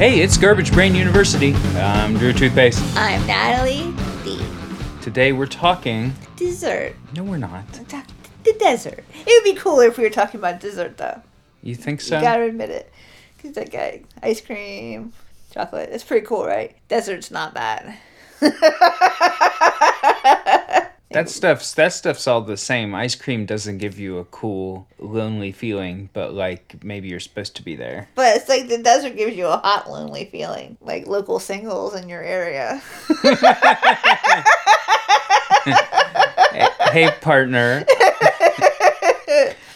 Hey, 0.00 0.20
it's 0.20 0.38
Garbage 0.38 0.72
Brain 0.72 0.94
University. 0.94 1.52
I'm 1.76 2.16
Drew 2.16 2.32
Toothpaste. 2.32 2.82
I'm 2.96 3.26
Natalie 3.26 3.92
Dee. 4.24 4.42
Today 5.02 5.32
we're 5.32 5.44
talking. 5.44 6.14
Dessert. 6.36 6.96
No, 7.14 7.22
we're 7.22 7.36
not. 7.36 7.70
The 7.70 8.56
desert. 8.58 9.04
It 9.14 9.26
would 9.26 9.44
be 9.44 9.52
cooler 9.60 9.88
if 9.88 9.98
we 9.98 10.04
were 10.04 10.08
talking 10.08 10.40
about 10.40 10.58
dessert, 10.58 10.96
though. 10.96 11.20
You 11.62 11.74
think 11.74 12.00
so? 12.00 12.16
You 12.16 12.22
gotta 12.22 12.44
admit 12.44 12.70
it. 12.70 12.90
Because 13.36 13.52
that 13.56 13.70
guy, 13.70 14.00
ice 14.22 14.40
cream, 14.40 15.12
chocolate, 15.52 15.90
it's 15.92 16.02
pretty 16.02 16.24
cool, 16.24 16.46
right? 16.46 16.74
Desert's 16.88 17.30
not 17.30 17.52
bad. 17.52 17.98
That 21.12 21.28
stuff's 21.28 21.74
that 21.74 21.92
stuff's 21.92 22.28
all 22.28 22.40
the 22.40 22.56
same. 22.56 22.94
Ice 22.94 23.16
cream 23.16 23.44
doesn't 23.44 23.78
give 23.78 23.98
you 23.98 24.18
a 24.18 24.24
cool, 24.26 24.86
lonely 25.00 25.50
feeling, 25.50 26.08
but 26.12 26.34
like 26.34 26.84
maybe 26.84 27.08
you're 27.08 27.18
supposed 27.18 27.56
to 27.56 27.62
be 27.62 27.74
there. 27.74 28.08
But 28.14 28.36
it's 28.36 28.48
like 28.48 28.68
the 28.68 28.78
desert 28.78 29.16
gives 29.16 29.36
you 29.36 29.46
a 29.46 29.56
hot, 29.56 29.90
lonely 29.90 30.26
feeling, 30.26 30.78
like 30.80 31.08
local 31.08 31.40
singles 31.40 31.96
in 31.96 32.08
your 32.08 32.22
area. 32.22 32.80
hey, 35.64 36.68
hey, 36.92 37.10
partner. 37.20 37.84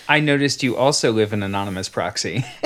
I 0.09 0.21
noticed 0.21 0.63
you 0.63 0.77
also 0.77 1.11
live 1.11 1.33
in 1.33 1.43
anonymous 1.43 1.89
proxy. 1.89 2.45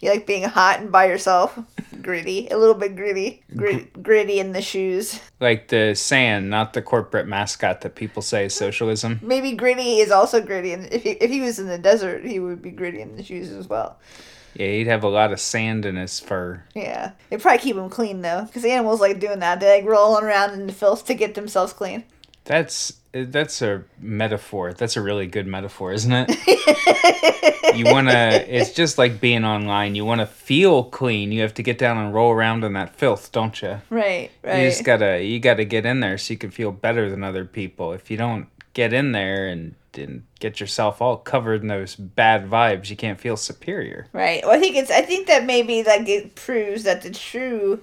you 0.00 0.10
like 0.10 0.26
being 0.26 0.44
hot 0.44 0.80
and 0.80 0.92
by 0.92 1.06
yourself. 1.06 1.58
Gritty, 2.02 2.48
a 2.48 2.56
little 2.56 2.74
bit 2.74 2.94
gritty, 2.94 3.42
Grit, 3.56 4.02
gritty 4.02 4.38
in 4.38 4.52
the 4.52 4.62
shoes. 4.62 5.20
Like 5.40 5.68
the 5.68 5.94
sand, 5.94 6.50
not 6.50 6.72
the 6.72 6.82
corporate 6.82 7.26
mascot 7.26 7.80
that 7.80 7.94
people 7.94 8.22
say 8.22 8.46
is 8.46 8.54
socialism. 8.54 9.18
Maybe 9.22 9.52
gritty 9.52 9.98
is 9.98 10.10
also 10.10 10.40
gritty, 10.40 10.72
and 10.72 10.92
if 10.92 11.02
he, 11.02 11.10
if 11.10 11.30
he 11.30 11.40
was 11.40 11.58
in 11.58 11.66
the 11.66 11.78
desert, 11.78 12.24
he 12.24 12.38
would 12.38 12.62
be 12.62 12.70
gritty 12.70 13.00
in 13.00 13.16
the 13.16 13.24
shoes 13.24 13.50
as 13.50 13.68
well. 13.68 13.98
Yeah, 14.54 14.68
he'd 14.68 14.86
have 14.86 15.04
a 15.04 15.08
lot 15.08 15.32
of 15.32 15.40
sand 15.40 15.84
in 15.84 15.96
his 15.96 16.18
fur. 16.18 16.62
Yeah, 16.74 17.12
they 17.28 17.36
probably 17.36 17.58
keep 17.58 17.76
him 17.76 17.90
clean 17.90 18.22
though, 18.22 18.44
because 18.44 18.64
animals 18.64 19.00
like 19.00 19.20
doing 19.20 19.40
that. 19.40 19.60
They 19.60 19.80
like 19.80 19.88
rolling 19.88 20.24
around 20.24 20.54
in 20.54 20.66
the 20.66 20.72
filth 20.72 21.06
to 21.06 21.14
get 21.14 21.34
themselves 21.34 21.72
clean. 21.72 22.04
That's 22.46 22.94
that's 23.12 23.62
a 23.62 23.84
metaphor. 24.00 24.72
That's 24.72 24.96
a 24.96 25.00
really 25.00 25.26
good 25.26 25.46
metaphor, 25.46 25.92
isn't 25.92 26.12
it? 26.12 27.76
you 27.76 27.84
want 27.92 28.08
to 28.08 28.54
it's 28.56 28.72
just 28.72 28.98
like 28.98 29.20
being 29.20 29.44
online. 29.44 29.94
You 29.94 30.04
want 30.04 30.20
to 30.20 30.26
feel 30.26 30.84
clean. 30.84 31.32
You 31.32 31.42
have 31.42 31.54
to 31.54 31.62
get 31.62 31.78
down 31.78 31.98
and 31.98 32.14
roll 32.14 32.32
around 32.32 32.64
in 32.64 32.72
that 32.74 32.94
filth, 32.94 33.32
don't 33.32 33.60
you? 33.62 33.80
Right, 33.90 34.30
right. 34.42 34.62
You 34.62 34.68
just 34.70 34.84
got 34.84 34.98
to 34.98 35.22
you 35.22 35.40
got 35.40 35.54
to 35.54 35.64
get 35.64 35.84
in 35.86 36.00
there 36.00 36.18
so 36.18 36.32
you 36.32 36.38
can 36.38 36.50
feel 36.50 36.72
better 36.72 37.10
than 37.10 37.22
other 37.24 37.44
people. 37.44 37.92
If 37.92 38.10
you 38.10 38.16
don't 38.16 38.48
get 38.74 38.92
in 38.92 39.12
there 39.12 39.48
and 39.48 39.74
and 39.98 40.24
get 40.40 40.60
yourself 40.60 41.00
all 41.00 41.16
covered 41.16 41.62
in 41.62 41.68
those 41.68 41.96
bad 41.96 42.50
vibes, 42.50 42.90
you 42.90 42.96
can't 42.96 43.18
feel 43.18 43.36
superior. 43.36 44.06
Right. 44.12 44.42
Well, 44.44 44.54
I 44.54 44.60
think 44.60 44.76
it's 44.76 44.90
I 44.90 45.02
think 45.02 45.26
that 45.26 45.44
maybe 45.44 45.82
like 45.82 46.08
it 46.08 46.34
proves 46.34 46.84
that 46.84 47.02
the 47.02 47.10
true 47.10 47.82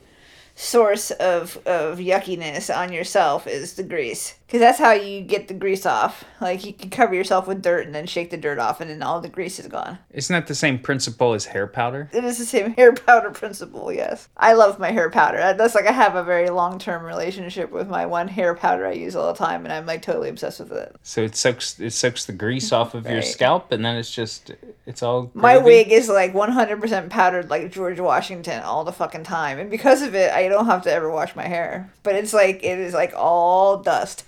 source 0.56 1.12
of 1.12 1.58
of 1.66 1.98
yuckiness 2.00 2.76
on 2.76 2.92
yourself 2.94 3.48
is 3.48 3.73
the 3.73 3.84
grease. 3.84 4.36
Because 4.46 4.59
that's 4.62 4.78
how 4.78 4.92
you 4.92 5.22
get 5.22 5.48
the 5.48 5.54
grease 5.56 5.84
off. 5.84 6.23
Like 6.40 6.64
you 6.64 6.73
can 6.73 6.92
cover 6.92 7.16
yourself 7.16 7.48
with 7.48 7.64
dirt 7.64 7.88
and 7.88 7.96
then 7.96 8.06
shake 8.06 8.30
the 8.30 8.38
dirt 8.38 8.59
off 8.59 8.81
and 8.81 8.90
then 8.92 9.02
all 9.02 9.20
the 9.20 9.28
grease 9.28 9.58
is 9.58 9.66
gone. 9.66 9.98
Isn't 10.12 10.31
that 10.31 10.46
the 10.46 10.54
same 10.54 10.78
principle 10.78 11.34
as 11.34 11.46
hair 11.46 11.66
powder? 11.66 12.08
it 12.14 12.24
is 12.24 12.38
the 12.38 12.46
same 12.46 12.74
hair 12.76 12.94
powder 12.94 13.31
principle 13.31 13.92
yes. 13.92 14.30
I 14.38 14.54
love 14.54 14.78
my 14.78 14.92
hair 14.92 15.09
powder. 15.09 15.38
That's 15.58 15.74
like 15.74 15.88
i 15.88 15.92
have 15.92 16.16
a 16.16 16.24
very 16.24 16.50
long-term 16.50 17.04
relationship 17.04 17.72
with 17.72 17.88
my 17.88 18.06
one 18.06 18.28
hair 18.28 18.54
powder 18.54 18.86
i 18.86 18.92
use 18.92 19.16
all 19.16 19.34
the 19.34 19.38
time 19.38 19.64
and 19.66 19.74
i'm 19.74 19.86
like 19.88 20.02
totally 20.04 20.30
obsessed 20.30 20.59
with 20.59 20.72
it. 20.72 20.96
So 21.02 21.24
it 21.24 21.36
soaks 21.36 21.80
it 21.80 21.92
soaks 21.92 22.26
the 22.26 22.34
grease 22.34 22.72
off 22.72 22.94
of 22.94 23.09
your 23.09 23.24
scalp 23.24 23.72
and 23.72 23.84
then 23.84 23.96
it's 23.98 24.14
just 24.14 24.52
it's 24.86 25.02
all 25.02 25.31
my 25.34 25.58
wig 25.58 25.92
is 25.92 26.09
like 26.09 26.34
100% 26.34 27.09
powdered 27.09 27.50
like 27.50 27.72
george 27.72 28.00
washington 28.00 28.62
all 28.62 28.84
the 28.84 28.91
fucking 28.91 29.24
time 29.24 29.58
and 29.58 29.72
because 29.72 30.02
of 30.03 30.14
it 30.14 30.31
i 30.31 30.43
don't 30.48 30.66
have 30.66 30.81
to 30.84 30.92
ever 30.92 31.09
wash 31.09 31.36
my 31.36 31.48
hair 31.48 31.92
but 32.04 32.16
it's 32.16 32.34
like 32.34 32.64
it 32.64 32.80
is 32.80 32.94
like 32.94 33.14
all 33.16 33.81
dust 33.81 34.24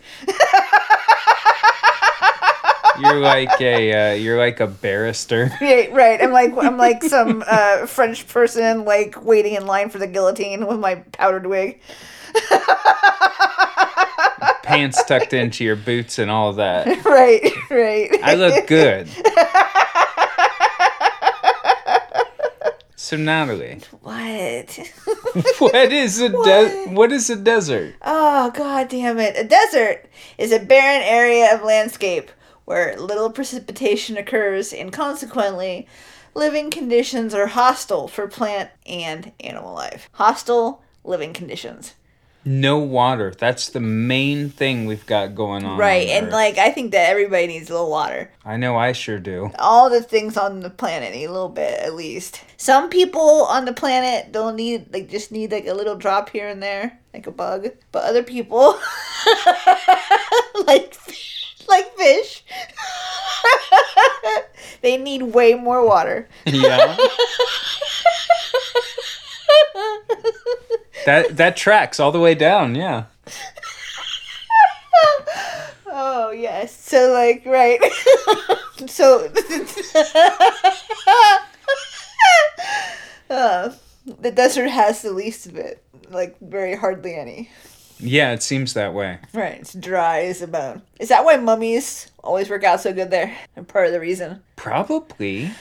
You're 3.00 3.20
like 3.20 3.60
a 3.60 4.12
uh, 4.12 4.14
you're 4.16 4.38
like 4.38 4.60
a 4.60 4.68
barrister. 4.68 5.52
Right, 5.62 5.92
right. 5.92 6.22
I'm 6.22 6.32
like 6.32 6.54
I'm 6.58 6.78
like 6.78 7.04
some 7.04 7.44
uh, 7.46 7.86
French 7.88 8.28
person 8.28 8.86
like 8.86 9.24
waiting 9.24 9.56
in 9.56 9.66
line 9.66 9.90
for 9.90 9.98
the 9.98 10.08
guillotine 10.08 10.68
with 10.68 10.80
my 10.80 10.96
powdered 11.12 11.48
wig. 11.48 11.82
Pants 14.64 15.04
tucked 15.04 15.34
into 15.34 15.64
your 15.64 15.76
boots 15.76 16.20
and 16.20 16.30
all 16.32 16.54
that. 16.54 17.04
Right, 17.06 17.52
right. 17.70 18.10
I 18.24 18.36
look 18.36 18.68
good. 18.68 19.10
So 23.06 23.18
Natalie, 23.18 23.82
what? 24.02 24.80
what 25.60 25.94
is 25.94 26.20
a 26.20 26.30
de- 26.30 26.36
What? 26.36 26.90
what 26.90 27.12
is 27.12 27.30
a 27.30 27.36
desert? 27.36 27.94
oh 28.02 28.50
god 28.50 28.90
damn 28.90 29.20
it. 29.20 29.38
A 29.38 29.44
desert 29.44 30.10
is 30.40 30.52
a 30.52 30.58
barren 30.58 31.04
area 31.04 31.54
of 31.54 31.62
landscape 31.62 32.32
where 32.66 33.00
little 33.00 33.30
precipitation 33.30 34.18
occurs 34.18 34.74
and 34.74 34.92
consequently 34.92 35.88
living 36.34 36.72
conditions 36.72 37.36
are 37.36 37.46
hostile 37.46 38.08
for 38.08 38.28
plant 38.28 38.72
and 38.88 39.34
animal 39.40 39.76
life. 39.76 40.10
Hostile 40.14 40.82
living 41.04 41.32
conditions. 41.32 41.94
No 42.48 42.78
water. 42.78 43.34
That's 43.36 43.70
the 43.70 43.80
main 43.80 44.50
thing 44.52 44.86
we've 44.86 45.06
got 45.08 45.34
going 45.34 45.66
on. 45.66 45.80
Right, 45.80 46.08
on 46.10 46.16
and 46.16 46.28
Earth. 46.28 46.34
like 46.34 46.58
I 46.60 46.70
think 46.70 46.92
that 46.92 47.10
everybody 47.10 47.48
needs 47.48 47.70
a 47.72 47.74
little 47.74 47.90
water. 47.90 48.32
I 48.46 48.58
know 48.58 48.78
I 48.78 48.92
sure 48.92 49.18
do. 49.20 49.52
all 49.58 49.90
the 49.90 50.04
things 50.04 50.38
on 50.38 50.60
the 50.60 50.70
planet 50.70 51.14
need 51.14 51.26
a 51.26 51.32
little 51.32 51.50
bit 51.50 51.80
at 51.80 51.96
least. 51.96 52.44
Some 52.58 52.90
people 52.92 53.46
on 53.46 53.66
the 53.66 53.74
planet 53.74 54.32
don't 54.32 54.56
need 54.56 54.94
like 54.94 55.10
just 55.10 55.32
need 55.32 55.52
like 55.52 55.66
a 55.66 55.74
little 55.74 55.96
drop 55.96 56.30
here 56.30 56.48
and 56.48 56.62
there, 56.62 57.00
like 57.16 57.26
a 57.26 57.32
bug. 57.32 57.70
But 57.92 58.04
other 58.04 58.22
people 58.24 58.78
like 60.68 60.96
like 61.68 61.98
fish. 61.98 62.44
they 64.82 64.98
need 64.98 65.24
way 65.24 65.56
more 65.56 65.84
water. 65.86 66.28
Yeah. 66.46 66.96
that 71.06 71.38
that 71.38 71.58
tracks 71.58 72.00
all 72.00 72.12
the 72.12 72.20
way 72.20 72.36
down. 72.36 72.76
Yeah. 72.76 73.06
Oh 75.88 76.32
yes. 76.32 76.76
So 76.78 77.12
like 77.12 77.44
right. 77.46 77.80
so 78.88 79.30
uh, 83.30 83.72
the 84.20 84.32
desert 84.32 84.70
has 84.70 85.02
the 85.02 85.12
least 85.12 85.46
of 85.48 85.56
it. 85.56 85.82
Like 86.10 86.38
very 86.40 86.76
hardly 86.76 87.16
any. 87.16 87.50
Yeah, 87.98 88.34
it 88.34 88.44
seems 88.44 88.74
that 88.74 88.94
way. 88.94 89.20
Right, 89.34 89.60
it's 89.62 89.74
dry 89.74 90.24
as 90.24 90.42
a 90.42 90.48
bone. 90.48 90.82
Is 91.00 91.10
that 91.10 91.24
why 91.24 91.38
mummies 91.38 92.12
always 92.24 92.50
work 92.50 92.64
out 92.66 92.82
so 92.82 92.92
good 92.94 93.10
there? 93.10 93.34
And 93.56 93.66
part 93.68 93.88
of 93.88 93.94
the 93.94 94.02
reason. 94.02 94.42
Probably. 94.58 95.52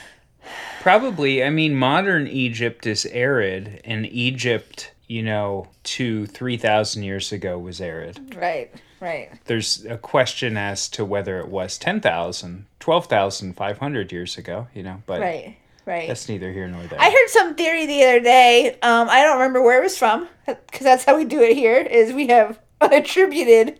Probably. 0.85 1.43
I 1.43 1.49
mean, 1.49 1.73
modern 1.73 2.27
Egypt 2.27 2.85
is 2.85 3.07
arid, 3.07 3.81
and 3.85 4.05
Egypt, 4.05 4.91
you 5.07 5.23
know, 5.23 5.67
two, 5.81 6.27
3,000 6.27 7.01
years 7.01 7.31
ago 7.31 7.57
was 7.57 7.81
arid. 7.81 8.35
Right, 8.35 8.71
right. 8.99 9.31
There's 9.45 9.83
a 9.85 9.97
question 9.97 10.57
as 10.57 10.87
to 10.89 11.03
whether 11.03 11.39
it 11.39 11.47
was 11.47 11.79
10,000, 11.79 12.67
12,500 12.79 14.11
years 14.11 14.37
ago, 14.37 14.67
you 14.75 14.83
know, 14.83 15.01
but 15.07 15.21
Right, 15.21 15.57
right. 15.87 16.07
that's 16.07 16.29
neither 16.29 16.51
here 16.51 16.67
nor 16.67 16.83
there. 16.83 17.01
I 17.01 17.09
heard 17.09 17.29
some 17.29 17.55
theory 17.55 17.87
the 17.87 18.03
other 18.03 18.19
day. 18.19 18.77
Um, 18.83 19.09
I 19.09 19.23
don't 19.23 19.39
remember 19.39 19.63
where 19.63 19.79
it 19.79 19.83
was 19.83 19.97
from, 19.97 20.27
because 20.45 20.81
that's 20.81 21.03
how 21.03 21.17
we 21.17 21.25
do 21.25 21.41
it 21.41 21.55
here. 21.55 21.77
Is 21.77 22.13
we 22.13 22.27
have 22.27 22.59
unattributed 22.79 23.79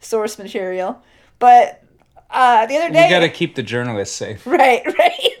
source 0.00 0.38
material, 0.38 1.02
but 1.38 1.82
uh, 2.30 2.66
the 2.66 2.76
other 2.76 2.92
day, 2.92 3.04
we 3.04 3.10
got 3.10 3.20
to 3.20 3.28
keep 3.28 3.54
the 3.54 3.62
journalists 3.62 4.16
safe. 4.16 4.46
Right, 4.46 4.82
right. 4.98 5.35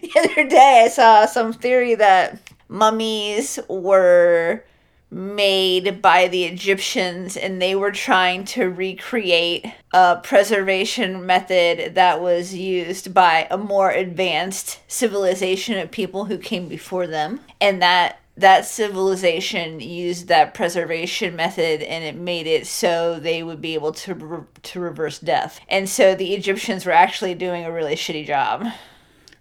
the 0.14 0.20
other 0.20 0.48
day 0.48 0.82
I 0.84 0.88
saw 0.88 1.26
some 1.26 1.52
theory 1.52 1.94
that 1.96 2.38
mummies 2.68 3.58
were 3.68 4.62
made 5.10 6.00
by 6.00 6.28
the 6.28 6.44
Egyptians 6.44 7.36
and 7.36 7.60
they 7.60 7.74
were 7.74 7.90
trying 7.90 8.44
to 8.44 8.66
recreate 8.66 9.66
a 9.92 10.20
preservation 10.22 11.26
method 11.26 11.96
that 11.96 12.20
was 12.20 12.54
used 12.54 13.12
by 13.12 13.46
a 13.50 13.58
more 13.58 13.90
advanced 13.90 14.78
civilization 14.86 15.76
of 15.78 15.90
people 15.90 16.26
who 16.26 16.38
came 16.38 16.68
before 16.68 17.08
them 17.08 17.40
and 17.60 17.82
that 17.82 18.20
that 18.36 18.64
civilization 18.64 19.80
used 19.80 20.28
that 20.28 20.54
preservation 20.54 21.36
method 21.36 21.82
and 21.82 22.04
it 22.04 22.14
made 22.14 22.46
it 22.46 22.66
so 22.66 23.18
they 23.18 23.42
would 23.42 23.60
be 23.60 23.74
able 23.74 23.92
to 23.92 24.14
re- 24.14 24.44
to 24.62 24.80
reverse 24.80 25.18
death. 25.18 25.60
And 25.68 25.88
so 25.88 26.14
the 26.14 26.34
Egyptians 26.34 26.86
were 26.86 26.92
actually 26.92 27.34
doing 27.34 27.64
a 27.64 27.72
really 27.72 27.96
shitty 27.96 28.26
job. 28.26 28.66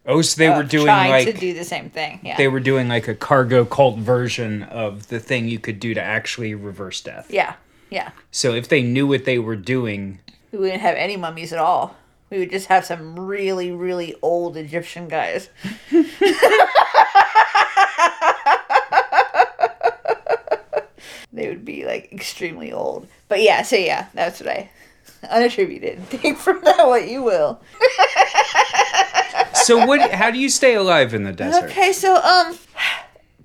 Oh, 0.10 0.22
so 0.24 0.40
they 0.40 0.50
were 0.50 0.64
doing 0.64 0.86
trying 0.88 1.12
like 1.12 1.28
to 1.28 1.34
do 1.40 1.54
the 1.54 1.64
same 1.64 1.92
thing. 1.92 2.20
Yeah. 2.24 2.36
they 2.36 2.48
were 2.48 2.60
doing 2.60 2.88
like 2.88 3.08
a 3.08 3.14
cargo 3.14 3.64
cult 3.64 4.00
version 4.00 4.64
of 4.64 5.08
the 5.08 5.20
thing 5.20 5.48
you 5.48 5.60
could 5.60 5.80
do 5.80 5.94
to 5.94 6.02
actually 6.02 6.56
reverse 6.56 7.00
death. 7.02 7.28
yeah. 7.32 7.54
Yeah. 7.92 8.12
So 8.32 8.54
if 8.54 8.70
they 8.70 8.84
knew 8.84 9.08
what 9.08 9.26
they 9.26 9.40
were 9.40 9.56
doing, 9.56 10.20
We 10.52 10.60
wouldn't 10.60 10.82
have 10.82 10.96
any 10.96 11.18
mummies 11.18 11.52
at 11.54 11.60
all. 11.60 11.96
We 12.30 12.38
would 12.38 12.52
just 12.52 12.68
have 12.68 12.86
some 12.86 13.20
really, 13.20 13.72
really 13.72 14.16
old 14.22 14.58
Egyptian 14.58 15.08
guys. 15.08 15.50
they 21.34 21.48
would 21.48 21.66
be 21.66 21.86
like 21.86 22.12
extremely 22.12 22.72
old. 22.72 23.08
But 23.28 23.42
yeah, 23.42 23.64
so 23.64 23.76
yeah, 23.76 24.08
that's 24.14 24.40
what 24.40 24.50
I 24.50 24.70
unattributed. 25.24 26.08
Take 26.22 26.38
from 26.38 26.62
that 26.64 26.86
what 26.88 27.08
you 27.08 27.24
will. 27.24 27.60
So 29.70 29.86
what? 29.86 30.12
How 30.12 30.32
do 30.32 30.40
you 30.40 30.50
stay 30.50 30.74
alive 30.74 31.14
in 31.14 31.24
the 31.26 31.32
desert? 31.32 31.66
Okay, 31.66 31.94
so 31.94 32.16
um, 32.16 32.58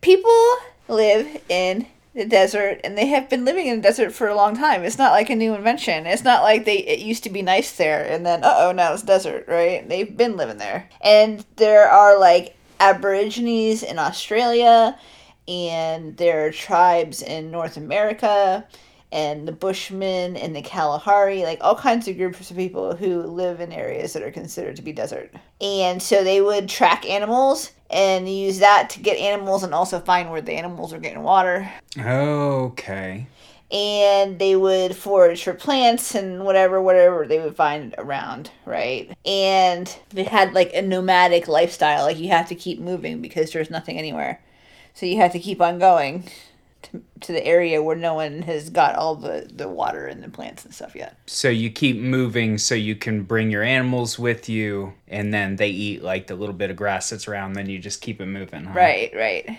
people 0.01 0.57
live 0.89 1.43
in 1.51 1.87
the 2.15 2.25
desert, 2.25 2.81
and 2.83 2.97
they 2.97 3.09
have 3.09 3.29
been 3.29 3.45
living 3.45 3.67
in 3.67 3.77
the 3.77 3.83
desert 3.83 4.11
for 4.13 4.29
a 4.29 4.35
long 4.35 4.57
time. 4.57 4.85
It's 4.85 4.97
not 4.97 5.13
like 5.13 5.29
a 5.29 5.37
new 5.37 5.55
invention. 5.55 6.07
It's 6.07 6.25
not 6.25 6.43
like 6.43 6.65
they 6.65 6.79
it 6.79 7.01
used 7.01 7.25
to 7.25 7.31
be 7.31 7.43
nice 7.43 7.77
there, 7.77 8.03
and 8.11 8.25
then 8.25 8.41
oh, 8.43 8.73
now 8.73 8.95
it's 8.95 9.03
desert, 9.03 9.45
right? 9.49 9.87
They've 9.87 10.17
been 10.17 10.39
living 10.39 10.57
there, 10.57 10.89
and 11.03 11.45
there 11.57 11.91
are 11.91 12.19
like 12.19 12.57
Aborigines 12.81 13.83
in 13.83 13.99
Australia, 13.99 14.99
and 15.47 16.17
there 16.17 16.47
are 16.47 16.51
tribes 16.51 17.21
in 17.21 17.51
North 17.51 17.77
America. 17.77 18.67
And 19.15 19.47
the 19.47 19.53
Bushmen 19.53 20.37
and 20.37 20.57
the 20.57 20.61
Kalahari, 20.61 21.45
like 21.45 21.59
all 21.61 21.77
kinds 21.77 22.09
of 22.09 22.17
groups 22.17 22.51
of 22.51 22.57
people 22.57 22.97
who 22.97 23.23
live 23.23 23.61
in 23.61 23.71
areas 23.71 24.13
that 24.13 24.25
are 24.25 24.33
considered 24.33 24.75
to 24.75 24.83
be 24.83 24.93
desert. 24.93 25.33
And 25.61 26.03
so 26.03 26.25
they 26.25 26.41
would 26.41 26.69
track 26.69 27.09
animals 27.09 27.71
and 27.91 28.29
use 28.29 28.59
that 28.59 28.91
to 28.91 29.01
get 29.01 29.17
animals 29.19 29.63
and 29.63 29.73
also 29.73 30.01
find 30.01 30.33
where 30.33 30.41
the 30.41 30.55
animals 30.55 30.93
are 30.93 30.99
getting 30.99 31.23
water. 31.23 31.71
Okay. 31.97 33.29
And 33.71 34.41
they 34.41 34.57
would 34.57 34.97
forage 34.97 35.45
for 35.45 35.55
plants 35.55 36.17
and 36.17 36.45
whatever, 36.45 36.83
whatever 36.83 37.25
they 37.25 37.39
would 37.39 37.55
find 37.55 37.95
around, 37.97 38.51
right? 38.67 39.17
And 39.25 39.97
they 40.11 40.25
had 40.25 40.55
like 40.55 40.73
a 40.75 40.83
nomadic 40.83 41.47
lifestyle. 41.47 42.03
Like 42.03 42.19
you 42.19 42.31
have 42.31 42.49
to 42.49 42.57
keep 42.57 42.81
moving 42.81 43.21
because 43.21 43.53
there's 43.53 43.71
nothing 43.71 43.97
anywhere. 43.97 44.41
So 44.93 45.07
you 45.07 45.19
have 45.19 45.33
to 45.33 45.39
keep 45.39 45.61
on 45.61 45.79
going 45.79 46.29
to, 46.85 47.03
to 47.21 47.33
the 47.33 47.45
area 47.45 47.83
where 47.83 47.97
no 47.97 48.15
one 48.15 48.43
has 48.43 48.71
got 48.71 48.95
all 48.95 49.15
the, 49.15 49.49
the 49.53 49.69
water 49.69 50.07
and 50.07 50.23
the 50.23 50.29
plants 50.29 50.65
and 50.65 50.75
stuff 50.75 50.95
yet. 50.95 51.17
So 51.27 51.49
you 51.49 51.71
keep 51.71 51.97
moving 51.97 52.59
so 52.59 52.75
you 52.75 52.97
can 52.97 53.23
bring 53.23 53.51
your 53.51 53.63
animals 53.63 54.19
with 54.19 54.49
you, 54.49 54.95
and 55.09 55.33
then 55.33 55.57
they 55.57 55.69
eat 55.69 56.03
like 56.03 56.27
the 56.27 56.35
little 56.35 56.55
bit 56.55 56.71
of 56.71 56.77
grass 56.77 57.11
that's 57.11 57.29
around. 57.29 57.55
Then 57.55 57.69
you 57.69 57.79
just 57.79 58.01
keep 58.01 58.21
it 58.21 58.27
moving. 58.27 58.65
Huh? 58.65 58.75
Right, 58.75 59.13
right. 59.15 59.59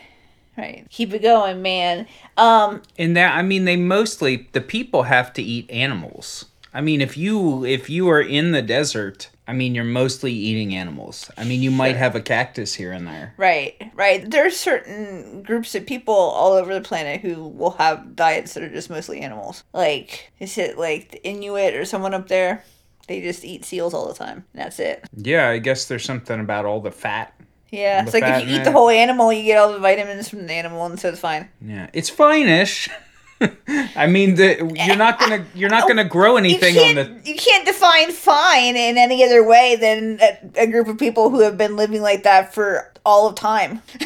Right. 0.58 0.88
Keep 0.90 1.14
it 1.14 1.22
going, 1.22 1.62
man. 1.62 2.08
Um 2.38 2.82
And 2.98 3.18
that 3.18 3.36
I 3.36 3.42
mean, 3.42 3.66
they 3.66 3.76
mostly 3.76 4.48
the 4.54 4.62
people 4.62 5.04
have 5.04 5.34
to 5.34 5.42
eat 5.42 5.70
animals. 5.70 6.46
I 6.74 6.82
mean, 6.82 7.02
if 7.02 7.18
you 7.18 7.66
if 7.66 7.90
you 7.90 8.10
are 8.10 8.22
in 8.22 8.52
the 8.52 8.62
desert, 8.62 9.30
I 9.48 9.54
mean, 9.54 9.76
you're 9.76 9.84
mostly 9.84 10.32
eating 10.34 10.74
animals. 10.76 11.30
I 11.38 11.44
mean, 11.44 11.62
you 11.62 11.70
might 11.70 11.96
have 11.96 12.16
a 12.16 12.22
cactus 12.22 12.74
here 12.74 12.92
and 12.92 13.08
there. 13.08 13.34
Right, 13.38 13.92
right. 13.94 14.30
There's 14.30 14.58
certain 14.58 15.44
groups 15.44 15.76
of 15.76 15.86
people 15.86 16.16
all 16.16 16.54
over 16.54 16.74
the 16.74 16.82
planet 16.82 17.22
who 17.22 17.48
will 17.48 17.72
have 17.72 18.16
diets 18.16 18.56
that 18.56 18.64
are 18.64 18.70
just 18.70 18.90
mostly 18.90 19.22
animals. 19.22 19.64
Like, 19.72 20.32
is 20.40 20.58
it 20.58 20.80
like 20.80 21.12
the 21.12 21.24
Inuit 21.24 21.76
or 21.76 21.86
someone 21.86 22.16
up 22.16 22.28
there? 22.28 22.64
They 23.08 23.22
just 23.22 23.46
eat 23.46 23.66
seals 23.66 23.94
all 23.94 24.08
the 24.08 24.16
time. 24.16 24.46
That's 24.56 24.80
it. 24.80 25.08
Yeah, 25.16 25.50
I 25.50 25.60
guess 25.60 25.86
there's 25.86 26.04
something 26.06 26.40
about 26.40 26.66
all 26.66 26.82
the 26.82 26.92
fat. 26.92 27.34
Yeah, 27.72 28.04
it's 28.04 28.14
like 28.14 28.24
if 28.24 28.48
you 28.48 28.56
eat 28.56 28.64
the 28.64 28.72
whole 28.72 28.90
animal, 28.90 29.34
you 29.34 29.44
get 29.44 29.58
all 29.58 29.74
the 29.74 29.80
vitamins 29.80 30.30
from 30.30 30.48
the 30.48 30.54
animal, 30.54 30.86
and 30.86 31.00
so 31.00 31.10
it's 31.10 31.20
fine. 31.20 31.50
Yeah, 31.62 31.90
it's 31.94 32.10
fine-ish. 32.10 32.90
I 33.96 34.08
mean, 34.08 34.36
the 34.36 34.56
you're 34.86 34.96
not 34.96 35.20
gonna 35.20 35.46
you're 35.54 35.70
not 35.70 35.88
gonna 35.88 36.06
grow 36.06 36.38
anything 36.38 36.78
on 36.78 36.96
the. 36.96 37.22
you 37.26 37.36
can't 37.36 37.66
define 37.66 38.12
fine 38.12 38.76
in 38.76 38.98
any 38.98 39.24
other 39.24 39.46
way 39.46 39.76
than 39.76 40.20
a, 40.22 40.64
a 40.64 40.68
group 40.68 40.88
of 40.88 40.98
people 40.98 41.30
who 41.30 41.42
have 41.42 41.58
been 41.58 41.76
living 41.76 42.02
like 42.02 42.24
that 42.24 42.54
for 42.54 42.92
all 43.06 43.28
of 43.28 43.36
time. 43.36 43.82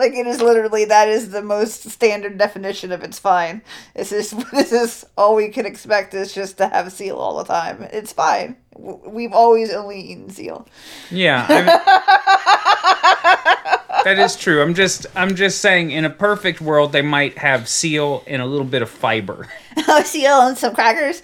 like 0.00 0.14
it 0.14 0.26
is 0.26 0.40
literally 0.40 0.86
that 0.86 1.08
is 1.08 1.30
the 1.30 1.42
most 1.42 1.88
standard 1.90 2.38
definition 2.38 2.90
of 2.90 3.02
it's 3.04 3.18
fine. 3.18 3.60
This 3.94 4.10
is 4.12 4.30
this 4.52 4.72
is 4.72 5.04
all 5.16 5.34
we 5.36 5.48
can 5.50 5.66
expect 5.66 6.14
is 6.14 6.32
just 6.32 6.56
to 6.58 6.68
have 6.68 6.90
seal 6.90 7.16
all 7.16 7.36
the 7.38 7.44
time. 7.44 7.82
It's 7.92 8.12
fine. 8.12 8.56
We've 8.76 9.32
always 9.34 9.70
only 9.72 10.00
eaten 10.00 10.30
seal. 10.30 10.66
Yeah, 11.10 11.44
I 11.48 11.54
mean- 11.58 11.66
that 14.04 14.18
is 14.18 14.36
true. 14.36 14.62
I'm 14.62 14.72
just 14.74 15.06
I'm 15.14 15.34
just 15.34 15.60
saying, 15.60 15.90
in 15.90 16.06
a 16.06 16.10
perfect 16.10 16.62
world, 16.62 16.92
they 16.92 17.02
might 17.02 17.36
have 17.38 17.68
seal 17.68 18.24
and 18.26 18.40
a 18.40 18.46
little 18.46 18.66
bit 18.66 18.80
of 18.80 18.88
fiber. 18.88 19.48
Oh, 19.86 20.02
seal 20.04 20.40
and 20.40 20.56
some 20.56 20.74
crackers. 20.74 21.20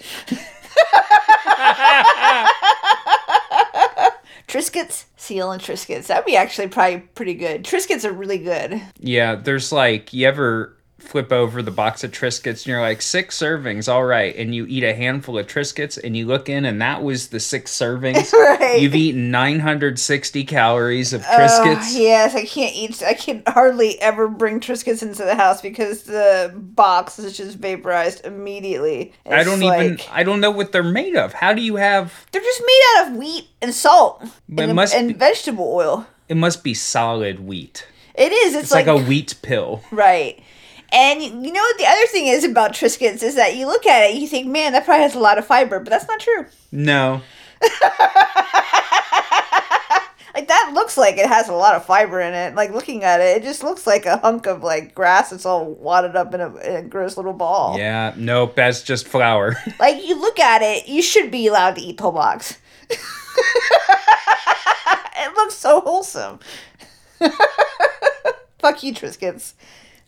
Triscuits, 4.47 5.05
seal 5.17 5.51
and 5.51 5.61
Triscuits. 5.61 6.07
That'd 6.07 6.25
be 6.25 6.37
actually 6.37 6.69
probably 6.69 6.99
pretty 6.99 7.33
good. 7.33 7.65
Triscuits 7.65 8.05
are 8.05 8.13
really 8.13 8.37
good. 8.37 8.81
Yeah, 8.99 9.35
there's 9.35 9.71
like 9.73 10.13
you 10.13 10.25
ever 10.27 10.76
flip 10.99 11.31
over 11.31 11.61
the 11.61 11.71
box 11.71 12.03
of 12.03 12.11
Triscuits 12.11 12.47
and 12.63 12.65
you're 12.67 12.81
like 12.81 13.01
six 13.01 13.37
servings, 13.39 13.87
all 13.91 14.03
right, 14.03 14.35
and 14.35 14.53
you 14.53 14.65
eat 14.67 14.83
a 14.83 14.93
handful 14.95 15.37
of 15.37 15.45
Triscuits 15.47 15.97
and 16.03 16.17
you 16.17 16.25
look 16.25 16.49
in 16.49 16.65
and 16.65 16.81
that 16.81 17.03
was 17.03 17.27
the 17.27 17.39
six 17.39 17.71
servings. 17.71 18.33
Right. 18.57 18.81
You've 18.81 18.95
eaten 18.95 19.29
960 19.31 20.43
calories 20.45 21.13
of 21.13 21.23
Oh, 21.27 21.37
Triscuits. 21.37 21.97
yes, 21.97 22.33
I 22.35 22.43
can't 22.45 22.75
eat. 22.75 23.01
I 23.03 23.13
can 23.13 23.43
hardly 23.47 23.99
ever 24.01 24.27
bring 24.27 24.59
Triscuits 24.59 25.01
into 25.03 25.23
the 25.23 25.35
house 25.35 25.61
because 25.61 26.03
the 26.03 26.51
box 26.55 27.19
is 27.19 27.37
just 27.37 27.57
vaporized 27.57 28.25
immediately. 28.25 29.13
I 29.25 29.43
don't 29.43 29.61
It's 29.61 29.81
even 29.83 29.99
I 30.11 30.23
don't 30.23 30.39
know 30.41 30.51
what 30.51 30.71
they're 30.71 30.83
made 30.83 31.15
of. 31.15 31.33
How 31.33 31.53
do 31.53 31.61
you 31.61 31.75
have 31.75 32.25
They're 32.31 32.41
just 32.41 32.61
made 32.65 32.81
out 32.97 33.07
of 33.11 33.17
wheat 33.17 33.47
and 33.61 33.73
salt 33.73 34.23
and, 34.57 34.73
must 34.75 34.93
and 34.95 35.09
be- 35.09 35.13
vegetable 35.13 35.71
oil. 35.71 36.07
it 36.27 36.35
must 36.37 36.63
be 36.63 36.73
solid 36.73 37.39
wheat. 37.39 37.87
It 38.15 38.31
is. 38.31 38.55
It's, 38.55 38.63
It's 38.65 38.71
like, 38.71 38.87
a 38.87 38.97
wheat 38.97 39.35
pill. 39.43 39.83
Right. 39.91 40.41
And 40.91 41.21
you 41.21 41.51
know 41.51 41.61
what 41.61 41.77
the 41.77 41.85
other 41.85 42.07
thing 42.07 42.27
is 42.27 42.43
about 42.43 42.73
Triscuits 42.73 43.21
is 43.23 43.35
that 43.35 43.55
you 43.55 43.65
look 43.67 43.85
at 43.85 44.09
it, 44.09 44.15
you 44.15 44.27
think, 44.27 44.47
man, 44.47 44.71
that 44.71 44.85
probably 44.85 45.03
has 45.03 45.15
a 45.15 45.19
lot 45.19 45.37
of 45.37 45.45
fiber, 45.45 45.79
but 45.79 45.89
that's 45.89 46.07
not 46.07 46.19
true. 46.19 46.45
No. 46.71 47.21
Like 50.37 50.49
that 50.49 50.69
looks 50.75 50.97
like 50.97 51.17
it 51.17 51.25
has 51.25 51.49
a 51.49 51.53
lot 51.53 51.73
of 51.73 51.83
fiber 51.83 52.21
in 52.21 52.35
it. 52.35 52.53
Like 52.53 52.69
looking 52.71 53.03
at 53.03 53.21
it, 53.21 53.37
it 53.37 53.43
just 53.43 53.63
looks 53.63 53.87
like 53.87 54.05
a 54.05 54.17
hunk 54.17 54.45
of 54.45 54.61
like 54.61 54.93
grass 54.93 55.31
that's 55.31 55.47
all 55.47 55.65
wadded 55.65 56.15
up 56.15 56.31
in 56.31 56.41
a, 56.41 56.55
in 56.57 56.75
a 56.75 56.83
gross 56.83 57.17
little 57.17 57.33
ball. 57.33 57.75
Yeah, 57.75 58.13
nope, 58.15 58.53
that's 58.55 58.83
just 58.83 59.07
flour. 59.07 59.55
Like 59.79 60.05
you 60.05 60.19
look 60.19 60.39
at 60.39 60.61
it, 60.61 60.87
you 60.87 61.01
should 61.01 61.31
be 61.31 61.47
allowed 61.47 61.75
to 61.77 61.81
eat 61.81 61.99
whole 61.99 62.11
box. 62.11 62.59
it 62.89 62.99
looks 65.35 65.55
so 65.55 65.81
wholesome. 65.81 66.37
Fuck 68.59 68.83
you, 68.83 68.93
Triscuits. 68.93 69.53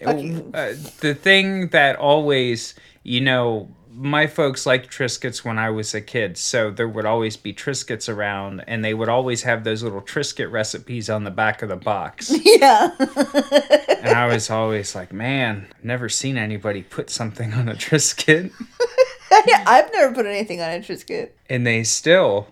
Uh, 0.06 0.74
the 1.02 1.14
thing 1.20 1.70
that 1.70 1.96
always, 1.98 2.76
you 3.04 3.22
know, 3.22 3.70
my 3.92 4.28
folks 4.28 4.66
liked 4.66 4.90
Triscuits 4.90 5.44
when 5.44 5.60
I 5.60 5.70
was 5.72 5.94
a 5.94 6.00
kid, 6.00 6.38
so 6.38 6.72
there 6.72 6.88
would 6.88 7.06
always 7.06 7.36
be 7.36 7.54
Triscuits 7.54 8.08
around, 8.08 8.64
and 8.66 8.84
they 8.84 8.94
would 8.94 9.10
always 9.10 9.44
have 9.44 9.66
those 9.66 9.84
little 9.84 10.02
Triscuit 10.02 10.50
recipes 10.52 11.10
on 11.10 11.26
the 11.26 11.32
back 11.32 11.62
of 11.62 11.70
the 11.70 11.76
box. 11.76 12.32
Yeah. 12.46 12.92
and 12.98 14.10
I 14.18 14.28
was 14.28 14.50
always 14.50 14.96
like, 14.96 15.12
man, 15.12 15.68
I've 15.78 15.84
never 15.84 16.08
seen 16.10 16.38
anybody 16.38 16.82
put 16.82 17.10
something 17.10 17.54
on 17.54 17.68
a 17.68 17.74
Triscuit. 17.74 18.52
I've 19.32 19.92
never 19.94 20.14
put 20.14 20.26
anything 20.26 20.62
on 20.62 20.70
a 20.70 20.80
Triscuit. 20.80 21.32
And 21.50 21.66
they 21.68 21.84
still, 21.84 22.48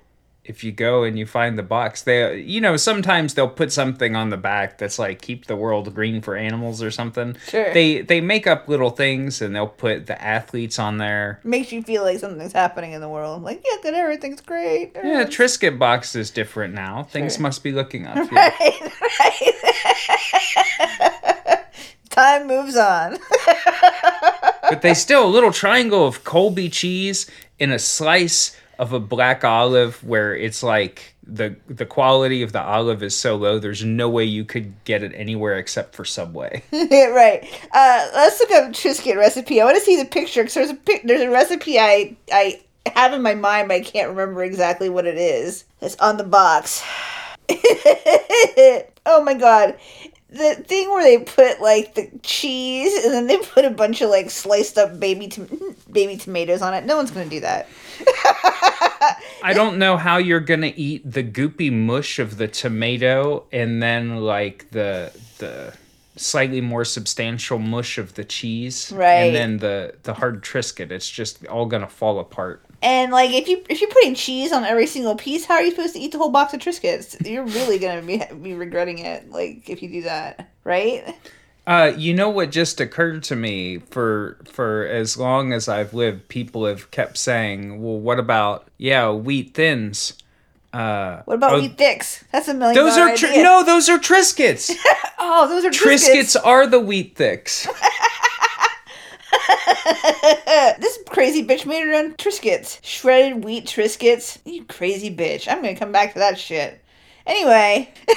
if 0.47 0.63
you 0.63 0.71
go 0.71 1.03
and 1.03 1.19
you 1.19 1.25
find 1.25 1.59
the 1.59 1.63
box, 1.63 2.03
they, 2.03 2.39
you 2.39 2.61
know, 2.61 2.77
sometimes 2.77 3.33
they'll 3.33 3.49
put 3.49 3.71
something 3.71 4.15
on 4.15 4.29
the 4.29 4.37
back 4.37 4.77
that's 4.77 4.97
like 4.97 5.21
keep 5.21 5.45
the 5.45 5.57
world 5.57 5.93
green 5.93 6.21
for 6.21 6.37
animals 6.37 6.81
or 6.81 6.89
something. 6.89 7.35
Sure. 7.47 7.73
They 7.73 8.01
they 8.01 8.21
make 8.21 8.47
up 8.47 8.69
little 8.69 8.89
things 8.89 9.41
and 9.41 9.53
they'll 9.53 9.67
put 9.67 10.07
the 10.07 10.19
athletes 10.21 10.79
on 10.79 10.99
there. 10.99 11.41
Makes 11.43 11.73
you 11.73 11.83
feel 11.83 12.03
like 12.03 12.19
something's 12.19 12.53
happening 12.53 12.93
in 12.93 13.01
the 13.01 13.09
world. 13.09 13.43
Like, 13.43 13.61
yeah, 13.69 13.75
good, 13.83 13.93
everything's 13.93 14.39
great. 14.39 14.93
Yeah, 14.95 15.25
Triscuit 15.25 15.77
box 15.77 16.15
is 16.15 16.31
different 16.31 16.73
now. 16.73 17.03
Things 17.03 17.37
must 17.39 17.61
be 17.63 17.71
looking 17.71 18.07
up. 18.07 18.17
Right, 18.37 18.81
right. 19.19 19.53
Time 22.09 22.47
moves 22.47 22.75
on. 22.75 23.17
but 24.69 24.81
they 24.81 24.93
still 24.93 25.25
a 25.25 25.29
little 25.29 25.51
triangle 25.51 26.05
of 26.07 26.23
Colby 26.23 26.69
cheese 26.69 27.29
in 27.59 27.71
a 27.71 27.79
slice 27.79 28.55
of 28.79 28.93
a 28.93 28.99
black 28.99 29.43
olive 29.43 30.03
where 30.03 30.35
it's 30.35 30.63
like 30.63 31.15
the 31.23 31.55
the 31.67 31.85
quality 31.85 32.41
of 32.41 32.53
the 32.53 32.61
olive 32.61 33.03
is 33.03 33.17
so 33.17 33.35
low 33.35 33.59
there's 33.59 33.83
no 33.83 34.07
way 34.07 34.23
you 34.23 34.45
could 34.45 34.73
get 34.85 35.03
it 35.03 35.11
anywhere 35.15 35.57
except 35.57 35.95
for 35.95 36.05
Subway. 36.05 36.63
right. 36.71 37.43
Uh, 37.71 38.09
let's 38.13 38.39
look 38.39 38.51
up 38.51 38.71
Triscuit 38.71 39.17
recipe. 39.17 39.59
I 39.59 39.65
want 39.65 39.77
to 39.77 39.83
see 39.83 39.97
the 39.97 40.05
picture 40.05 40.41
because 40.41 40.53
there's 40.53 40.69
a 40.69 40.75
pic- 40.75 41.03
there's 41.03 41.21
a 41.21 41.29
recipe 41.29 41.79
I 41.79 42.15
I 42.31 42.61
have 42.95 43.13
in 43.13 43.21
my 43.21 43.35
mind, 43.35 43.71
I 43.71 43.81
can't 43.81 44.09
remember 44.09 44.43
exactly 44.43 44.89
what 44.89 45.05
it 45.05 45.17
is. 45.17 45.65
It's 45.81 45.95
on 45.97 46.17
the 46.17 46.23
box. 46.23 46.83
oh 47.49 49.23
my 49.23 49.33
god. 49.33 49.77
The 50.29 50.55
thing 50.55 50.89
where 50.89 51.03
they 51.03 51.23
put 51.23 51.61
like 51.61 51.95
the 51.95 52.09
cheese 52.21 53.05
and 53.05 53.13
then 53.13 53.27
they 53.27 53.37
put 53.37 53.63
a 53.65 53.69
bunch 53.69 54.01
of 54.01 54.09
like 54.09 54.29
sliced 54.29 54.77
up 54.77 54.99
baby 54.99 55.27
to- 55.29 55.75
baby 55.91 56.17
tomatoes 56.17 56.61
on 56.61 56.73
it. 56.73 56.85
No 56.85 56.97
one's 56.97 57.11
gonna 57.11 57.29
do 57.29 57.39
that. 57.39 57.67
I 59.43 59.53
don't 59.53 59.77
know 59.77 59.97
how 59.97 60.17
you're 60.17 60.39
gonna 60.39 60.73
eat 60.75 61.09
the 61.09 61.23
goopy 61.23 61.71
mush 61.71 62.19
of 62.19 62.37
the 62.37 62.47
tomato 62.47 63.45
and 63.51 63.81
then 63.81 64.17
like 64.17 64.69
the 64.71 65.11
the 65.37 65.73
slightly 66.15 66.61
more 66.61 66.83
substantial 66.83 67.59
mush 67.59 67.97
of 67.97 68.15
the 68.15 68.23
cheese, 68.25 68.91
Right. 68.91 69.13
And 69.27 69.35
then 69.35 69.57
the 69.59 69.95
the 70.03 70.15
hard 70.15 70.43
Triscuit. 70.43 70.91
It's 70.91 71.09
just 71.09 71.45
all 71.47 71.65
gonna 71.67 71.87
fall 71.87 72.19
apart. 72.19 72.63
And 72.81 73.11
like 73.11 73.31
if 73.31 73.47
you 73.47 73.63
if 73.69 73.81
you're 73.81 73.89
putting 73.89 74.13
cheese 74.13 74.51
on 74.51 74.63
every 74.63 74.85
single 74.85 75.15
piece, 75.15 75.45
how 75.45 75.55
are 75.55 75.63
you 75.63 75.71
supposed 75.71 75.93
to 75.93 75.99
eat 75.99 76.11
the 76.11 76.17
whole 76.17 76.29
box 76.29 76.53
of 76.53 76.59
Triscuits? 76.59 77.25
You're 77.27 77.43
really 77.43 77.79
gonna 77.79 78.01
be 78.03 78.21
be 78.41 78.53
regretting 78.53 78.99
it. 78.99 79.31
Like 79.31 79.69
if 79.69 79.81
you 79.81 79.89
do 79.89 80.01
that, 80.03 80.49
right? 80.63 81.15
Uh, 81.65 81.91
you 81.97 82.13
know 82.13 82.29
what 82.29 82.49
just 82.49 82.79
occurred 82.79 83.23
to 83.23 83.35
me 83.35 83.79
for 83.79 84.37
for 84.45 84.85
as 84.85 85.17
long 85.17 85.51
as 85.51 85.67
I've 85.67 85.93
lived, 85.93 86.29
people 86.29 86.65
have 86.65 86.91
kept 86.91 87.17
saying, 87.17 87.81
"Well, 87.81 87.99
what 87.99 88.19
about 88.19 88.67
yeah, 88.77 89.11
wheat 89.11 89.53
thins?" 89.53 90.13
Uh, 90.71 91.23
What 91.25 91.35
about 91.35 91.53
oh, 91.53 91.59
wheat 91.61 91.77
thicks? 91.77 92.23
That's 92.31 92.47
a 92.47 92.53
million. 92.53 92.75
Those 92.75 92.97
are 92.97 93.15
tr- 93.15 93.41
no, 93.41 93.63
those 93.63 93.89
are 93.89 93.97
Triscuits. 93.97 94.71
Oh, 95.19 95.47
those 95.47 95.65
are 95.65 95.71
Triscuits. 95.71 96.35
Triscuits 96.35 96.45
are 96.45 96.67
the 96.67 96.79
wheat 96.79 97.15
thicks. 97.15 97.67
this 100.79 100.99
crazy 101.09 101.45
bitch 101.45 101.65
made 101.65 101.85
her 101.85 101.93
own 101.93 102.13
Triscuits. 102.13 102.79
Shredded 102.83 103.43
wheat 103.43 103.65
Triscuits. 103.65 104.39
You 104.45 104.65
crazy 104.65 105.13
bitch. 105.13 105.47
I'm 105.47 105.61
gonna 105.61 105.75
come 105.75 105.91
back 105.91 106.13
to 106.13 106.19
that 106.19 106.39
shit. 106.39 106.81
Anyway. 107.25 107.89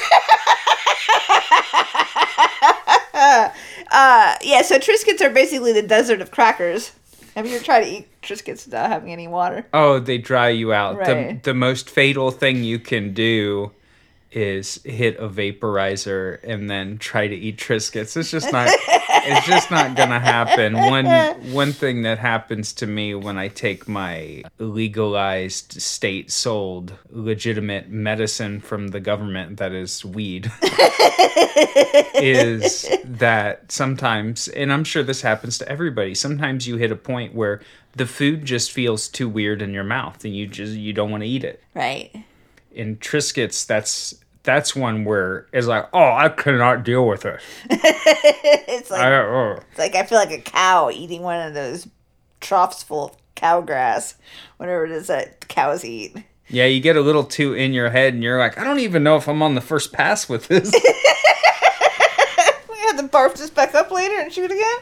uh, 3.90 4.36
yeah, 4.42 4.62
so 4.62 4.78
Triscuits 4.78 5.20
are 5.20 5.30
basically 5.30 5.72
the 5.72 5.82
desert 5.82 6.20
of 6.20 6.30
crackers. 6.30 6.92
Have 7.36 7.46
you 7.46 7.54
ever 7.54 7.64
tried 7.64 7.84
to 7.84 7.90
eat 7.90 8.08
Triscuits 8.22 8.66
without 8.66 8.90
having 8.90 9.12
any 9.12 9.28
water? 9.28 9.66
Oh, 9.72 10.00
they 10.00 10.18
dry 10.18 10.48
you 10.48 10.72
out. 10.72 10.98
Right. 10.98 11.40
The 11.42 11.52
the 11.52 11.54
most 11.54 11.88
fatal 11.88 12.30
thing 12.30 12.64
you 12.64 12.78
can 12.78 13.14
do 13.14 13.72
is 14.32 14.80
hit 14.84 15.18
a 15.18 15.28
vaporizer 15.28 16.38
and 16.44 16.70
then 16.70 16.98
try 16.98 17.26
to 17.26 17.34
eat 17.34 17.58
Triscuits. 17.58 18.16
It's 18.16 18.30
just 18.30 18.52
not 18.52 18.68
it's 18.88 19.46
just 19.46 19.70
not 19.70 19.96
gonna 19.96 20.20
happen. 20.20 20.74
One 20.74 21.06
one 21.52 21.72
thing 21.72 22.02
that 22.02 22.18
happens 22.18 22.72
to 22.74 22.86
me 22.86 23.14
when 23.14 23.38
I 23.38 23.48
take 23.48 23.88
my 23.88 24.44
legalized 24.58 25.80
state 25.80 26.30
sold 26.30 26.94
legitimate 27.10 27.88
medicine 27.88 28.60
from 28.60 28.88
the 28.88 29.00
government 29.00 29.58
that 29.58 29.72
is 29.72 30.04
weed 30.04 30.50
is 32.14 32.88
that 33.04 33.70
sometimes 33.70 34.48
and 34.48 34.72
I'm 34.72 34.84
sure 34.84 35.02
this 35.02 35.22
happens 35.22 35.58
to 35.58 35.68
everybody, 35.68 36.14
sometimes 36.14 36.66
you 36.66 36.76
hit 36.76 36.92
a 36.92 36.96
point 36.96 37.34
where 37.34 37.60
the 37.96 38.06
food 38.06 38.44
just 38.44 38.70
feels 38.70 39.08
too 39.08 39.28
weird 39.28 39.60
in 39.62 39.72
your 39.72 39.84
mouth 39.84 40.24
and 40.24 40.34
you 40.34 40.46
just 40.46 40.72
you 40.74 40.92
don't 40.92 41.10
want 41.10 41.22
to 41.22 41.28
eat 41.28 41.42
it 41.44 41.62
Right. 41.74 42.24
In 42.72 42.96
Triscuits, 42.96 43.66
that's 43.66 44.14
that's 44.42 44.74
one 44.74 45.04
where 45.04 45.46
it's 45.52 45.66
like, 45.66 45.88
oh, 45.92 46.12
I 46.12 46.28
cannot 46.28 46.84
deal 46.84 47.06
with 47.06 47.24
it. 47.24 47.40
it's 47.70 48.90
like 48.90 49.00
I, 49.00 49.14
oh. 49.16 49.58
it's 49.70 49.78
like 49.78 49.94
I 49.94 50.04
feel 50.04 50.18
like 50.18 50.30
a 50.30 50.40
cow 50.40 50.90
eating 50.90 51.22
one 51.22 51.46
of 51.46 51.54
those 51.54 51.86
troughs 52.40 52.82
full 52.82 53.06
of 53.06 53.16
cow 53.34 53.60
grass, 53.60 54.14
whatever 54.56 54.84
it 54.84 54.92
is 54.92 55.08
that 55.08 55.48
cows 55.48 55.84
eat. 55.84 56.16
Yeah, 56.48 56.66
you 56.66 56.80
get 56.80 56.96
a 56.96 57.00
little 57.00 57.24
too 57.24 57.54
in 57.54 57.72
your 57.72 57.90
head, 57.90 58.12
and 58.14 58.22
you're 58.22 58.38
like, 58.38 58.58
I 58.58 58.64
don't 58.64 58.80
even 58.80 59.04
know 59.04 59.16
if 59.16 59.28
I'm 59.28 59.40
on 59.42 59.54
the 59.54 59.60
first 59.60 59.92
pass 59.92 60.28
with 60.28 60.48
this. 60.48 60.74
We 62.68 62.78
have 62.86 62.96
to 62.96 63.08
barf 63.08 63.36
this 63.36 63.50
back 63.50 63.74
up 63.74 63.90
later 63.90 64.18
and 64.18 64.32
shoot 64.32 64.50
again. 64.50 64.78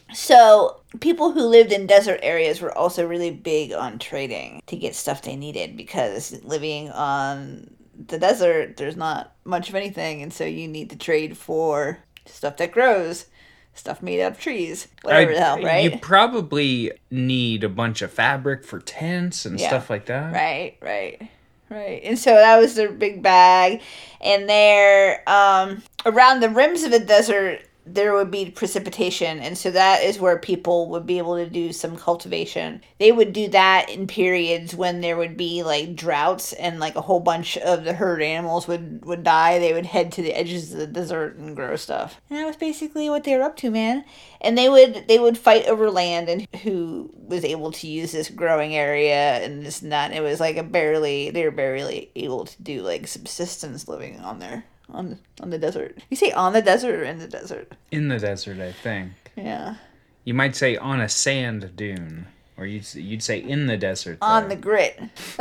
so, 0.14 0.77
people 1.00 1.32
who 1.32 1.42
lived 1.42 1.72
in 1.72 1.86
desert 1.86 2.20
areas 2.22 2.60
were 2.60 2.76
also 2.76 3.06
really 3.06 3.30
big 3.30 3.72
on 3.72 3.98
trading 3.98 4.62
to 4.66 4.76
get 4.76 4.94
stuff 4.94 5.22
they 5.22 5.36
needed 5.36 5.76
because 5.76 6.42
living 6.44 6.90
on 6.90 7.70
the 8.06 8.18
desert, 8.18 8.76
there's 8.76 8.96
not 8.96 9.34
much 9.44 9.68
of 9.68 9.74
anything, 9.74 10.22
and 10.22 10.32
so 10.32 10.44
you 10.44 10.68
need 10.68 10.90
to 10.90 10.96
trade 10.96 11.36
for 11.36 11.98
stuff 12.26 12.56
that 12.58 12.72
grows, 12.72 13.26
stuff 13.74 14.02
made 14.02 14.20
out 14.20 14.32
of 14.32 14.40
trees, 14.40 14.88
whatever 15.02 15.34
the 15.34 15.40
hell, 15.40 15.60
right? 15.62 15.92
You 15.92 15.98
probably 15.98 16.92
need 17.10 17.64
a 17.64 17.68
bunch 17.68 18.02
of 18.02 18.12
fabric 18.12 18.64
for 18.64 18.78
tents 18.80 19.44
and 19.44 19.58
Yeah. 19.58 19.68
stuff 19.68 19.90
like 19.90 20.06
that. 20.06 20.32
Right, 20.32 20.76
right, 20.80 21.28
right. 21.70 22.00
And 22.04 22.18
so 22.18 22.34
that 22.34 22.58
was 22.58 22.74
their 22.76 22.90
big 22.90 23.22
bag. 23.22 23.82
And 24.20 24.48
there, 24.48 25.22
um, 25.28 25.82
around 26.06 26.40
the 26.40 26.50
rims 26.50 26.82
of 26.82 26.90
the 26.92 27.00
desert, 27.00 27.60
there 27.94 28.14
would 28.14 28.30
be 28.30 28.50
precipitation. 28.50 29.38
And 29.40 29.56
so 29.56 29.70
that 29.70 30.02
is 30.02 30.18
where 30.18 30.38
people 30.38 30.88
would 30.90 31.06
be 31.06 31.18
able 31.18 31.36
to 31.36 31.48
do 31.48 31.72
some 31.72 31.96
cultivation. 31.96 32.82
They 32.98 33.12
would 33.12 33.32
do 33.32 33.48
that 33.48 33.88
in 33.88 34.06
periods 34.06 34.74
when 34.74 35.00
there 35.00 35.16
would 35.16 35.36
be 35.36 35.62
like 35.62 35.96
droughts 35.96 36.52
and 36.52 36.80
like 36.80 36.96
a 36.96 37.00
whole 37.00 37.20
bunch 37.20 37.56
of 37.58 37.84
the 37.84 37.94
herd 37.94 38.22
animals 38.22 38.68
would, 38.68 39.04
would 39.04 39.24
die. 39.24 39.58
They 39.58 39.72
would 39.72 39.86
head 39.86 40.12
to 40.12 40.22
the 40.22 40.34
edges 40.34 40.72
of 40.72 40.78
the 40.78 40.86
desert 40.86 41.36
and 41.36 41.56
grow 41.56 41.76
stuff. 41.76 42.20
And 42.30 42.38
that 42.38 42.46
was 42.46 42.56
basically 42.56 43.08
what 43.08 43.24
they 43.24 43.36
were 43.36 43.42
up 43.42 43.56
to, 43.58 43.70
man. 43.70 44.04
And 44.40 44.56
they 44.56 44.68
would 44.68 45.08
they 45.08 45.18
would 45.18 45.36
fight 45.36 45.66
over 45.66 45.90
land 45.90 46.28
and 46.28 46.46
who 46.62 47.10
was 47.16 47.44
able 47.44 47.72
to 47.72 47.88
use 47.88 48.12
this 48.12 48.30
growing 48.30 48.74
area 48.74 49.44
and 49.44 49.64
this. 49.66 49.82
And 49.82 50.14
it 50.14 50.22
was 50.22 50.40
like 50.40 50.56
a 50.56 50.62
barely 50.62 51.30
they 51.30 51.44
were 51.44 51.50
barely 51.50 52.10
able 52.14 52.44
to 52.44 52.62
do 52.62 52.82
like 52.82 53.08
subsistence 53.08 53.88
living 53.88 54.20
on 54.20 54.38
there 54.38 54.64
on 54.90 55.18
on 55.40 55.50
the 55.50 55.58
desert. 55.58 55.98
You 56.10 56.16
say 56.16 56.30
on 56.32 56.52
the 56.52 56.62
desert 56.62 56.94
or 56.94 57.04
in 57.04 57.18
the 57.18 57.28
desert? 57.28 57.72
In 57.90 58.08
the 58.08 58.18
desert, 58.18 58.58
I 58.60 58.72
think. 58.72 59.12
Yeah, 59.36 59.76
You 60.24 60.34
might 60.34 60.56
say 60.56 60.76
on 60.76 61.00
a 61.00 61.08
sand 61.08 61.76
dune, 61.76 62.26
or 62.56 62.66
you'd, 62.66 62.92
you'd 62.94 63.22
say 63.22 63.38
in 63.38 63.66
the 63.66 63.76
desert. 63.76 64.18
on 64.20 64.48
the 64.48 64.56
grit. 64.56 64.98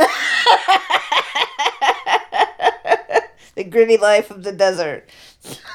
the 3.55 3.63
gritty 3.63 3.97
life 3.97 4.29
of 4.29 4.43
the 4.43 4.51
desert. 4.51 5.09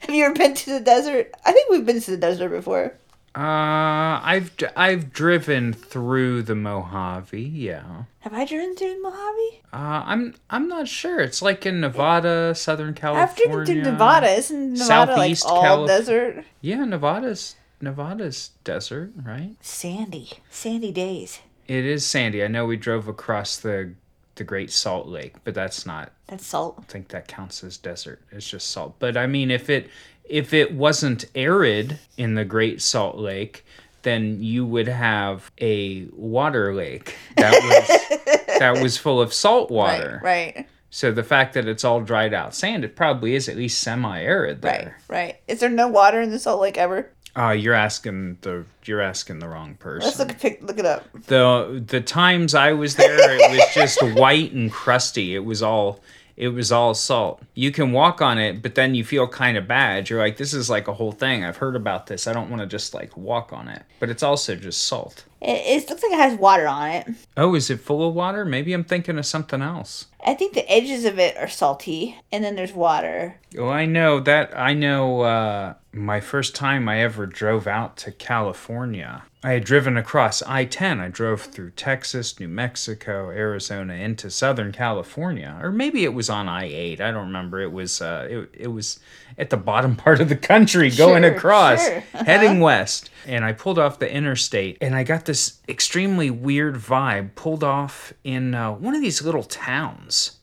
Have 0.00 0.14
you 0.14 0.24
ever 0.24 0.34
been 0.34 0.54
to 0.54 0.70
the 0.70 0.80
desert? 0.80 1.32
I 1.44 1.52
think 1.52 1.70
we've 1.70 1.84
been 1.84 2.00
to 2.00 2.10
the 2.10 2.16
desert 2.16 2.48
before. 2.50 2.94
Uh, 3.38 4.20
I've 4.24 4.50
I've 4.76 5.12
driven 5.12 5.72
through 5.72 6.42
the 6.42 6.56
Mojave. 6.56 7.40
Yeah. 7.40 8.02
Have 8.20 8.34
I 8.34 8.44
driven 8.44 8.74
through 8.74 8.94
the 8.94 9.00
Mojave? 9.00 9.60
Uh, 9.72 10.02
I'm 10.06 10.34
I'm 10.50 10.66
not 10.66 10.88
sure. 10.88 11.20
It's 11.20 11.40
like 11.40 11.64
in 11.64 11.80
Nevada, 11.80 12.52
Southern 12.56 12.94
California. 12.94 13.30
I've 13.30 13.36
driven 13.36 13.64
through 13.64 13.92
Nevada. 13.92 14.26
Isn't 14.26 14.72
Nevada 14.72 15.14
Southeast 15.14 15.44
like 15.44 15.54
all 15.54 15.62
Calif- 15.62 15.88
desert? 15.88 16.44
Yeah, 16.60 16.84
Nevada's 16.84 17.54
Nevada's 17.80 18.50
desert, 18.64 19.12
right? 19.22 19.54
Sandy, 19.60 20.30
sandy 20.50 20.90
days. 20.90 21.38
It 21.68 21.84
is 21.84 22.04
sandy. 22.04 22.42
I 22.42 22.48
know 22.48 22.66
we 22.66 22.76
drove 22.76 23.06
across 23.06 23.56
the 23.56 23.92
the 24.38 24.44
Great 24.44 24.70
Salt 24.72 25.06
Lake, 25.06 25.34
but 25.44 25.54
that's 25.54 25.84
not. 25.84 26.12
That's 26.28 26.46
salt. 26.46 26.76
I 26.78 26.82
think 26.84 27.08
that 27.08 27.28
counts 27.28 27.62
as 27.62 27.76
desert. 27.76 28.22
It's 28.32 28.48
just 28.48 28.70
salt. 28.70 28.94
But 28.98 29.16
I 29.16 29.26
mean, 29.26 29.50
if 29.50 29.68
it 29.68 29.90
if 30.24 30.54
it 30.54 30.72
wasn't 30.74 31.26
arid 31.34 31.98
in 32.16 32.34
the 32.34 32.44
Great 32.44 32.80
Salt 32.80 33.16
Lake, 33.16 33.64
then 34.02 34.42
you 34.42 34.64
would 34.64 34.88
have 34.88 35.50
a 35.60 36.06
water 36.12 36.74
lake 36.74 37.16
that 37.36 37.52
was 37.52 38.46
that 38.58 38.82
was 38.82 38.96
full 38.96 39.20
of 39.20 39.32
salt 39.34 39.70
water. 39.70 40.20
Right, 40.22 40.56
right, 40.56 40.66
So 40.90 41.12
the 41.12 41.24
fact 41.24 41.54
that 41.54 41.66
it's 41.66 41.84
all 41.84 42.00
dried 42.00 42.32
out 42.32 42.54
sand, 42.54 42.84
it 42.84 42.96
probably 42.96 43.34
is 43.34 43.48
at 43.48 43.56
least 43.56 43.80
semi-arid 43.82 44.62
there. 44.62 44.96
right, 45.08 45.16
right. 45.16 45.40
Is 45.48 45.60
there 45.60 45.68
no 45.68 45.88
water 45.88 46.20
in 46.20 46.30
the 46.30 46.38
Salt 46.38 46.60
Lake 46.60 46.78
ever? 46.78 47.10
Uh, 47.38 47.50
you're 47.52 47.74
asking 47.74 48.36
the 48.40 48.64
you're 48.84 49.00
asking 49.00 49.38
the 49.38 49.48
wrong 49.48 49.74
person. 49.76 50.06
Let's 50.06 50.18
look 50.18 50.38
pic, 50.40 50.60
look 50.62 50.78
it 50.78 50.86
up. 50.86 51.04
the 51.26 51.82
the 51.86 52.00
times 52.00 52.54
I 52.54 52.72
was 52.72 52.96
there, 52.96 53.16
it 53.16 53.50
was 53.50 53.74
just 53.74 54.02
white 54.18 54.52
and 54.52 54.72
crusty. 54.72 55.36
It 55.36 55.44
was 55.44 55.62
all 55.62 56.00
it 56.38 56.48
was 56.48 56.70
all 56.70 56.94
salt. 56.94 57.42
You 57.54 57.72
can 57.72 57.90
walk 57.90 58.22
on 58.22 58.38
it, 58.38 58.62
but 58.62 58.76
then 58.76 58.94
you 58.94 59.04
feel 59.04 59.26
kind 59.26 59.56
of 59.56 59.66
bad. 59.66 60.08
You're 60.08 60.20
like, 60.20 60.36
this 60.36 60.54
is 60.54 60.70
like 60.70 60.86
a 60.86 60.92
whole 60.92 61.10
thing. 61.10 61.44
I've 61.44 61.56
heard 61.56 61.74
about 61.74 62.06
this. 62.06 62.28
I 62.28 62.32
don't 62.32 62.48
want 62.48 62.60
to 62.60 62.66
just 62.66 62.94
like 62.94 63.16
walk 63.16 63.52
on 63.52 63.66
it. 63.66 63.82
But 63.98 64.08
it's 64.08 64.22
also 64.22 64.54
just 64.54 64.84
salt. 64.84 65.24
It, 65.40 65.82
it 65.82 65.90
looks 65.90 66.02
like 66.02 66.12
it 66.12 66.18
has 66.18 66.38
water 66.38 66.68
on 66.68 66.90
it. 66.90 67.08
Oh, 67.36 67.56
is 67.56 67.70
it 67.70 67.80
full 67.80 68.08
of 68.08 68.14
water? 68.14 68.44
Maybe 68.44 68.72
I'm 68.72 68.84
thinking 68.84 69.18
of 69.18 69.26
something 69.26 69.60
else. 69.62 70.06
I 70.24 70.34
think 70.34 70.54
the 70.54 70.70
edges 70.70 71.04
of 71.04 71.18
it 71.18 71.36
are 71.36 71.48
salty, 71.48 72.16
and 72.30 72.44
then 72.44 72.54
there's 72.54 72.72
water. 72.72 73.40
Oh, 73.58 73.68
I 73.68 73.86
know 73.86 74.20
that. 74.20 74.56
I 74.56 74.74
know. 74.74 75.22
Uh, 75.22 75.74
my 75.92 76.20
first 76.20 76.54
time 76.54 76.88
I 76.88 77.00
ever 77.00 77.26
drove 77.26 77.66
out 77.66 77.96
to 77.98 78.12
California. 78.12 79.24
I 79.42 79.52
had 79.52 79.64
driven 79.64 79.96
across 79.96 80.42
I 80.42 80.64
10. 80.64 80.98
I 81.00 81.08
drove 81.08 81.42
through 81.42 81.70
Texas, 81.70 82.38
New 82.40 82.48
Mexico, 82.48 83.30
Arizona 83.30 83.94
into 83.94 84.30
Southern 84.30 84.72
California. 84.72 85.56
Or 85.62 85.70
maybe 85.70 86.04
it 86.04 86.12
was 86.12 86.28
on 86.28 86.48
I 86.48 86.64
8. 86.64 87.00
I 87.00 87.10
don't 87.12 87.28
remember. 87.28 87.60
It 87.60 87.70
was 87.72 88.02
uh, 88.02 88.26
it, 88.28 88.50
it 88.52 88.66
was 88.68 88.98
at 89.38 89.50
the 89.50 89.56
bottom 89.56 89.94
part 90.04 90.20
of 90.20 90.28
the 90.28 90.36
country 90.36 90.90
going 90.90 91.22
Sure, 91.22 91.34
across, 91.34 91.86
sure. 91.86 91.98
Uh-huh. 91.98 92.24
heading 92.26 92.60
west. 92.60 93.10
And 93.26 93.44
I 93.44 93.52
pulled 93.52 93.78
off 93.78 93.98
the 94.00 94.12
interstate 94.12 94.78
and 94.80 94.94
I 94.96 95.04
got 95.04 95.24
this 95.24 95.60
extremely 95.68 96.30
weird 96.30 96.74
vibe 96.74 97.34
pulled 97.36 97.62
off 97.62 98.12
in 98.24 98.54
uh, 98.54 98.72
one 98.72 98.94
of 98.96 99.00
these 99.02 99.22
little 99.22 99.44
towns 99.44 100.37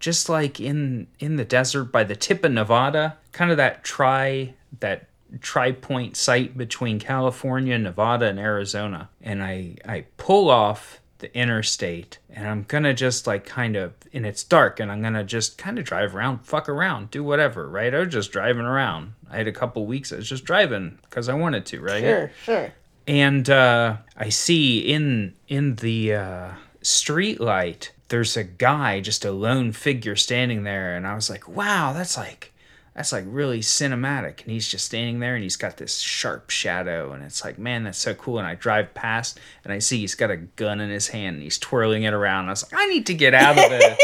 just 0.00 0.28
like 0.28 0.60
in 0.60 1.06
in 1.18 1.36
the 1.36 1.44
desert 1.44 1.84
by 1.86 2.04
the 2.04 2.16
tip 2.16 2.44
of 2.44 2.52
Nevada, 2.52 3.18
kind 3.32 3.50
of 3.50 3.56
that 3.56 3.84
tri 3.84 4.54
that 4.80 5.08
tri 5.40 5.72
point 5.72 6.16
site 6.16 6.56
between 6.56 6.98
California, 6.98 7.78
Nevada, 7.78 8.26
and 8.26 8.38
Arizona. 8.38 9.08
And 9.22 9.42
I 9.42 9.76
I 9.86 10.04
pull 10.16 10.50
off 10.50 11.00
the 11.18 11.34
interstate 11.34 12.18
and 12.28 12.46
I'm 12.46 12.64
gonna 12.68 12.92
just 12.92 13.26
like 13.26 13.46
kind 13.46 13.74
of 13.74 13.94
and 14.12 14.26
it's 14.26 14.44
dark 14.44 14.80
and 14.80 14.92
I'm 14.92 15.02
gonna 15.02 15.24
just 15.24 15.56
kind 15.58 15.78
of 15.78 15.84
drive 15.84 16.14
around, 16.14 16.40
fuck 16.40 16.68
around, 16.68 17.10
do 17.10 17.24
whatever, 17.24 17.68
right? 17.68 17.94
I 17.94 18.00
was 18.00 18.12
just 18.12 18.32
driving 18.32 18.66
around. 18.66 19.14
I 19.30 19.38
had 19.38 19.48
a 19.48 19.52
couple 19.52 19.86
weeks 19.86 20.12
I 20.12 20.16
was 20.16 20.28
just 20.28 20.44
driving 20.44 20.98
because 21.02 21.28
I 21.28 21.34
wanted 21.34 21.64
to, 21.66 21.80
right? 21.80 22.02
Sure, 22.02 22.30
sure. 22.44 22.72
and 23.06 23.48
uh, 23.48 23.96
I 24.16 24.28
see 24.28 24.80
in 24.80 25.34
in 25.48 25.76
the 25.76 26.14
uh, 26.14 26.50
street 26.82 27.40
light 27.40 27.92
there's 28.08 28.36
a 28.36 28.44
guy, 28.44 29.00
just 29.00 29.24
a 29.24 29.32
lone 29.32 29.72
figure 29.72 30.16
standing 30.16 30.64
there, 30.64 30.96
and 30.96 31.06
I 31.06 31.14
was 31.14 31.28
like, 31.28 31.48
wow, 31.48 31.92
that's 31.92 32.16
like 32.16 32.52
that's 32.94 33.12
like 33.12 33.24
really 33.26 33.60
cinematic. 33.60 34.42
And 34.42 34.50
he's 34.52 34.68
just 34.68 34.86
standing 34.86 35.20
there, 35.20 35.34
and 35.34 35.42
he's 35.42 35.56
got 35.56 35.76
this 35.76 35.98
sharp 35.98 36.50
shadow, 36.50 37.12
and 37.12 37.22
it's 37.22 37.44
like, 37.44 37.58
man, 37.58 37.84
that's 37.84 37.98
so 37.98 38.14
cool. 38.14 38.38
And 38.38 38.46
I 38.46 38.54
drive 38.54 38.94
past, 38.94 39.38
and 39.64 39.72
I 39.72 39.80
see 39.80 39.98
he's 39.98 40.14
got 40.14 40.30
a 40.30 40.36
gun 40.36 40.80
in 40.80 40.90
his 40.90 41.08
hand, 41.08 41.34
and 41.34 41.42
he's 41.42 41.58
twirling 41.58 42.04
it 42.04 42.14
around. 42.14 42.40
And 42.40 42.50
I 42.50 42.52
was 42.52 42.70
like, 42.70 42.80
I 42.80 42.86
need 42.86 43.06
to 43.06 43.14
get 43.14 43.34
out 43.34 43.58
of 43.58 43.70
the. 43.70 43.96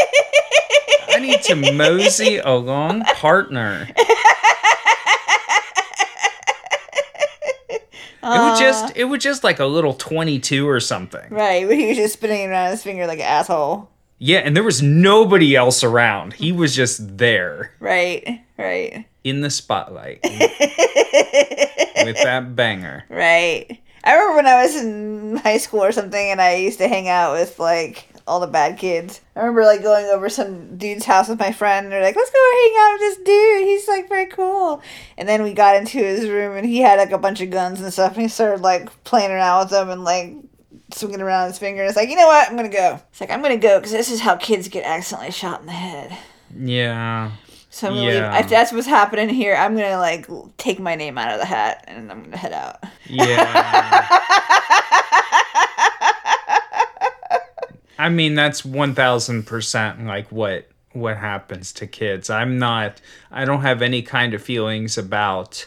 I 1.09 1.19
need 1.19 1.41
to 1.43 1.73
mosey 1.73 2.37
along, 2.37 3.03
partner. 3.05 3.87
It 8.23 8.39
would 8.39 8.59
just 8.59 8.95
it 8.95 9.03
would 9.03 9.21
just 9.21 9.43
like 9.43 9.59
a 9.59 9.65
little 9.65 9.93
22 9.93 10.67
or 10.67 10.79
something. 10.79 11.29
Right, 11.29 11.67
but 11.67 11.75
he 11.77 11.87
was 11.87 11.97
just 11.97 12.13
spinning 12.13 12.49
around 12.49 12.71
his 12.71 12.83
finger 12.83 13.05
like 13.05 13.19
an 13.19 13.25
asshole. 13.25 13.89
Yeah, 14.25 14.39
and 14.39 14.55
there 14.55 14.63
was 14.63 14.81
nobody 14.81 15.53
else 15.53 15.83
around. 15.83 16.31
He 16.31 16.53
was 16.53 16.73
just 16.73 17.17
there 17.17 17.73
Right, 17.81 18.39
right, 18.57 19.05
in 19.25 19.41
the 19.41 19.49
spotlight 19.49 20.19
with 20.23 22.15
that 22.23 22.55
banger. 22.55 23.03
right. 23.09 23.79
I 24.05 24.13
remember 24.13 24.35
when 24.37 24.47
I 24.47 24.63
was 24.63 24.75
in 24.77 25.35
high 25.43 25.57
school 25.57 25.83
or 25.83 25.91
something 25.91 26.29
and 26.31 26.39
I 26.41 26.55
used 26.55 26.77
to 26.79 26.87
hang 26.87 27.09
out 27.09 27.33
with 27.33 27.59
like 27.59 28.07
all 28.25 28.39
the 28.39 28.47
bad 28.47 28.77
kids. 28.77 29.19
I 29.35 29.39
remember 29.41 29.63
like 29.63 29.81
going 29.83 30.05
over 30.05 30.29
some 30.29 30.77
dude's 30.77 31.03
house 31.05 31.27
with 31.29 31.39
my 31.39 31.51
friend 31.51 31.85
and 31.85 31.91
they're 31.91 32.01
like, 32.01 32.15
let's 32.15 32.31
go 32.31 32.51
hang 32.53 32.75
out 32.79 32.93
with 32.93 33.01
this 33.01 33.17
dude. 33.25 33.67
He's 33.67 33.87
like 33.89 34.07
very 34.09 34.25
cool. 34.27 34.81
And 35.17 35.27
then 35.27 35.43
we 35.43 35.53
got 35.53 35.75
into 35.77 35.97
his 35.99 36.29
room 36.29 36.55
and 36.57 36.65
he 36.65 36.79
had 36.79 36.97
like 36.99 37.11
a 37.11 37.17
bunch 37.17 37.39
of 37.41 37.49
guns 37.49 37.81
and 37.81 37.91
stuff 37.91 38.13
and 38.13 38.21
he 38.23 38.27
started 38.29 38.61
like 38.61 39.03
playing 39.03 39.31
around 39.31 39.63
with 39.65 39.71
them 39.71 39.89
and 39.89 40.03
like 40.03 40.33
swinging 40.93 41.21
around 41.21 41.47
his 41.49 41.57
finger. 41.59 41.81
And 41.81 41.89
it's 41.89 41.97
like, 41.97 42.09
you 42.09 42.15
know 42.15 42.27
what? 42.27 42.49
I'm 42.49 42.55
gonna 42.55 42.69
go. 42.69 42.99
It's 43.11 43.21
like, 43.21 43.31
I'm 43.31 43.41
gonna 43.41 43.57
go 43.57 43.79
because 43.79 43.91
this 43.91 44.11
is 44.11 44.19
how 44.21 44.35
kids 44.35 44.67
get 44.67 44.83
accidentally 44.85 45.31
shot 45.31 45.59
in 45.61 45.65
the 45.65 45.71
head. 45.73 46.17
Yeah. 46.57 47.31
So 47.69 47.87
I'm 47.87 47.95
gonna 47.95 48.11
Yeah. 48.11 48.31
leave. 48.35 48.43
If 48.45 48.49
that's 48.49 48.71
what's 48.71 48.85
happening 48.87 49.29
here, 49.29 49.55
I'm 49.55 49.75
gonna 49.75 49.97
like 49.97 50.27
take 50.57 50.79
my 50.79 50.95
name 50.95 51.17
out 51.17 51.31
of 51.33 51.39
the 51.39 51.45
hat 51.45 51.83
and 51.87 52.11
I'm 52.11 52.23
gonna 52.23 52.37
head 52.37 52.53
out. 52.53 52.83
Yeah. 53.07 54.07
I 57.99 58.09
mean, 58.09 58.35
that's 58.35 58.63
1000% 58.63 60.05
like 60.05 60.27
what 60.31 60.67
what 60.93 61.17
happens 61.17 61.73
to 61.73 61.87
kids. 61.87 62.29
I'm 62.29 62.59
not 62.59 63.01
I 63.31 63.45
don't 63.45 63.61
have 63.61 63.81
any 63.81 64.01
kind 64.03 64.33
of 64.33 64.43
feelings 64.43 64.97
about 64.97 65.65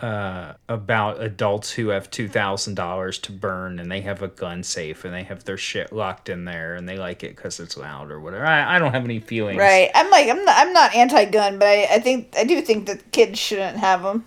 uh 0.00 0.52
about 0.68 1.22
adults 1.22 1.72
who 1.72 1.88
have 1.88 2.10
$2000 2.10 3.22
to 3.22 3.32
burn 3.32 3.78
and 3.78 3.90
they 3.90 4.02
have 4.02 4.20
a 4.20 4.28
gun 4.28 4.62
safe 4.62 5.04
and 5.06 5.14
they 5.14 5.22
have 5.22 5.44
their 5.44 5.56
shit 5.56 5.90
locked 5.90 6.28
in 6.28 6.44
there 6.44 6.74
and 6.74 6.86
they 6.86 6.98
like 6.98 7.22
it 7.24 7.34
cuz 7.36 7.58
it's 7.60 7.76
loud 7.76 8.10
or 8.10 8.20
whatever. 8.20 8.44
I, 8.44 8.76
I 8.76 8.78
don't 8.78 8.92
have 8.92 9.04
any 9.04 9.20
feelings. 9.20 9.58
Right. 9.58 9.90
I'm 9.94 10.10
like 10.10 10.28
I'm 10.28 10.44
not 10.44 10.56
I'm 10.58 10.72
not 10.72 10.94
anti-gun, 10.94 11.58
but 11.58 11.68
I, 11.68 11.88
I 11.92 11.98
think 11.98 12.34
I 12.36 12.44
do 12.44 12.60
think 12.60 12.86
that 12.86 13.10
kids 13.12 13.38
shouldn't 13.38 13.78
have 13.78 14.02
them. 14.02 14.24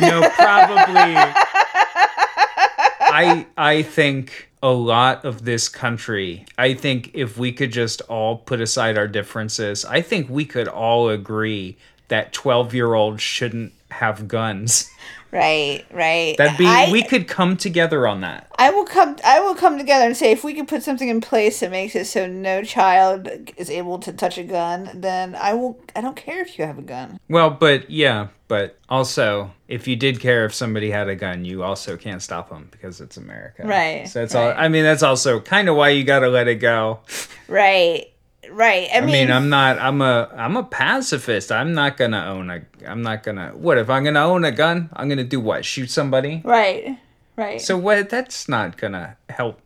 No, 0.00 0.28
probably. 0.30 1.16
I 3.00 3.46
I 3.56 3.82
think 3.82 4.48
a 4.62 4.70
lot 4.70 5.24
of 5.24 5.44
this 5.44 5.68
country. 5.68 6.46
I 6.56 6.74
think 6.74 7.10
if 7.14 7.36
we 7.36 7.52
could 7.52 7.72
just 7.72 8.00
all 8.02 8.36
put 8.36 8.60
aside 8.60 8.96
our 8.96 9.08
differences, 9.08 9.84
I 9.84 10.00
think 10.00 10.30
we 10.30 10.44
could 10.44 10.68
all 10.68 11.08
agree 11.08 11.76
that 12.08 12.32
twelve 12.32 12.74
year 12.74 12.94
olds 12.94 13.22
shouldn't 13.22 13.72
have 13.92 14.26
guns. 14.28 14.90
Right. 15.30 15.86
Right. 15.90 16.36
That'd 16.36 16.58
be 16.58 16.66
I, 16.66 16.90
we 16.92 17.02
could 17.02 17.26
come 17.26 17.56
together 17.56 18.06
on 18.06 18.20
that. 18.20 18.48
I 18.58 18.70
will 18.70 18.84
come. 18.84 19.16
I 19.24 19.40
will 19.40 19.54
come 19.54 19.78
together 19.78 20.04
and 20.04 20.14
say 20.14 20.30
if 20.30 20.44
we 20.44 20.52
could 20.52 20.68
put 20.68 20.82
something 20.82 21.08
in 21.08 21.22
place 21.22 21.60
that 21.60 21.70
makes 21.70 21.96
it 21.96 22.04
so 22.04 22.26
no 22.26 22.62
child 22.62 23.28
is 23.56 23.70
able 23.70 23.98
to 24.00 24.12
touch 24.12 24.36
a 24.36 24.42
gun, 24.42 24.90
then 24.92 25.34
I 25.34 25.54
will. 25.54 25.80
I 25.96 26.02
don't 26.02 26.16
care 26.16 26.42
if 26.42 26.58
you 26.58 26.66
have 26.66 26.78
a 26.78 26.82
gun. 26.82 27.18
Well, 27.30 27.48
but 27.48 27.90
yeah, 27.90 28.28
but 28.46 28.78
also 28.90 29.50
if 29.68 29.88
you 29.88 29.96
did 29.96 30.20
care 30.20 30.44
if 30.44 30.52
somebody 30.52 30.90
had 30.90 31.08
a 31.08 31.16
gun, 31.16 31.46
you 31.46 31.62
also 31.62 31.96
can't 31.96 32.20
stop 32.20 32.50
them 32.50 32.68
because 32.70 33.00
it's 33.00 33.16
America. 33.16 33.66
Right, 33.66 34.06
So 34.06 34.18
that's 34.20 34.34
all. 34.34 34.48
right. 34.48 34.56
I 34.58 34.68
mean, 34.68 34.82
that's 34.84 35.02
also 35.02 35.40
kind 35.40 35.70
of 35.70 35.76
why 35.76 35.88
you 35.88 36.04
got 36.04 36.18
to 36.18 36.28
let 36.28 36.46
it 36.46 36.56
go. 36.56 37.00
Right. 37.48 38.11
Right. 38.50 38.88
I, 38.92 38.98
I 38.98 39.00
mean, 39.00 39.12
mean, 39.12 39.30
I'm 39.30 39.48
not. 39.48 39.78
I'm 39.78 40.00
a. 40.02 40.28
I'm 40.34 40.56
a 40.56 40.64
pacifist. 40.64 41.52
I'm 41.52 41.74
not 41.74 41.96
gonna 41.96 42.24
own 42.26 42.50
a. 42.50 42.62
I'm 42.86 43.02
not 43.02 43.22
gonna. 43.22 43.50
What 43.54 43.78
if 43.78 43.88
I'm 43.88 44.04
gonna 44.04 44.24
own 44.24 44.44
a 44.44 44.50
gun? 44.52 44.90
I'm 44.92 45.08
gonna 45.08 45.24
do 45.24 45.40
what? 45.40 45.64
Shoot 45.64 45.90
somebody? 45.90 46.42
right. 46.44 46.98
Right. 47.36 47.60
So 47.60 47.78
what? 47.78 48.10
That's 48.10 48.48
not 48.48 48.76
gonna 48.76 49.16
help 49.30 49.60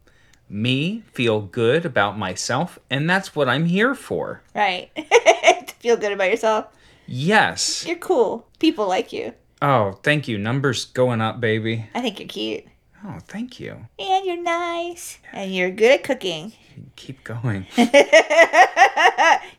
me 0.48 1.02
feel 1.12 1.40
good 1.40 1.84
about 1.84 2.16
myself, 2.18 2.78
and 2.90 3.08
that's 3.10 3.34
what 3.34 3.48
I'm 3.48 3.64
here 3.64 3.94
for. 3.94 4.42
right. 4.54 4.90
to 4.96 5.74
feel 5.80 5.96
good 5.96 6.12
about 6.12 6.30
yourself. 6.30 6.66
Yes. 7.06 7.86
You're 7.86 7.96
cool. 7.96 8.46
People 8.58 8.88
like 8.88 9.12
you. 9.12 9.32
Oh, 9.62 9.98
thank 10.02 10.28
you. 10.28 10.38
Numbers 10.38 10.84
going 10.86 11.20
up, 11.20 11.40
baby. 11.40 11.88
I 11.94 12.00
think 12.00 12.20
you're 12.20 12.28
cute. 12.28 12.64
Oh, 13.04 13.18
thank 13.26 13.58
you. 13.60 13.86
And 13.98 14.26
you're 14.26 14.42
nice. 14.42 15.18
And 15.32 15.54
you're 15.54 15.70
good 15.70 15.92
at 15.92 16.04
cooking. 16.04 16.52
Keep 16.96 17.24
going. 17.24 17.66
you 17.76 17.86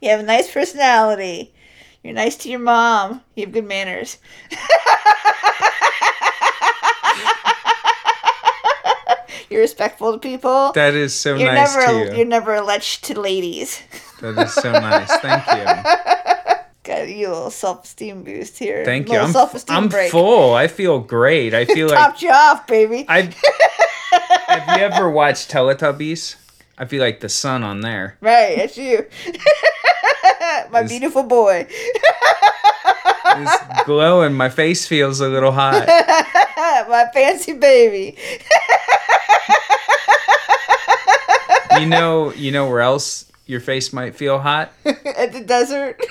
have 0.09 0.19
a 0.19 0.23
nice 0.23 0.51
personality. 0.51 1.53
You're 2.03 2.13
nice 2.13 2.35
to 2.37 2.49
your 2.49 2.59
mom. 2.59 3.21
You 3.35 3.45
have 3.45 3.53
good 3.53 3.65
manners. 3.65 4.17
you're 9.49 9.61
respectful 9.61 10.13
to 10.13 10.19
people. 10.19 10.71
That 10.73 10.93
is 10.93 11.13
so 11.13 11.35
you're 11.35 11.53
nice 11.53 11.75
never 11.75 11.85
to 11.87 12.11
you. 12.11 12.17
You're 12.17 12.25
never 12.25 12.55
a 12.55 12.61
lech 12.61 12.99
to 13.03 13.19
ladies. 13.19 13.81
That 14.21 14.37
is 14.37 14.53
so 14.53 14.71
nice. 14.71 15.11
Thank 15.17 15.45
you. 15.47 15.65
Got 16.83 17.09
you 17.09 17.27
a 17.27 17.33
little 17.33 17.51
self 17.51 17.83
esteem 17.83 18.23
boost 18.23 18.57
here. 18.57 18.85
Thank 18.85 19.09
you. 19.09 19.17
I'm, 19.17 19.35
I'm 19.67 19.89
break. 19.89 20.09
full. 20.11 20.53
I 20.53 20.67
feel 20.67 20.99
great. 20.99 21.53
I 21.53 21.65
feel 21.65 21.87
like 21.87 21.97
Topped 21.97 22.21
you 22.21 22.31
off, 22.31 22.65
baby. 22.67 23.05
I 23.09 23.33
have 24.47 24.77
you 24.77 24.85
ever 24.85 25.09
watched 25.09 25.51
Teletubbies? 25.51 26.35
I 26.77 26.85
feel 26.85 27.01
like 27.01 27.19
the 27.21 27.29
sun 27.29 27.63
on 27.63 27.81
there. 27.81 28.17
Right, 28.21 28.57
it's 28.57 28.77
you. 28.77 29.05
My 30.71 30.81
Is- 30.81 30.89
beautiful 30.89 31.23
boy. 31.23 31.67
It's 33.39 33.83
glowing. 33.85 34.33
My 34.33 34.49
face 34.49 34.87
feels 34.87 35.19
a 35.19 35.27
little 35.29 35.51
hot. 35.51 35.85
My 36.89 37.05
fancy 37.13 37.53
baby. 37.53 38.17
You 41.79 41.85
know, 41.85 42.33
you 42.33 42.51
know 42.51 42.67
where 42.69 42.81
else 42.81 43.31
your 43.45 43.59
face 43.59 43.93
might 43.93 44.15
feel 44.15 44.39
hot? 44.39 44.71
At 44.85 45.33
the 45.33 45.41
desert. 45.45 46.01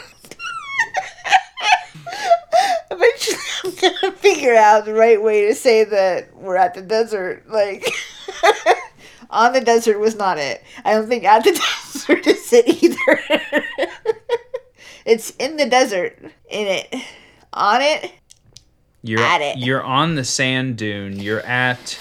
Eventually, 2.90 3.36
I'm 3.64 3.74
gonna 4.00 4.12
figure 4.16 4.54
out 4.54 4.84
the 4.84 4.94
right 4.94 5.20
way 5.20 5.46
to 5.46 5.54
say 5.54 5.82
that 5.84 6.34
we're 6.36 6.56
at 6.56 6.74
the 6.74 6.82
desert. 6.82 7.48
Like, 7.50 7.84
on 9.30 9.52
the 9.52 9.60
desert 9.60 9.98
was 9.98 10.14
not 10.16 10.38
it. 10.38 10.62
I 10.84 10.92
don't 10.94 11.08
think 11.08 11.24
at 11.24 11.44
the 11.44 11.52
desert 11.92 12.26
is 12.26 12.52
it 12.52 12.82
either. 12.82 13.64
it's 15.04 15.30
in 15.36 15.56
the 15.56 15.66
desert. 15.68 16.18
In 16.48 16.66
it. 16.66 16.94
On 17.52 17.80
it. 17.82 18.12
You're 19.02 19.20
At 19.20 19.40
it. 19.40 19.58
you're 19.58 19.82
on 19.84 20.16
the 20.16 20.24
sand 20.24 20.76
dune. 20.78 21.18
You're 21.20 21.40
at 21.46 21.98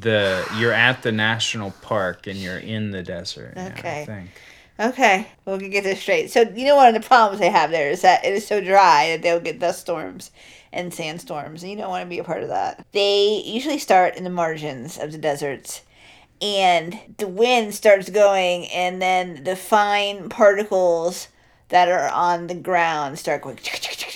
the 0.00 0.44
you're 0.58 0.72
at 0.72 1.02
the 1.02 1.12
national 1.12 1.70
park 1.82 2.26
and 2.26 2.36
you're 2.38 2.58
in 2.58 2.90
the 2.92 3.02
desert. 3.02 3.54
Okay. 3.56 4.02
I 4.02 4.04
think. 4.04 4.30
Okay, 4.78 5.26
we'll 5.46 5.58
get 5.58 5.84
this 5.84 6.00
straight. 6.00 6.30
So 6.30 6.42
you 6.42 6.66
know 6.66 6.76
one 6.76 6.94
of 6.94 7.00
the 7.02 7.06
problems 7.06 7.40
they 7.40 7.48
have 7.50 7.70
there 7.70 7.90
is 7.90 8.02
that 8.02 8.24
it 8.24 8.34
is 8.34 8.46
so 8.46 8.60
dry 8.60 9.08
that 9.10 9.22
they'll 9.22 9.40
get 9.40 9.58
dust 9.58 9.80
storms 9.80 10.30
and 10.72 10.92
sandstorms, 10.92 11.62
and 11.62 11.70
you 11.72 11.78
don't 11.78 11.88
want 11.88 12.02
to 12.04 12.08
be 12.08 12.18
a 12.18 12.24
part 12.24 12.42
of 12.42 12.48
that. 12.50 12.84
They 12.92 13.42
usually 13.46 13.78
start 13.78 14.16
in 14.16 14.24
the 14.24 14.28
margins 14.30 14.98
of 14.98 15.12
the 15.12 15.18
deserts, 15.18 15.80
and 16.40 16.98
the 17.18 17.28
wind 17.28 17.74
starts 17.74 18.10
going, 18.10 18.66
and 18.68 19.00
then 19.00 19.44
the 19.44 19.56
fine 19.56 20.28
particles 20.28 21.28
that 21.68 21.88
are 21.88 22.08
on 22.08 22.46
the 22.46 22.54
ground 22.54 23.18
start 23.18 23.42
going 23.42 23.58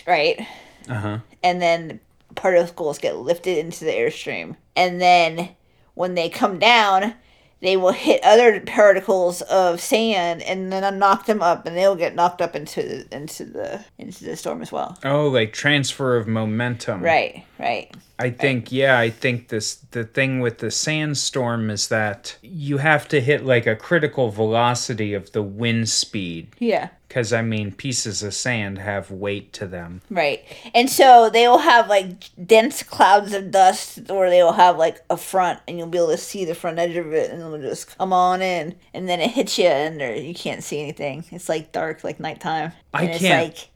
right, 0.06 0.46
Uh 0.88 0.94
huh. 0.94 1.18
and 1.42 1.60
then 1.60 2.00
particles 2.34 2.98
get 2.98 3.16
lifted 3.16 3.58
into 3.58 3.84
the 3.84 3.90
airstream, 3.92 4.56
and 4.76 5.00
then 5.00 5.50
when 5.94 6.14
they 6.14 6.28
come 6.28 6.58
down 6.58 7.14
they 7.62 7.76
will 7.76 7.92
hit 7.92 8.22
other 8.24 8.58
particles 8.60 9.42
of 9.42 9.82
sand 9.82 10.40
and 10.40 10.72
then 10.72 10.98
knock 10.98 11.26
them 11.26 11.42
up 11.42 11.66
and 11.66 11.76
they'll 11.76 11.94
get 11.94 12.14
knocked 12.14 12.40
up 12.40 12.56
into 12.56 12.80
the 12.82 13.14
into 13.14 13.44
the 13.44 13.84
into 13.98 14.24
the 14.24 14.34
storm 14.34 14.62
as 14.62 14.72
well 14.72 14.96
Oh, 15.04 15.26
like 15.28 15.52
transfer 15.52 16.16
of 16.16 16.26
momentum. 16.26 17.02
right 17.02 17.44
right. 17.60 17.94
I 18.18 18.28
think 18.30 18.70
yeah, 18.70 18.98
I 18.98 19.08
think 19.10 19.48
this 19.48 19.76
the 19.92 20.04
thing 20.04 20.40
with 20.40 20.58
the 20.58 20.70
sandstorm 20.70 21.70
is 21.70 21.88
that 21.88 22.36
you 22.42 22.76
have 22.78 23.08
to 23.08 23.20
hit 23.20 23.44
like 23.46 23.66
a 23.66 23.74
critical 23.76 24.30
velocity 24.30 25.14
of 25.14 25.32
the 25.32 25.42
wind 25.42 25.88
speed. 25.88 26.48
Yeah. 26.58 26.90
Cuz 27.08 27.32
I 27.32 27.40
mean 27.42 27.72
pieces 27.72 28.22
of 28.22 28.34
sand 28.34 28.78
have 28.78 29.10
weight 29.10 29.52
to 29.54 29.66
them. 29.66 30.02
right. 30.10 30.44
And 30.74 30.90
so 30.90 31.30
they 31.30 31.48
will 31.48 31.58
have 31.58 31.88
like 31.88 32.28
dense 32.46 32.82
clouds 32.82 33.32
of 33.32 33.50
dust 33.50 34.10
or 34.10 34.28
they 34.28 34.42
will 34.42 34.52
have 34.52 34.76
like 34.76 35.00
a 35.08 35.16
front 35.16 35.60
and 35.66 35.78
you'll 35.78 35.88
be 35.88 35.96
able 35.98 36.08
to 36.10 36.18
see 36.18 36.44
the 36.44 36.54
front 36.54 36.78
edge 36.78 36.96
of 36.96 37.12
it 37.14 37.30
and 37.30 37.40
it'll 37.40 37.58
just 37.58 37.96
come 37.96 38.12
on 38.12 38.42
in 38.42 38.74
and 38.92 39.08
then 39.08 39.20
it 39.20 39.30
hits 39.30 39.58
you 39.58 39.66
and 39.66 39.98
you 40.26 40.34
can't 40.34 40.62
see 40.62 40.78
anything. 40.80 41.24
It's 41.32 41.48
like 41.48 41.72
dark 41.72 42.04
like 42.04 42.20
nighttime. 42.20 42.72
I 42.92 43.04
and 43.04 43.18
can't- 43.18 43.48
it's 43.48 43.58
like 43.58 43.68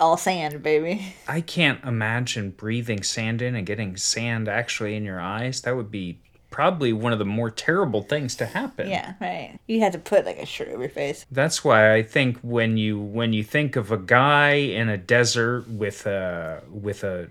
all 0.00 0.16
sand 0.16 0.62
baby 0.62 1.14
I 1.28 1.40
can't 1.40 1.82
imagine 1.84 2.50
breathing 2.50 3.02
sand 3.02 3.42
in 3.42 3.54
and 3.54 3.66
getting 3.66 3.96
sand 3.96 4.48
actually 4.48 4.96
in 4.96 5.04
your 5.04 5.20
eyes. 5.20 5.62
That 5.62 5.76
would 5.76 5.90
be 5.90 6.18
probably 6.50 6.92
one 6.92 7.12
of 7.12 7.18
the 7.18 7.24
more 7.24 7.50
terrible 7.50 8.02
things 8.02 8.36
to 8.36 8.46
happen. 8.46 8.88
yeah 8.88 9.14
right 9.20 9.58
you 9.66 9.80
had 9.80 9.92
to 9.92 9.98
put 9.98 10.24
like 10.24 10.38
a 10.38 10.46
shirt 10.46 10.68
over 10.68 10.82
your 10.82 10.88
face 10.88 11.26
That's 11.30 11.64
why 11.64 11.92
I 11.94 12.02
think 12.02 12.38
when 12.42 12.76
you 12.76 12.98
when 13.00 13.32
you 13.32 13.42
think 13.42 13.74
of 13.74 13.90
a 13.90 13.98
guy 13.98 14.52
in 14.52 14.88
a 14.88 14.96
desert 14.96 15.68
with 15.68 16.06
a 16.06 16.62
with 16.70 17.02
a 17.02 17.28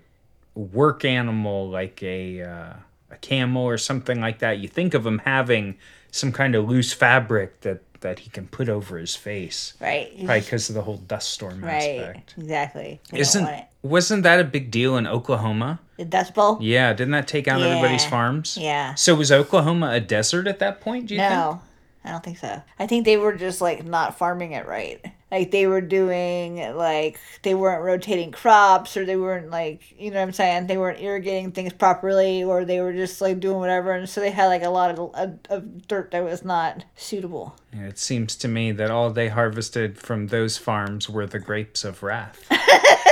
work 0.54 1.04
animal 1.04 1.70
like 1.70 2.02
a 2.02 2.42
uh, 2.42 2.72
a 3.10 3.16
camel 3.20 3.62
or 3.64 3.78
something 3.78 4.20
like 4.20 4.40
that, 4.40 4.58
you 4.58 4.68
think 4.68 4.92
of 4.92 5.06
him 5.06 5.20
having 5.20 5.76
some 6.10 6.30
kind 6.30 6.54
of 6.54 6.68
loose 6.68 6.92
fabric 6.92 7.60
that 7.62 7.80
that 8.00 8.20
he 8.20 8.30
can 8.30 8.46
put 8.48 8.68
over 8.68 8.98
his 8.98 9.16
face, 9.16 9.74
right 9.80 10.10
probably 10.18 10.40
because 10.40 10.68
of 10.68 10.74
the 10.74 10.82
whole 10.82 10.98
dust 10.98 11.30
storm 11.30 11.62
Right, 11.64 11.98
aspect. 12.00 12.34
exactly. 12.36 13.00
We 13.12 13.20
Isn't 13.20 13.48
wasn't 13.82 14.22
that 14.24 14.40
a 14.40 14.44
big 14.44 14.70
deal 14.70 14.96
in 14.96 15.06
Oklahoma? 15.06 15.80
the 15.96 16.04
Dust 16.04 16.34
Bowl? 16.34 16.58
Yeah, 16.60 16.92
didn't 16.92 17.12
that 17.12 17.28
take 17.28 17.46
out 17.48 17.62
everybody's 17.62 18.04
farms? 18.04 18.56
Yeah. 18.60 18.94
So 18.94 19.14
was 19.14 19.30
Oklahoma 19.30 19.90
a 19.92 20.00
desert 20.00 20.46
at 20.46 20.58
that 20.58 20.80
point? 20.80 21.06
Do 21.06 21.14
you 21.14 21.20
think? 21.20 21.30
No, 21.32 21.60
I 22.04 22.10
don't 22.10 22.22
think 22.24 22.38
so. 22.38 22.62
I 22.78 22.86
think 22.86 23.04
they 23.04 23.16
were 23.16 23.34
just 23.34 23.60
like 23.60 23.84
not 23.84 24.18
farming 24.18 24.52
it 24.52 24.66
right. 24.66 25.04
Like 25.34 25.50
they 25.50 25.66
were 25.66 25.80
doing 25.80 26.76
like 26.76 27.18
they 27.42 27.54
weren't 27.54 27.82
rotating 27.82 28.30
crops 28.30 28.96
or 28.96 29.04
they 29.04 29.16
weren't 29.16 29.50
like 29.50 29.82
you 29.98 30.10
know 30.10 30.18
what 30.18 30.28
I'm 30.28 30.32
saying 30.32 30.68
they 30.68 30.78
weren't 30.78 31.00
irrigating 31.00 31.50
things 31.50 31.72
properly 31.72 32.44
or 32.44 32.64
they 32.64 32.80
were 32.80 32.92
just 32.92 33.20
like 33.20 33.40
doing 33.40 33.58
whatever 33.58 33.90
and 33.90 34.08
so 34.08 34.20
they 34.20 34.30
had 34.30 34.46
like 34.46 34.62
a 34.62 34.70
lot 34.70 34.96
of, 34.96 35.12
of, 35.14 35.38
of 35.50 35.88
dirt 35.88 36.12
that 36.12 36.22
was 36.22 36.44
not 36.44 36.84
suitable. 36.94 37.56
Yeah, 37.74 37.86
It 37.86 37.98
seems 37.98 38.36
to 38.36 38.48
me 38.48 38.70
that 38.72 38.92
all 38.92 39.10
they 39.10 39.28
harvested 39.28 39.98
from 39.98 40.28
those 40.28 40.56
farms 40.56 41.10
were 41.10 41.26
the 41.26 41.40
grapes 41.40 41.84
of 41.84 42.02
wrath. 42.04 42.46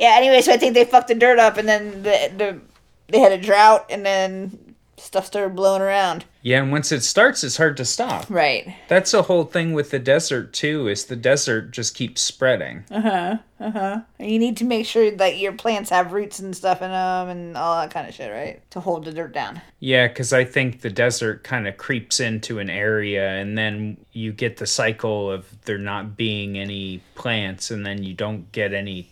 Yeah. 0.00 0.14
Anyway, 0.16 0.40
so 0.40 0.50
I 0.50 0.56
think 0.56 0.72
they 0.72 0.86
fucked 0.86 1.08
the 1.08 1.14
dirt 1.14 1.38
up 1.38 1.58
and 1.58 1.68
then 1.68 2.02
the 2.02 2.32
the 2.34 2.60
they 3.08 3.18
had 3.20 3.32
a 3.32 3.38
drought 3.38 3.84
and 3.90 4.04
then 4.04 4.69
stuff 5.00 5.26
started 5.26 5.56
blowing 5.56 5.82
around. 5.82 6.24
Yeah, 6.42 6.62
and 6.62 6.72
once 6.72 6.92
it 6.92 7.02
starts, 7.02 7.44
it's 7.44 7.56
hard 7.56 7.76
to 7.78 7.84
stop. 7.84 8.30
Right. 8.30 8.74
That's 8.88 9.10
the 9.10 9.22
whole 9.22 9.44
thing 9.44 9.72
with 9.72 9.90
the 9.90 9.98
desert 9.98 10.52
too. 10.52 10.88
Is 10.88 11.06
the 11.06 11.16
desert 11.16 11.70
just 11.70 11.94
keeps 11.94 12.20
spreading? 12.22 12.84
Uh 12.90 13.00
huh. 13.00 13.38
Uh 13.58 13.70
huh. 13.70 14.00
You 14.18 14.38
need 14.38 14.56
to 14.58 14.64
make 14.64 14.86
sure 14.86 15.10
that 15.10 15.38
your 15.38 15.52
plants 15.52 15.90
have 15.90 16.12
roots 16.12 16.38
and 16.38 16.56
stuff 16.56 16.80
in 16.80 16.90
them 16.90 17.28
and 17.28 17.56
all 17.56 17.80
that 17.80 17.90
kind 17.90 18.08
of 18.08 18.14
shit, 18.14 18.32
right? 18.32 18.62
To 18.70 18.80
hold 18.80 19.04
the 19.04 19.12
dirt 19.12 19.32
down. 19.32 19.60
Yeah, 19.80 20.08
because 20.08 20.32
I 20.32 20.44
think 20.44 20.80
the 20.80 20.90
desert 20.90 21.44
kind 21.44 21.68
of 21.68 21.76
creeps 21.76 22.20
into 22.20 22.58
an 22.58 22.70
area, 22.70 23.28
and 23.28 23.58
then 23.58 23.98
you 24.12 24.32
get 24.32 24.56
the 24.56 24.66
cycle 24.66 25.30
of 25.30 25.46
there 25.64 25.78
not 25.78 26.16
being 26.16 26.58
any 26.58 27.02
plants, 27.14 27.70
and 27.70 27.84
then 27.84 28.02
you 28.02 28.14
don't 28.14 28.50
get 28.52 28.72
any 28.72 29.10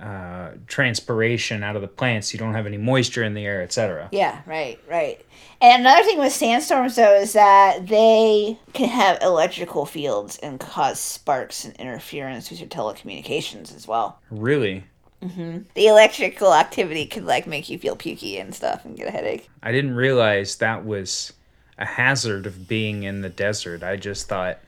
uh, 0.00 0.50
transpiration 0.66 1.62
out 1.62 1.76
of 1.76 1.82
the 1.82 1.88
plants. 1.88 2.32
You 2.32 2.38
don't 2.38 2.54
have 2.54 2.66
any 2.66 2.76
moisture 2.76 3.22
in 3.22 3.34
the 3.34 3.44
air, 3.44 3.62
etc. 3.62 4.08
Yeah, 4.12 4.40
right, 4.46 4.78
right. 4.88 5.24
And 5.60 5.82
another 5.82 6.04
thing 6.04 6.18
with 6.18 6.32
sandstorms, 6.32 6.96
though, 6.96 7.14
is 7.14 7.32
that 7.32 7.86
they 7.86 8.58
can 8.72 8.88
have 8.88 9.18
electrical 9.22 9.86
fields 9.86 10.36
and 10.38 10.60
cause 10.60 11.00
sparks 11.00 11.64
and 11.64 11.74
interference 11.76 12.50
with 12.50 12.60
your 12.60 12.68
telecommunications 12.68 13.74
as 13.74 13.86
well. 13.86 14.18
Really, 14.30 14.84
Mm-hmm. 15.24 15.60
The 15.74 15.86
electrical 15.86 16.52
activity 16.52 17.06
could 17.06 17.24
like 17.24 17.46
make 17.46 17.70
you 17.70 17.78
feel 17.78 17.96
pukey 17.96 18.40
and 18.40 18.54
stuff 18.54 18.84
and 18.84 18.96
get 18.96 19.08
a 19.08 19.10
headache. 19.10 19.48
I 19.62 19.72
didn't 19.72 19.94
realize 19.94 20.56
that 20.56 20.84
was 20.84 21.32
a 21.78 21.86
hazard 21.86 22.46
of 22.46 22.68
being 22.68 23.04
in 23.04 23.22
the 23.22 23.30
desert. 23.30 23.82
I 23.82 23.96
just 23.96 24.28
thought 24.28 24.58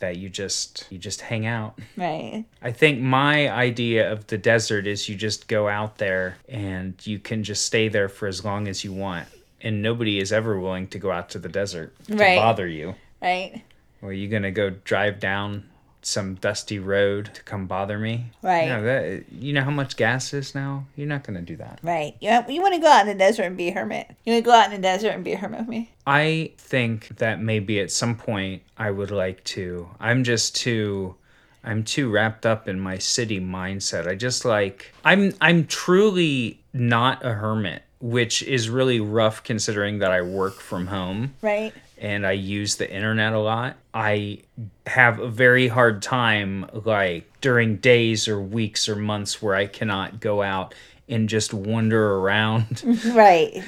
that 0.00 0.16
you 0.16 0.28
just 0.28 0.86
you 0.90 0.98
just 0.98 1.20
hang 1.22 1.46
out. 1.46 1.78
Right. 1.96 2.44
I 2.60 2.72
think 2.72 3.00
my 3.00 3.48
idea 3.50 4.10
of 4.12 4.26
the 4.26 4.36
desert 4.36 4.86
is 4.86 5.08
you 5.08 5.14
just 5.14 5.48
go 5.48 5.68
out 5.68 5.98
there 5.98 6.36
and 6.48 6.94
you 7.06 7.18
can 7.18 7.44
just 7.44 7.64
stay 7.64 7.88
there 7.88 8.08
for 8.08 8.26
as 8.28 8.44
long 8.44 8.68
as 8.68 8.84
you 8.84 8.92
want. 8.92 9.28
And 9.62 9.80
nobody 9.82 10.18
is 10.18 10.32
ever 10.32 10.58
willing 10.58 10.88
to 10.88 10.98
go 10.98 11.10
out 11.10 11.30
to 11.30 11.38
the 11.38 11.48
desert 11.48 11.94
to 12.06 12.16
Right. 12.16 12.36
bother 12.36 12.66
you. 12.66 12.94
Right. 13.22 13.62
Or 14.02 14.08
are 14.10 14.12
you 14.12 14.28
gonna 14.28 14.50
go 14.50 14.70
drive 14.70 15.20
down 15.20 15.69
some 16.02 16.34
dusty 16.36 16.78
road 16.78 17.30
to 17.34 17.42
come 17.42 17.66
bother 17.66 17.98
me? 17.98 18.26
Right. 18.42 18.68
No, 18.68 18.82
that 18.82 19.24
you 19.32 19.52
know 19.52 19.62
how 19.62 19.70
much 19.70 19.96
gas 19.96 20.32
is 20.32 20.54
now? 20.54 20.86
You're 20.96 21.06
not 21.06 21.24
gonna 21.24 21.42
do 21.42 21.56
that. 21.56 21.80
Right. 21.82 22.14
You, 22.20 22.30
you 22.48 22.62
want 22.62 22.74
to 22.74 22.80
go 22.80 22.88
out 22.88 23.02
in 23.02 23.08
the 23.08 23.14
desert 23.14 23.44
and 23.44 23.56
be 23.56 23.68
a 23.68 23.72
hermit. 23.72 24.14
You 24.24 24.32
want 24.32 24.44
to 24.44 24.50
go 24.50 24.56
out 24.56 24.66
in 24.66 24.72
the 24.72 24.82
desert 24.82 25.10
and 25.10 25.24
be 25.24 25.32
a 25.32 25.36
hermit 25.36 25.60
with 25.60 25.68
me? 25.68 25.90
I 26.06 26.52
think 26.58 27.08
that 27.18 27.40
maybe 27.40 27.80
at 27.80 27.90
some 27.90 28.16
point 28.16 28.62
I 28.76 28.90
would 28.90 29.10
like 29.10 29.44
to. 29.44 29.88
I'm 30.00 30.24
just 30.24 30.56
too 30.56 31.14
I'm 31.62 31.84
too 31.84 32.10
wrapped 32.10 32.46
up 32.46 32.68
in 32.68 32.80
my 32.80 32.98
city 32.98 33.40
mindset. 33.40 34.06
I 34.06 34.14
just 34.14 34.44
like 34.44 34.92
I'm 35.04 35.34
I'm 35.40 35.66
truly 35.66 36.60
not 36.72 37.24
a 37.24 37.34
hermit, 37.34 37.82
which 38.00 38.42
is 38.42 38.70
really 38.70 39.00
rough 39.00 39.42
considering 39.44 39.98
that 39.98 40.10
I 40.10 40.22
work 40.22 40.54
from 40.54 40.86
home 40.86 41.34
Right. 41.42 41.74
And 42.00 42.26
I 42.26 42.32
use 42.32 42.76
the 42.76 42.90
internet 42.90 43.34
a 43.34 43.38
lot. 43.38 43.76
I 43.94 44.38
have 44.86 45.18
a 45.20 45.28
very 45.28 45.68
hard 45.68 46.00
time 46.00 46.66
like 46.72 47.30
during 47.42 47.76
days 47.76 48.26
or 48.26 48.40
weeks 48.40 48.88
or 48.88 48.96
months 48.96 49.42
where 49.42 49.54
I 49.54 49.66
cannot 49.66 50.18
go 50.18 50.40
out 50.42 50.74
and 51.08 51.28
just 51.28 51.52
wander 51.52 52.14
around 52.16 52.82
Right. 53.12 53.62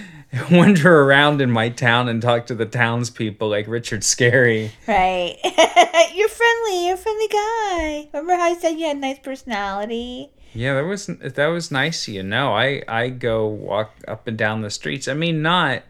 wander 0.50 1.02
around 1.02 1.42
in 1.42 1.50
my 1.50 1.68
town 1.68 2.08
and 2.08 2.22
talk 2.22 2.46
to 2.46 2.54
the 2.54 2.64
townspeople 2.64 3.48
like 3.50 3.68
Richard 3.68 4.00
Scarry. 4.00 4.70
Right. 4.88 5.36
you're 6.14 6.28
friendly. 6.28 6.86
You're 6.86 6.94
a 6.94 6.98
friendly 6.98 7.28
guy. 7.28 8.08
Remember 8.14 8.34
how 8.34 8.50
I 8.50 8.54
said 8.58 8.78
you 8.78 8.86
had 8.86 8.96
a 8.96 9.00
nice 9.00 9.18
personality? 9.18 10.30
Yeah, 10.54 10.74
that 10.74 10.84
was 10.86 11.06
that 11.06 11.46
was 11.48 11.70
nice 11.70 12.08
you. 12.08 12.22
know, 12.22 12.54
I 12.54 12.82
I 12.88 13.08
go 13.08 13.46
walk 13.46 13.94
up 14.08 14.26
and 14.26 14.38
down 14.38 14.62
the 14.62 14.70
streets. 14.70 15.06
I 15.08 15.14
mean, 15.14 15.42
not 15.42 15.82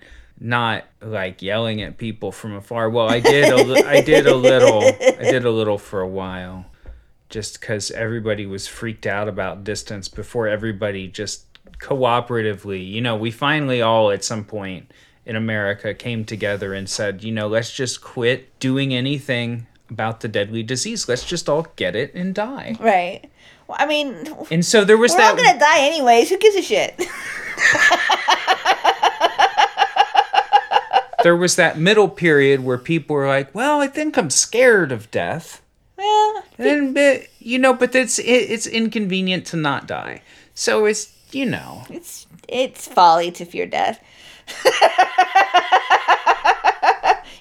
not 0.42 0.84
like 1.00 1.40
yelling 1.40 1.80
at 1.82 1.98
people 1.98 2.32
from 2.32 2.54
afar. 2.54 2.90
Well, 2.90 3.08
I 3.08 3.20
did 3.20 3.52
a 3.52 3.62
li- 3.62 3.84
I 3.84 4.00
did 4.00 4.26
a 4.26 4.34
little 4.34 4.82
I 4.82 5.22
did 5.30 5.44
a 5.44 5.50
little 5.50 5.78
for 5.78 6.00
a 6.00 6.08
while, 6.08 6.66
just 7.30 7.60
because 7.60 7.90
everybody 7.92 8.44
was 8.44 8.66
freaked 8.66 9.06
out 9.06 9.28
about 9.28 9.64
distance 9.64 10.08
before 10.08 10.48
everybody 10.48 11.06
just 11.08 11.46
cooperatively. 11.78 12.86
You 12.88 13.00
know, 13.00 13.16
we 13.16 13.30
finally 13.30 13.80
all 13.82 14.10
at 14.10 14.24
some 14.24 14.44
point 14.44 14.90
in 15.24 15.36
America 15.36 15.94
came 15.94 16.24
together 16.24 16.74
and 16.74 16.88
said, 16.88 17.22
you 17.22 17.30
know, 17.32 17.46
let's 17.46 17.72
just 17.72 18.02
quit 18.02 18.58
doing 18.58 18.92
anything 18.92 19.66
about 19.88 20.20
the 20.20 20.28
deadly 20.28 20.62
disease. 20.64 21.08
Let's 21.08 21.24
just 21.24 21.48
all 21.48 21.66
get 21.76 21.94
it 21.94 22.12
and 22.14 22.34
die. 22.34 22.76
Right. 22.80 23.30
Well, 23.68 23.76
I 23.78 23.86
mean, 23.86 24.26
And 24.50 24.64
so 24.66 24.84
there 24.84 24.98
was 24.98 25.12
we're 25.12 25.18
that 25.18 25.30
all 25.30 25.36
gonna 25.36 25.58
die 25.58 25.80
anyways. 25.86 26.30
Who 26.30 26.38
gives 26.38 26.56
a 26.56 26.62
shit? 26.62 27.00
there 31.22 31.36
was 31.36 31.56
that 31.56 31.78
middle 31.78 32.08
period 32.08 32.64
where 32.64 32.78
people 32.78 33.16
were 33.16 33.28
like, 33.28 33.54
"Well, 33.54 33.80
I 33.80 33.86
think 33.86 34.16
I'm 34.16 34.30
scared 34.30 34.92
of 34.92 35.10
death." 35.10 35.62
well, 35.96 36.44
And 36.58 36.94
but, 36.94 37.26
you 37.38 37.58
know, 37.58 37.74
but 37.74 37.94
it's 37.94 38.18
it, 38.18 38.24
it's 38.24 38.66
inconvenient 38.66 39.46
to 39.46 39.56
not 39.56 39.86
die. 39.86 40.22
So 40.54 40.84
it's 40.84 41.12
you 41.32 41.46
know, 41.46 41.84
it's 41.90 42.26
it's 42.48 42.86
folly 42.88 43.30
to 43.32 43.44
fear 43.44 43.66
death. 43.66 44.02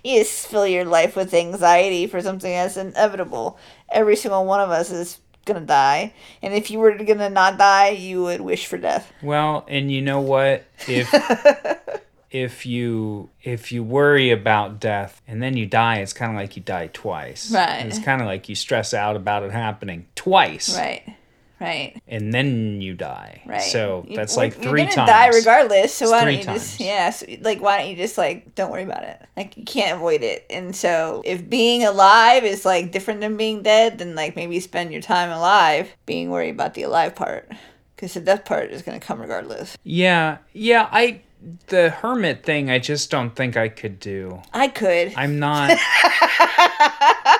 You 0.04 0.20
just 0.20 0.48
fill 0.48 0.66
your 0.66 0.86
life 0.86 1.16
with 1.16 1.34
anxiety 1.34 2.08
for 2.08 2.22
something 2.22 2.52
that's 2.52 2.76
inevitable. 2.78 3.60
Every 3.90 4.16
single 4.16 4.46
one 4.46 4.60
of 4.60 4.72
us 4.72 4.90
is 4.90 5.20
gonna 5.46 5.62
die, 5.62 6.14
and 6.42 6.54
if 6.54 6.72
you 6.72 6.80
were 6.80 6.98
gonna 6.98 7.30
not 7.30 7.58
die, 7.60 7.90
you 7.90 8.24
would 8.24 8.42
wish 8.42 8.66
for 8.66 8.78
death. 8.78 9.12
Well, 9.22 9.64
and 9.68 9.92
you 9.92 10.02
know 10.02 10.20
what? 10.20 10.66
If 10.88 11.12
if 12.32 12.66
you 12.66 13.30
if 13.44 13.72
you 13.72 13.84
worry 13.84 14.32
about 14.32 14.80
death 14.80 15.22
and 15.28 15.44
then 15.44 15.58
you 15.58 15.66
die, 15.66 15.98
it's 15.98 16.14
kind 16.14 16.32
of 16.32 16.38
like 16.38 16.56
you 16.56 16.64
die 16.64 16.90
twice. 16.94 17.52
Right. 17.52 17.86
It's 17.86 18.00
kind 18.00 18.22
of 18.22 18.28
like 18.28 18.48
you 18.50 18.56
stress 18.56 18.94
out 18.94 19.16
about 19.16 19.44
it 19.44 19.52
happening 19.52 20.08
twice, 20.16 20.76
Right. 20.78 21.16
Right. 21.60 22.02
and 22.08 22.34
then 22.34 22.82
you 22.82 22.96
die. 22.96 23.44
Right. 23.46 23.62
So 23.62 24.08
that's 24.16 24.36
like 24.36 24.56
3 24.56 24.64
you're 24.66 24.78
gonna 24.78 24.92
times. 24.92 25.10
die 25.10 25.28
regardless. 25.28 25.94
So 25.94 26.06
It's 26.06 26.12
why 26.12 26.26
don't 26.26 26.38
you 26.38 26.44
just 26.44 26.80
yeah? 26.80 27.12
So, 27.12 27.28
like 27.42 27.62
why 27.62 27.78
don't 27.78 27.90
you 27.92 27.96
just 27.98 28.18
like 28.18 28.56
don't 28.56 28.72
worry 28.72 28.82
about 28.84 29.04
it? 29.04 29.22
Like 29.38 29.58
you 29.58 29.64
can't 29.64 29.96
avoid 29.98 30.24
it. 30.24 30.46
And 30.50 30.76
so 30.76 31.22
if 31.24 31.48
being 31.48 31.84
alive 31.84 32.46
is 32.46 32.66
like 32.66 32.92
different 32.92 33.20
than 33.22 33.38
being 33.38 33.62
dead, 33.62 34.00
then 34.00 34.16
like 34.16 34.36
maybe 34.36 34.60
spend 34.60 34.92
your 34.92 35.02
time 35.04 35.30
alive 35.30 35.90
being 36.08 36.32
worried 36.32 36.50
about 36.56 36.74
the 36.74 36.82
alive 36.84 37.14
part, 37.14 37.52
because 37.96 38.16
the 38.16 38.22
death 38.22 38.44
part 38.46 38.72
is 38.72 38.82
gonna 38.82 39.00
come 39.00 39.22
regardless. 39.22 39.78
Yeah, 39.84 40.38
yeah. 40.54 40.90
I 40.92 41.22
the 41.68 41.90
hermit 41.90 42.44
thing. 42.44 42.70
I 42.70 42.80
just 42.80 43.10
don't 43.12 43.36
think 43.36 43.58
I 43.58 43.68
could 43.70 44.00
do. 44.00 44.42
I 44.54 44.68
could. 44.68 45.14
I'm 45.16 45.40
not. 45.40 45.78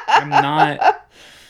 I'm 0.08 0.30
not. 0.30 0.98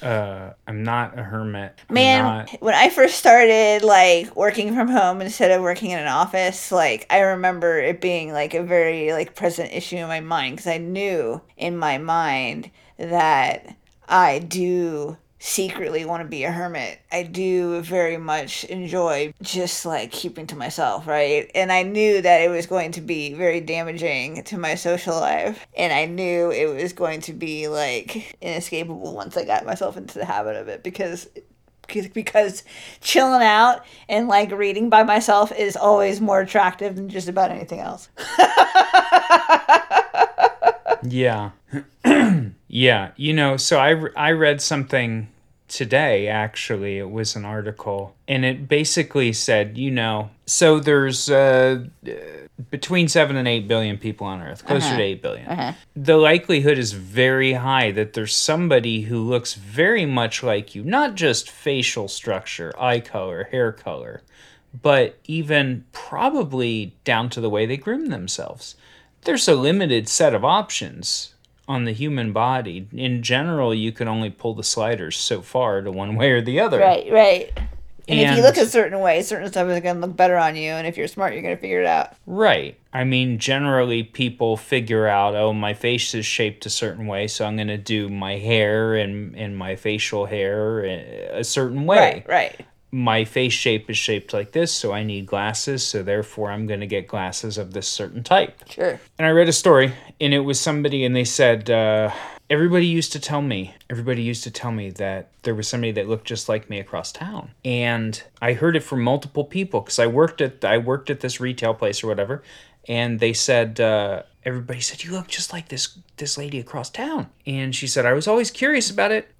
Uh, 0.01 0.53
I'm 0.67 0.81
not 0.83 1.17
a 1.17 1.21
hermit. 1.23 1.77
I'm 1.89 1.93
Man, 1.93 2.23
not- 2.23 2.49
when 2.59 2.73
I 2.73 2.89
first 2.89 3.15
started 3.17 3.83
like 3.83 4.35
working 4.35 4.73
from 4.73 4.87
home 4.87 5.21
instead 5.21 5.51
of 5.51 5.61
working 5.61 5.91
in 5.91 5.99
an 5.99 6.07
office, 6.07 6.71
like 6.71 7.05
I 7.09 7.19
remember 7.19 7.79
it 7.79 8.01
being 8.01 8.33
like 8.33 8.53
a 8.55 8.63
very 8.63 9.11
like 9.13 9.35
present 9.35 9.71
issue 9.73 9.97
in 9.97 10.07
my 10.07 10.19
mind 10.19 10.55
because 10.57 10.67
I 10.67 10.77
knew 10.79 11.41
in 11.55 11.77
my 11.77 11.99
mind 11.99 12.71
that 12.97 13.75
I 14.09 14.39
do 14.39 15.17
secretly 15.41 16.05
want 16.05 16.21
to 16.21 16.29
be 16.29 16.43
a 16.43 16.51
hermit. 16.51 16.99
I 17.11 17.23
do 17.23 17.81
very 17.81 18.17
much 18.17 18.63
enjoy 18.65 19.33
just 19.41 19.87
like 19.87 20.11
keeping 20.11 20.45
to 20.47 20.55
myself, 20.55 21.07
right? 21.07 21.49
And 21.55 21.71
I 21.71 21.81
knew 21.81 22.21
that 22.21 22.41
it 22.41 22.49
was 22.49 22.67
going 22.67 22.91
to 22.93 23.01
be 23.01 23.33
very 23.33 23.59
damaging 23.59 24.43
to 24.43 24.57
my 24.57 24.75
social 24.75 25.15
life. 25.15 25.65
And 25.75 25.91
I 25.91 26.05
knew 26.05 26.51
it 26.51 26.67
was 26.67 26.93
going 26.93 27.21
to 27.21 27.33
be 27.33 27.67
like 27.67 28.37
inescapable 28.39 29.15
once 29.15 29.35
I 29.35 29.43
got 29.43 29.65
myself 29.65 29.97
into 29.97 30.19
the 30.19 30.25
habit 30.25 30.55
of 30.55 30.67
it 30.67 30.83
because 30.83 31.27
because- 32.13 32.63
chilling 33.01 33.41
out 33.41 33.83
and 34.07 34.27
like 34.27 34.51
reading 34.51 34.89
by 34.89 35.03
myself 35.03 35.51
is 35.51 35.75
always 35.75 36.21
more 36.21 36.39
attractive 36.39 36.95
than 36.95 37.09
just 37.09 37.27
about 37.27 37.51
anything 37.51 37.79
else. 37.79 38.09
Yeah. 41.03 41.51
yeah. 42.71 43.11
You 43.17 43.33
know, 43.33 43.57
so 43.57 43.79
I, 43.79 44.01
I 44.15 44.31
read 44.31 44.61
something 44.61 45.27
today, 45.67 46.29
actually. 46.29 46.99
It 46.99 47.11
was 47.11 47.35
an 47.35 47.43
article. 47.43 48.15
And 48.29 48.45
it 48.45 48.69
basically 48.69 49.33
said, 49.33 49.77
you 49.77 49.91
know, 49.91 50.29
so 50.45 50.79
there's 50.79 51.29
uh, 51.29 51.83
uh, 52.07 52.11
between 52.69 53.09
7 53.09 53.35
and 53.35 53.45
8 53.45 53.67
billion 53.67 53.97
people 53.97 54.25
on 54.25 54.41
Earth, 54.41 54.65
closer 54.65 54.95
to 54.95 55.01
8 55.01 55.21
billion. 55.21 55.75
The 55.97 56.15
likelihood 56.15 56.77
is 56.77 56.93
very 56.93 57.53
high 57.53 57.91
that 57.91 58.13
there's 58.13 58.33
somebody 58.33 59.01
who 59.01 59.21
looks 59.21 59.53
very 59.53 60.05
much 60.05 60.41
like 60.41 60.73
you, 60.73 60.85
not 60.85 61.15
just 61.15 61.51
facial 61.51 62.07
structure, 62.07 62.71
eye 62.79 63.01
color, 63.01 63.49
hair 63.51 63.73
color, 63.73 64.21
but 64.81 65.19
even 65.25 65.83
probably 65.91 66.93
down 67.03 67.29
to 67.31 67.41
the 67.41 67.49
way 67.49 67.65
they 67.65 67.75
groom 67.75 68.05
themselves 68.07 68.75
there's 69.23 69.47
a 69.47 69.55
limited 69.55 70.09
set 70.09 70.33
of 70.33 70.43
options 70.43 71.30
on 71.71 71.85
the 71.85 71.91
human 71.93 72.33
body. 72.33 72.87
In 72.91 73.23
general, 73.23 73.73
you 73.73 73.91
can 73.91 74.07
only 74.07 74.29
pull 74.29 74.53
the 74.53 74.63
sliders 74.63 75.17
so 75.17 75.41
far 75.41 75.81
to 75.81 75.91
one 75.91 76.15
way 76.15 76.31
or 76.31 76.41
the 76.41 76.59
other. 76.59 76.79
Right, 76.79 77.11
right. 77.11 77.51
And, 78.07 78.19
if 78.19 78.35
you 78.35 78.43
look 78.43 78.57
a 78.57 78.65
certain 78.65 78.99
way, 78.99 79.21
certain 79.21 79.47
stuff 79.47 79.69
is 79.69 79.79
going 79.79 79.95
to 79.95 80.07
look 80.07 80.17
better 80.17 80.35
on 80.35 80.55
you. 80.55 80.71
And 80.71 80.85
if 80.85 80.97
you're 80.97 81.07
smart, 81.07 81.33
you're 81.33 81.43
going 81.43 81.55
to 81.55 81.61
figure 81.61 81.81
it 81.81 81.87
out. 81.87 82.13
Right. 82.25 82.77
I 82.91 83.03
mean, 83.05 83.39
generally, 83.39 84.03
people 84.03 84.57
figure 84.57 85.07
out, 85.07 85.35
oh, 85.35 85.53
my 85.53 85.73
face 85.73 86.13
is 86.13 86.25
shaped 86.25 86.65
a 86.65 86.69
certain 86.69 87.07
way, 87.07 87.27
so 87.27 87.45
I'm 87.45 87.55
going 87.55 87.67
to 87.67 87.77
do 87.77 88.09
my 88.09 88.37
hair 88.37 88.95
and, 88.95 89.35
and 89.37 89.57
my 89.57 89.75
facial 89.75 90.25
hair 90.25 90.83
a 90.83 91.21
a 91.39 91.43
certain 91.43 91.85
way. 91.85 92.23
Right, 92.27 92.27
right. 92.27 92.65
My 92.93 93.23
face 93.23 93.53
shape 93.53 93.89
is 93.89 93.97
shaped 93.97 94.33
like 94.33 94.51
this, 94.51 94.73
so 94.73 94.91
I 94.91 95.03
need 95.03 95.25
glasses, 95.25 95.81
so 95.85 96.03
therefore 96.03 96.51
I'm 96.51 96.67
going 96.67 96.81
to 96.81 96.87
get 96.87 97.07
glasses 97.07 97.57
of 97.57 97.71
this 97.71 97.87
certain 97.87 98.21
type. 98.21 98.67
Sure. 98.67 98.99
And 99.17 99.25
I 99.25 99.29
read 99.29 99.47
a 99.47 99.53
story, 99.53 99.93
and 100.21 100.35
it 100.35 100.41
was 100.41 100.59
somebody, 100.59 101.03
and 101.03 101.15
they 101.15 101.25
said, 101.25 101.69
uh, 101.69 102.11
everybody 102.47 102.85
used 102.85 103.11
to 103.13 103.19
tell 103.19 103.41
me, 103.41 103.73
everybody 103.89 104.21
used 104.21 104.43
to 104.43 104.51
tell 104.51 104.71
me 104.71 104.91
that 104.91 105.31
there 105.41 105.55
was 105.55 105.67
somebody 105.67 105.91
that 105.93 106.07
looked 106.07 106.27
just 106.27 106.47
like 106.47 106.69
me 106.69 106.79
across 106.79 107.11
town. 107.11 107.51
And 107.65 108.21
I 108.39 108.53
heard 108.53 108.75
it 108.75 108.83
from 108.83 109.01
multiple 109.01 109.43
people 109.43 109.81
because 109.81 109.97
I 109.97 110.05
worked 110.05 110.39
at 110.39 110.63
I 110.63 110.77
worked 110.77 111.09
at 111.09 111.21
this 111.21 111.39
retail 111.39 111.73
place 111.73 112.03
or 112.03 112.07
whatever, 112.07 112.43
and 112.87 113.19
they 113.19 113.33
said 113.33 113.79
uh, 113.79 114.21
everybody 114.45 114.79
said 114.79 115.03
you 115.03 115.11
look 115.11 115.27
just 115.27 115.51
like 115.51 115.69
this 115.69 115.97
this 116.17 116.37
lady 116.37 116.59
across 116.59 116.91
town. 116.91 117.29
And 117.47 117.73
she 117.73 117.87
said 117.87 118.05
I 118.05 118.13
was 118.13 118.27
always 118.27 118.51
curious 118.51 118.91
about 118.91 119.11
it, 119.11 119.31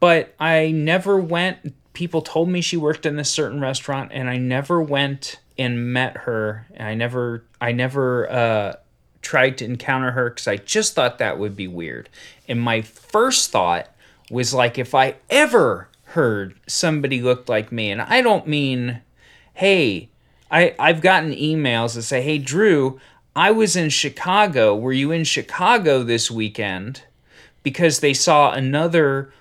but 0.00 0.34
I 0.40 0.70
never 0.70 1.18
went. 1.18 1.74
People 1.92 2.22
told 2.22 2.48
me 2.48 2.62
she 2.62 2.78
worked 2.78 3.04
in 3.04 3.16
this 3.16 3.28
certain 3.28 3.60
restaurant, 3.60 4.12
and 4.14 4.30
I 4.30 4.38
never 4.38 4.80
went 4.80 5.38
and 5.58 5.92
met 5.92 6.16
her. 6.18 6.66
I 6.80 6.94
never, 6.94 7.44
I 7.60 7.72
never 7.72 8.30
uh, 8.30 8.72
tried 9.22 9.56
to 9.58 9.64
encounter 9.64 10.10
her 10.12 10.30
because 10.30 10.48
I 10.48 10.56
just 10.56 10.94
thought 10.94 11.18
that 11.18 11.38
would 11.38 11.56
be 11.56 11.68
weird. 11.68 12.08
And 12.48 12.60
my 12.60 12.82
first 12.82 13.50
thought 13.50 13.88
was 14.30 14.52
like, 14.52 14.78
if 14.78 14.94
I 14.94 15.16
ever 15.30 15.88
heard 16.06 16.54
somebody 16.66 17.22
looked 17.22 17.48
like 17.48 17.72
me, 17.72 17.90
and 17.90 18.02
I 18.02 18.20
don't 18.20 18.46
mean, 18.46 19.00
hey, 19.54 20.10
I 20.50 20.74
I've 20.78 21.00
gotten 21.00 21.30
emails 21.30 21.94
that 21.94 22.02
say, 22.02 22.20
hey, 22.22 22.38
Drew, 22.38 23.00
I 23.34 23.50
was 23.50 23.76
in 23.76 23.88
Chicago. 23.88 24.76
Were 24.76 24.92
you 24.92 25.10
in 25.10 25.24
Chicago 25.24 26.02
this 26.02 26.30
weekend? 26.30 27.02
Because 27.62 28.00
they 28.00 28.12
saw 28.12 28.52
another 28.52 29.32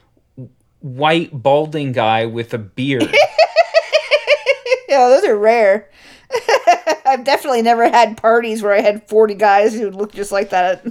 white 0.80 1.32
balding 1.34 1.92
guy 1.92 2.26
with 2.26 2.54
a 2.54 2.58
beard. 2.58 3.14
Yeah, 4.92 5.08
those 5.08 5.24
are 5.24 5.38
rare. 5.38 5.90
I've 7.12 7.26
definitely 7.26 7.62
never 7.62 7.90
had 7.90 8.16
parties 8.18 8.64
where 8.64 8.74
I 8.74 8.80
had 8.80 9.08
40 9.10 9.36
guys 9.36 9.74
who 9.74 9.90
look 9.90 10.14
just 10.14 10.32
like 10.32 10.50
that. 10.52 10.82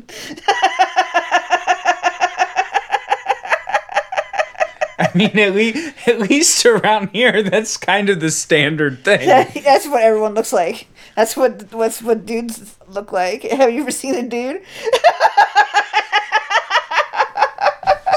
I 4.99 5.11
mean, 5.15 5.39
at 5.39 5.55
least 5.55 6.09
at 6.09 6.19
least 6.19 6.67
around 6.67 7.11
here, 7.11 7.43
that's 7.43 7.79
kind 7.79 8.11
of 8.11 8.21
the 8.21 8.31
standard 8.31 9.03
thing. 9.03 9.27
That's 9.65 9.87
what 9.89 10.03
everyone 10.03 10.35
looks 10.35 10.53
like. 10.53 10.89
That's 11.17 11.37
what 11.37 11.73
what's 11.73 12.03
what 12.03 12.27
dudes 12.27 12.77
look 12.87 13.11
like. 13.11 13.43
Have 13.51 13.73
you 13.73 13.81
ever 13.81 13.91
seen 13.91 14.15
a 14.15 14.23
dude? 14.23 14.63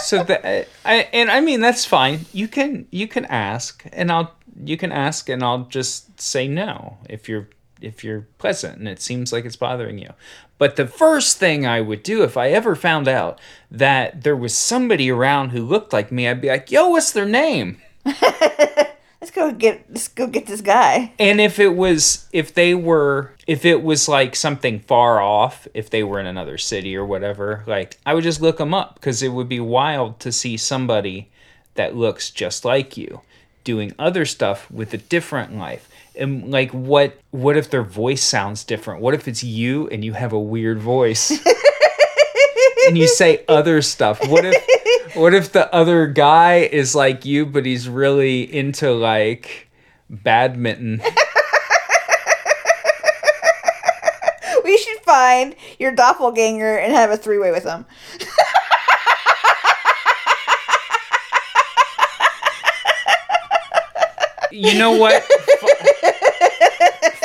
so 0.03 0.23
that 0.23 0.67
I, 0.85 1.07
and 1.13 1.31
I 1.31 1.39
mean 1.39 1.61
that's 1.61 1.85
fine. 1.85 2.25
You 2.33 2.49
can 2.49 2.85
you 2.91 3.07
can 3.07 3.25
ask, 3.25 3.85
and 3.93 4.11
I'll 4.11 4.33
you 4.63 4.77
can 4.77 4.91
ask, 4.91 5.29
and 5.29 5.41
I'll 5.41 5.65
just 5.65 6.19
say 6.21 6.47
no 6.47 6.97
if 7.09 7.27
you're 7.29 7.47
if 7.83 8.03
you're 8.03 8.27
pleasant 8.37 8.77
and 8.77 8.87
it 8.87 9.01
seems 9.01 9.33
like 9.33 9.45
it's 9.45 9.55
bothering 9.55 9.97
you. 9.97 10.11
But 10.57 10.75
the 10.75 10.87
first 10.87 11.37
thing 11.37 11.65
I 11.65 11.81
would 11.81 12.03
do 12.03 12.23
if 12.23 12.37
I 12.37 12.49
ever 12.49 12.75
found 12.75 13.07
out 13.07 13.39
that 13.69 14.23
there 14.23 14.35
was 14.35 14.57
somebody 14.57 15.11
around 15.11 15.49
who 15.49 15.63
looked 15.63 15.93
like 15.93 16.11
me, 16.11 16.27
I'd 16.27 16.41
be 16.41 16.49
like, 16.49 16.71
"Yo, 16.71 16.89
what's 16.89 17.11
their 17.11 17.25
name?" 17.25 17.81
Let's 18.05 19.31
go 19.31 19.53
get 19.53 19.85
let's 19.89 20.09
go 20.09 20.27
get 20.27 20.47
this 20.47 20.59
guy. 20.59 21.13
And 21.17 21.39
if 21.39 21.57
it 21.57 21.77
was, 21.77 22.27
if 22.33 22.53
they 22.53 22.75
were, 22.75 23.31
if 23.47 23.63
it 23.63 23.81
was 23.81 24.09
like 24.09 24.35
something 24.35 24.81
far 24.81 25.21
off, 25.21 25.65
if 25.73 25.89
they 25.89 26.03
were 26.03 26.19
in 26.19 26.25
another 26.25 26.57
city 26.57 26.93
or 26.97 27.05
whatever, 27.05 27.63
like 27.65 27.97
I 28.05 28.15
would 28.15 28.25
just 28.25 28.41
look 28.41 28.57
them 28.57 28.73
up 28.73 28.95
because 28.95 29.23
it 29.23 29.29
would 29.29 29.47
be 29.47 29.61
wild 29.61 30.19
to 30.19 30.33
see 30.33 30.57
somebody 30.57 31.29
that 31.75 31.95
looks 31.95 32.31
just 32.31 32.65
like 32.65 32.97
you 32.97 33.21
doing 33.63 33.93
other 33.97 34.25
stuff 34.25 34.69
with 34.69 34.93
a 34.93 34.97
different 34.97 35.55
life. 35.55 35.87
And 36.15 36.51
like, 36.51 36.71
what, 36.71 37.17
what 37.31 37.57
if 37.57 37.69
their 37.69 37.83
voice 37.83 38.23
sounds 38.23 38.63
different? 38.63 39.01
What 39.01 39.13
if 39.13 39.27
it's 39.27 39.43
you 39.43 39.87
and 39.89 40.05
you 40.05 40.13
have 40.13 40.33
a 40.33 40.39
weird 40.39 40.79
voice? 40.79 41.31
and 42.87 42.97
you 42.97 43.07
say 43.07 43.43
other 43.47 43.81
stuff. 43.81 44.25
What 44.27 44.45
if, 44.45 45.15
what 45.15 45.33
if 45.33 45.51
the 45.51 45.73
other 45.73 46.07
guy 46.07 46.57
is 46.57 46.93
like 46.93 47.25
you, 47.25 47.45
but 47.45 47.65
he's 47.65 47.89
really 47.89 48.41
into 48.41 48.91
like 48.93 49.69
badminton? 50.09 51.01
We 54.63 54.77
should 54.77 54.99
find 54.99 55.55
your 55.77 55.91
doppelganger 55.91 56.77
and 56.77 56.93
have 56.93 57.11
a 57.11 57.17
three 57.17 57.37
way 57.37 57.51
with 57.51 57.63
him. 57.63 57.85
you 64.51 64.77
know 64.79 64.91
what? 64.93 65.23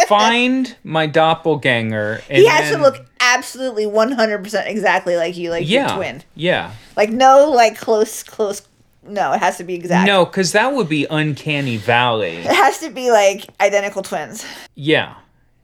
Find 0.08 0.76
my 0.84 1.06
doppelganger. 1.06 2.22
And 2.28 2.38
He 2.38 2.46
has 2.46 2.70
to 2.72 2.78
look 2.78 3.04
absolutely 3.20 3.84
100% 3.84 4.66
exactly 4.66 5.16
like 5.16 5.36
you, 5.36 5.50
like 5.50 5.68
yeah. 5.68 5.88
your 5.88 5.96
twin. 5.96 6.22
Yeah. 6.34 6.72
Like 6.96 7.10
no 7.10 7.50
like 7.50 7.78
close 7.78 8.22
close 8.22 8.62
no, 9.04 9.32
it 9.32 9.40
has 9.40 9.56
to 9.56 9.64
be 9.64 9.74
exact. 9.74 10.06
No, 10.06 10.26
because 10.26 10.52
that 10.52 10.74
would 10.74 10.88
be 10.88 11.06
uncanny 11.08 11.78
valley. 11.78 12.36
It 12.36 12.46
has 12.46 12.80
to 12.80 12.90
be 12.90 13.10
like 13.10 13.46
identical 13.60 14.02
twins. 14.02 14.44
Yeah. 14.74 15.14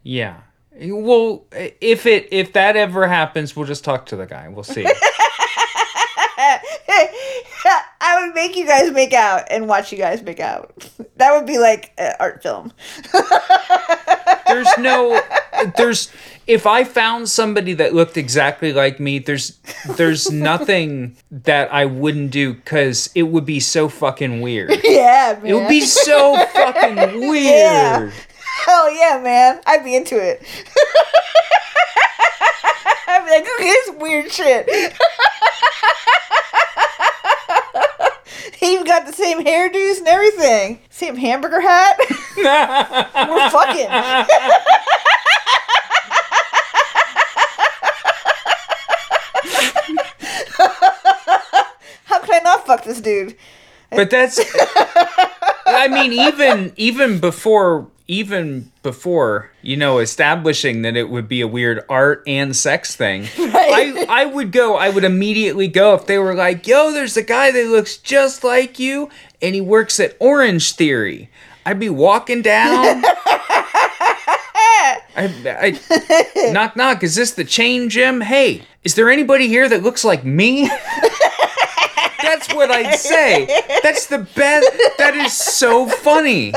Yeah. 0.03 0.41
Well, 0.81 1.45
if 1.53 2.07
it 2.07 2.29
if 2.33 2.55
that 2.55 2.77
ever 2.77 3.07
happens, 3.07 3.55
we'll 3.55 3.67
just 3.67 3.85
talk 3.85 4.07
to 4.07 4.17
the 4.17 4.27
guy. 4.27 4.49
We'll 4.49 4.65
see. 4.65 4.87
I 8.07 8.25
would 8.25 8.35
make 8.35 8.57
you 8.57 8.67
guys 8.67 8.91
make 8.91 9.13
out 9.15 9.47
and 9.51 9.67
watch 9.67 9.91
you 9.91 9.99
guys 9.99 10.23
make 10.23 10.41
out. 10.41 10.73
That 11.17 11.35
would 11.35 11.47
be 11.47 11.59
like 11.59 11.93
an 11.97 12.15
art 12.21 12.43
film. 12.43 12.73
there's 14.55 14.79
no 14.79 15.21
there's 15.77 16.11
if 16.47 16.67
I 16.67 16.85
found 16.85 17.29
somebody 17.29 17.73
that 17.75 17.95
looked 17.95 18.17
exactly 18.19 18.73
like 18.73 19.01
me, 19.01 19.19
there's 19.19 19.59
there's 19.97 20.31
nothing 20.31 21.17
that 21.31 21.73
I 21.73 21.87
wouldn't 21.87 22.31
do 22.31 22.55
cuz 22.55 23.09
it 23.15 23.25
would 23.25 23.47
be 23.47 23.61
so 23.61 23.89
fucking 23.89 24.41
weird. 24.41 24.71
Yeah, 24.85 25.39
man. 25.43 25.47
It 25.51 25.55
would 25.55 25.69
be 25.69 25.81
so 25.81 26.37
fucking 26.53 26.97
weird. 27.29 27.45
Yeah. 27.45 28.11
Hell 28.67 28.91
yeah, 28.95 29.19
man. 29.23 29.61
I'd 29.67 29.83
be 29.85 29.95
into 29.97 30.17
it. 30.17 30.43
I'd 33.07 33.25
be 33.25 33.31
like, 33.31 33.45
look 33.45 33.61
at 33.61 33.87
this 33.87 33.91
weird 34.01 34.33
shit. 34.33 34.67
he 38.55 38.75
even 38.75 38.85
got 38.85 39.07
the 39.07 39.13
same 39.13 39.45
hairdos 39.45 39.99
and 39.99 40.09
everything. 40.09 40.81
Same 40.91 41.17
hamburger 41.17 41.61
hat. 41.61 41.99
We're 42.37 43.51
fucking. 43.51 43.89
How 52.05 52.21
can 52.21 52.35
I 52.35 52.41
not 52.43 52.67
fuck 52.67 52.85
this 52.85 53.01
dude? 53.01 53.37
But 53.91 54.11
that's 54.11 54.41
I 55.67 55.89
mean 55.89 56.13
even 56.13 56.73
even 56.77 57.21
before 57.21 57.89
even 58.07 58.71
before 58.83 59.51
you 59.63 59.77
know 59.77 59.99
establishing 59.99 60.83
that 60.83 60.95
it 60.97 61.09
would 61.09 61.27
be 61.27 61.41
a 61.41 61.49
weird 61.49 61.83
art 61.89 62.23
and 62.27 62.55
sex 62.55 62.95
thing 62.95 63.27
I 63.39 64.05
I 64.09 64.25
would 64.27 64.53
go 64.53 64.77
I 64.77 64.91
would 64.91 65.05
immediately 65.05 65.69
go 65.69 65.95
if 65.95 66.07
they 66.07 66.19
were 66.19 66.35
like 66.35 66.67
yo 66.67 66.93
there's 66.93 67.17
a 67.17 67.23
guy 67.23 67.51
that 67.51 67.67
looks 67.67 67.97
just 67.97 68.45
like 68.45 68.79
you 68.79 69.09
and 69.41 69.55
he 69.55 69.61
works 69.63 69.99
at 70.01 70.17
Orange 70.21 70.73
Theory 70.73 71.31
I'd 71.65 71.81
be 71.81 71.89
walking 71.89 72.43
down 72.43 73.03
I, 75.17 75.31
I 75.47 76.51
knock 76.53 76.77
knock 76.77 77.03
is 77.03 77.15
this 77.15 77.31
the 77.31 77.45
chain 77.45 77.89
gym 77.89 78.21
hey 78.21 78.65
is 78.83 78.97
there 78.97 79.09
anybody 79.09 79.49
here 79.49 79.67
that 79.67 79.83
looks 79.83 80.05
like 80.05 80.25
me 80.27 80.69
That's 82.23 82.55
what 82.55 82.71
I'd 82.71 82.97
say. 82.97 83.47
That's 83.83 84.07
the 84.07 84.19
best. 84.19 84.71
That 84.99 85.15
is 85.15 85.37
so 85.37 85.87
funny. 85.87 86.53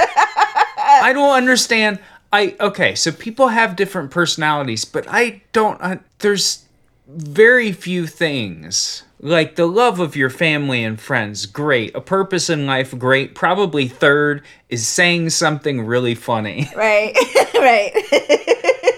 I 0.77 1.13
don't 1.13 1.35
understand. 1.35 1.99
I 2.31 2.55
okay, 2.59 2.95
so 2.95 3.11
people 3.11 3.49
have 3.49 3.75
different 3.75 4.11
personalities, 4.11 4.85
but 4.85 5.05
I 5.09 5.41
don't. 5.53 5.79
Uh, 5.81 5.97
there's 6.19 6.65
very 7.07 7.71
few 7.71 8.05
things 8.05 9.03
like 9.19 9.55
the 9.55 9.65
love 9.65 9.99
of 9.99 10.15
your 10.15 10.29
family 10.29 10.83
and 10.83 10.99
friends. 10.99 11.45
Great, 11.45 11.95
a 11.95 12.01
purpose 12.01 12.49
in 12.49 12.65
life. 12.65 12.97
Great. 12.97 13.33
Probably 13.33 13.87
third 13.87 14.43
is 14.69 14.87
saying 14.87 15.31
something 15.31 15.81
really 15.85 16.15
funny. 16.15 16.69
Right, 16.75 17.15
right. 17.55 17.91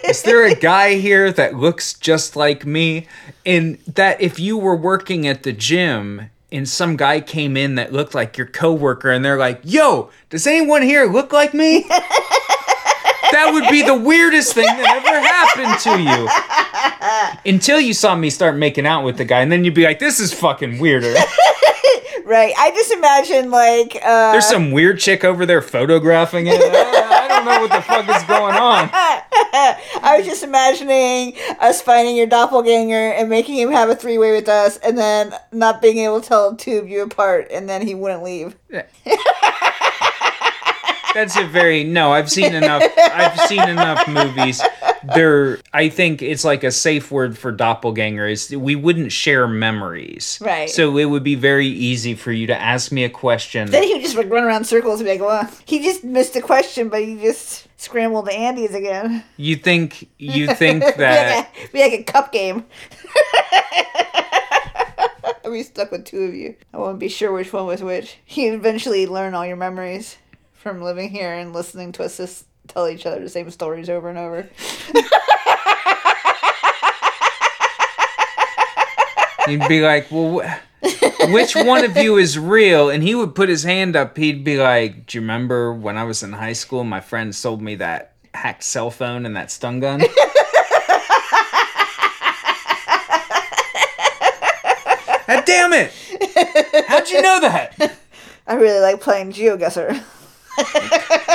Is 0.03 0.23
there 0.23 0.45
a 0.45 0.55
guy 0.55 0.95
here 0.95 1.31
that 1.31 1.55
looks 1.55 1.93
just 1.93 2.35
like 2.35 2.65
me? 2.65 3.07
And 3.45 3.77
that 3.87 4.19
if 4.19 4.39
you 4.39 4.57
were 4.57 4.75
working 4.75 5.27
at 5.27 5.43
the 5.43 5.53
gym 5.53 6.29
and 6.51 6.67
some 6.67 6.95
guy 6.95 7.21
came 7.21 7.55
in 7.55 7.75
that 7.75 7.93
looked 7.93 8.15
like 8.15 8.37
your 8.37 8.47
coworker 8.47 9.11
and 9.11 9.23
they're 9.23 9.37
like, 9.37 9.61
"Yo, 9.63 10.09
does 10.29 10.47
anyone 10.47 10.81
here 10.81 11.05
look 11.05 11.31
like 11.31 11.53
me?" 11.53 11.83
that 13.31 13.51
would 13.53 13.69
be 13.69 13.81
the 13.81 13.95
weirdest 13.95 14.53
thing 14.53 14.65
that 14.65 15.03
ever 15.05 15.19
happened 15.21 15.79
to 15.83 17.45
you. 17.45 17.53
Until 17.53 17.79
you 17.79 17.93
saw 17.93 18.15
me 18.15 18.29
start 18.29 18.55
making 18.55 18.85
out 18.85 19.03
with 19.03 19.17
the 19.17 19.25
guy 19.25 19.41
and 19.41 19.51
then 19.51 19.63
you'd 19.63 19.73
be 19.73 19.83
like, 19.83 19.99
"This 19.99 20.19
is 20.19 20.33
fucking 20.33 20.79
weirder." 20.79 21.13
right. 22.25 22.53
I 22.57 22.71
just 22.71 22.91
imagine 22.91 23.51
like 23.51 23.97
uh 24.03 24.31
There's 24.31 24.47
some 24.47 24.71
weird 24.71 24.99
chick 24.99 25.23
over 25.23 25.45
there 25.45 25.61
photographing 25.61 26.47
it. 26.47 26.59
Don't 27.39 27.45
know 27.45 27.61
what 27.61 27.71
the 27.71 27.81
fuck 27.81 28.09
is 28.09 28.23
going 28.23 28.55
on. 28.55 28.89
I 28.93 30.15
was 30.17 30.25
just 30.25 30.43
imagining 30.43 31.35
us 31.59 31.81
finding 31.81 32.17
your 32.17 32.27
doppelganger 32.27 33.13
and 33.13 33.29
making 33.29 33.55
him 33.55 33.71
have 33.71 33.89
a 33.89 33.95
three 33.95 34.17
way 34.17 34.33
with 34.33 34.49
us 34.49 34.75
and 34.77 34.97
then 34.97 35.33
not 35.53 35.81
being 35.81 35.99
able 35.99 36.19
to 36.19 36.27
tell 36.27 36.49
of 36.79 36.89
you 36.89 37.03
apart 37.03 37.47
and 37.49 37.69
then 37.69 37.85
he 37.87 37.95
wouldn't 37.95 38.23
leave. 38.23 38.57
That's 41.13 41.37
a 41.37 41.45
very 41.45 41.85
no. 41.85 42.11
I've 42.11 42.29
seen 42.29 42.53
enough. 42.53 42.83
I've 42.97 43.39
seen 43.47 43.67
enough 43.67 44.05
movies. 44.07 44.61
There, 45.15 45.59
I 45.73 45.89
think 45.89 46.21
it's 46.21 46.43
like 46.43 46.63
a 46.63 46.71
safe 46.71 47.09
word 47.11 47.37
for 47.37 47.51
doppelganger. 47.51 48.27
Is 48.27 48.55
we 48.55 48.75
wouldn't 48.75 49.11
share 49.11 49.47
memories, 49.47 50.39
Right. 50.41 50.69
So 50.69 50.97
it 50.97 51.05
would 51.05 51.23
be 51.23 51.35
very 51.35 51.67
easy 51.67 52.15
for 52.15 52.31
you 52.31 52.47
to 52.47 52.55
ask 52.59 52.91
me 52.91 53.03
a 53.03 53.09
question. 53.09 53.71
Then 53.71 53.83
he 53.83 53.93
would 53.93 54.01
just 54.01 54.15
like 54.15 54.29
run 54.29 54.43
around 54.43 54.65
circles 54.65 54.99
and 54.99 55.07
be 55.07 55.11
like, 55.13 55.21
well, 55.21 55.49
he 55.65 55.81
just 55.81 56.03
missed 56.03 56.35
a 56.35 56.41
question, 56.41 56.89
but 56.89 57.01
he 57.01 57.15
just 57.15 57.67
scrambled 57.77 58.25
the 58.25 58.33
Andes 58.33 58.73
again. 58.75 59.23
You 59.37 59.55
think 59.55 60.09
you 60.17 60.47
think 60.55 60.81
Be 60.81 60.85
like, 60.87 60.97
that 60.97 61.49
a, 61.55 61.71
be 61.71 61.81
like 61.81 61.93
a 61.93 62.03
cup 62.03 62.31
game. 62.31 62.65
I'd 65.45 65.51
be 65.51 65.63
stuck 65.63 65.91
with 65.91 66.05
two 66.05 66.23
of 66.23 66.33
you. 66.35 66.55
I 66.73 66.77
won't 66.77 66.99
be 66.99 67.09
sure 67.09 67.31
which 67.31 67.53
one 67.53 67.65
was 67.65 67.81
which. 67.81 68.17
You 68.27 68.53
eventually 68.53 69.07
learn 69.07 69.33
all 69.33 69.45
your 69.45 69.55
memories 69.55 70.17
from 70.53 70.81
living 70.81 71.09
here 71.09 71.33
and 71.33 71.53
listening 71.53 71.91
to 71.93 72.03
us 72.03 72.17
just 72.17 72.45
tell 72.69 72.87
each 72.87 73.05
other 73.05 73.19
the 73.19 73.29
same 73.29 73.49
stories 73.51 73.89
over 73.89 74.09
and 74.09 74.17
over. 74.17 74.49
you'd 79.47 79.67
be 79.67 79.81
like, 79.81 80.07
well. 80.11 80.39
wh- 80.39 80.59
Which 81.33 81.53
one 81.55 81.83
of 81.83 81.97
you 81.97 82.17
is 82.17 82.39
real? 82.39 82.89
And 82.89 83.03
he 83.03 83.13
would 83.15 83.35
put 83.35 83.49
his 83.49 83.63
hand 83.63 83.95
up. 83.95 84.15
He'd 84.17 84.43
be 84.45 84.57
like, 84.57 85.05
"Do 85.07 85.17
you 85.17 85.21
remember 85.21 85.73
when 85.73 85.97
I 85.97 86.03
was 86.05 86.23
in 86.23 86.31
high 86.33 86.53
school? 86.53 86.83
My 86.85 87.01
friend 87.01 87.35
sold 87.35 87.61
me 87.61 87.75
that 87.75 88.13
hacked 88.33 88.63
cell 88.63 88.89
phone 88.89 89.25
and 89.25 89.35
that 89.35 89.51
stun 89.51 89.79
gun." 89.81 89.99
God 95.27 95.45
damn 95.45 95.73
it! 95.73 95.91
How'd 96.87 97.09
you 97.09 97.21
know 97.21 97.39
that? 97.41 97.97
I 98.47 98.53
really 98.55 98.79
like 98.79 98.99
playing 98.99 99.31
GeoGuessr. 99.31 100.01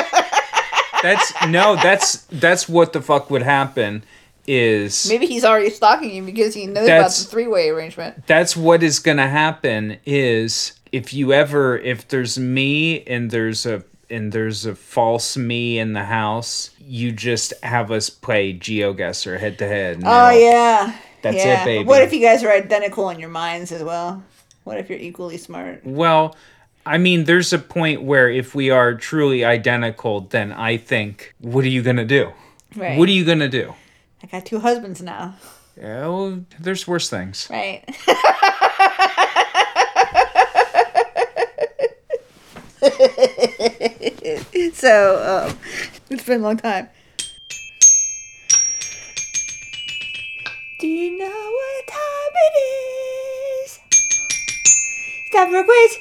That's 1.04 1.32
no. 1.48 1.76
That's 1.76 2.22
that's 2.24 2.68
what 2.68 2.92
the 2.94 3.02
fuck 3.02 3.30
would 3.30 3.42
happen. 3.42 4.04
Is 4.46 5.08
Maybe 5.08 5.26
he's 5.26 5.44
already 5.44 5.70
stalking 5.70 6.10
you 6.14 6.22
because 6.22 6.54
he 6.54 6.66
knows 6.66 6.86
about 6.86 7.10
the 7.10 7.24
three 7.24 7.46
way 7.46 7.70
arrangement. 7.70 8.26
that's 8.26 8.54
what 8.54 8.82
is 8.82 8.98
gonna 8.98 9.28
happen 9.28 9.96
is 10.04 10.72
if 10.92 11.14
you 11.14 11.32
ever 11.32 11.78
if 11.78 12.08
there's 12.08 12.38
me 12.38 13.02
and 13.04 13.30
there's 13.30 13.64
a 13.64 13.82
and 14.10 14.32
there's 14.32 14.66
a 14.66 14.74
false 14.74 15.34
me 15.38 15.78
in 15.78 15.94
the 15.94 16.04
house 16.04 16.70
you 16.78 17.10
just 17.10 17.54
have 17.62 17.90
us 17.90 18.10
play 18.10 18.52
GeoGuessr 18.52 19.40
head 19.40 19.58
to 19.60 19.66
head 19.66 20.02
Oh 20.04 20.30
yeah. 20.30 20.94
That's 21.22 21.36
it, 21.36 21.46
yeah. 21.46 21.64
baby. 21.64 21.84
What 21.84 22.02
if 22.02 22.12
you 22.12 22.20
guys 22.20 22.44
are 22.44 22.50
identical 22.52 23.08
in 23.08 23.18
your 23.18 23.30
minds 23.30 23.72
as 23.72 23.82
well? 23.82 24.22
What 24.64 24.76
if 24.76 24.90
you're 24.90 24.98
equally 24.98 25.38
smart? 25.38 25.80
well 25.86 26.36
i 26.86 26.98
mean 26.98 27.24
there's 27.24 27.52
a 27.52 27.58
point 27.58 28.02
where 28.02 28.30
if 28.30 28.54
we 28.54 28.70
are 28.70 28.94
truly 28.94 29.44
identical 29.44 30.20
then 30.20 30.52
i 30.52 30.76
think 30.76 31.34
what 31.40 31.64
are 31.64 31.68
you 31.68 31.82
gonna 31.82 32.04
do 32.04 32.30
Right. 32.76 32.98
what 32.98 33.08
are 33.08 33.12
you 33.12 33.24
gonna 33.24 33.48
do 33.48 33.74
I 34.22 34.26
got 34.26 34.46
two 34.46 34.58
husbands 34.60 35.02
now. 35.02 35.36
yeah, 35.76 36.08
well, 36.08 36.40
there's 36.58 36.86
worse 36.88 37.08
things 37.10 37.46
Right. 37.50 37.84
so, 44.74 45.48
um, 45.50 45.58
it's 46.10 46.24
been 46.24 46.40
a 46.40 46.44
long 46.44 46.56
time. 46.56 46.88
Do 50.80 50.86
you 50.88 51.16
know 51.18 51.26
what 51.26 51.86
time 51.86 52.32
it 52.34 52.58
is? 53.64 53.80
It's 53.90 55.30
time 55.34 55.50
for 55.50 55.58
a 55.60 55.64
quiz. 55.64 55.98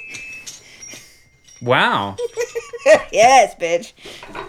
Wow 1.63 2.15
yes, 3.11 3.55
bitch. 3.55 3.93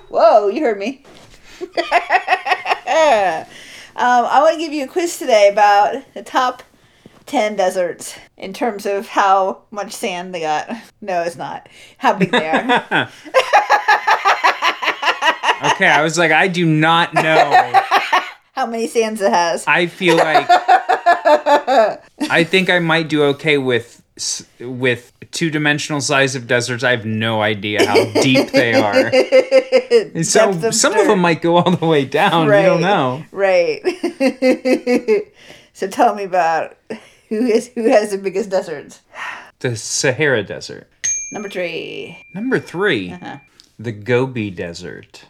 Whoa, 0.09 0.49
you 0.49 0.63
heard 0.63 0.79
me. 0.79 1.05
um, 1.61 1.77
I 3.97 4.41
want 4.41 4.55
to 4.55 4.59
give 4.59 4.73
you 4.73 4.85
a 4.85 4.89
quiz 4.89 5.19
today 5.19 5.49
about 5.49 6.03
the 6.15 6.23
top 6.23 6.63
10 7.27 7.57
deserts 7.57 8.17
in 8.37 8.53
terms 8.53 8.87
of 8.87 9.09
how 9.09 9.63
much 9.71 9.93
sand 9.93 10.35
they 10.35 10.41
got. 10.41 10.69
No, 11.01 11.23
it's 11.23 11.37
not. 11.37 11.69
How 11.99 12.15
big 12.15 12.31
they 12.31 12.49
are. 12.49 13.11
okay 15.65 15.87
i 15.87 16.03
was 16.03 16.19
like 16.19 16.31
i 16.31 16.47
do 16.47 16.67
not 16.67 17.15
know 17.15 17.73
how 18.55 18.67
many 18.67 18.87
sands 18.87 19.21
it 19.21 19.33
has. 19.33 19.65
I 19.67 19.87
feel 19.87 20.17
like 20.17 20.47
I 22.31 22.45
think 22.45 22.71
I 22.71 22.79
might 22.79 23.09
do 23.09 23.25
okay 23.25 23.59
with 23.59 23.94
with 24.61 25.13
two 25.33 25.51
dimensional 25.51 26.01
size 26.01 26.37
of 26.37 26.47
deserts. 26.47 26.85
I 26.85 26.93
have 26.93 27.05
no 27.05 27.43
idea 27.43 27.85
how 27.87 28.05
deep 28.23 28.51
they 28.53 28.75
are. 28.75 29.11
And 30.15 30.27
so 30.27 30.51
of 30.51 30.75
some 30.75 30.97
of 30.97 31.07
them 31.07 31.21
might 31.21 31.43
go 31.43 31.57
all 31.57 31.71
the 31.71 31.87
way 31.87 32.05
down. 32.05 32.47
You 32.47 32.53
don't 32.53 32.81
know. 32.81 33.25
Right. 33.33 33.81
so 35.73 35.89
tell 35.89 36.15
me 36.15 36.25
about 36.25 36.77
who 37.29 37.47
is 37.47 37.69
who 37.75 37.89
has 37.91 38.11
the 38.11 38.19
biggest 38.19 38.51
deserts. 38.51 39.01
The 39.61 39.77
Sahara 39.77 40.43
Desert. 40.43 40.89
Number 41.33 41.49
three. 41.49 42.25
Number 42.35 42.59
3 42.61 43.13
Uh-huh. 43.13 43.39
the 43.79 43.93
Gobi 43.93 44.51
Desert. 44.51 45.25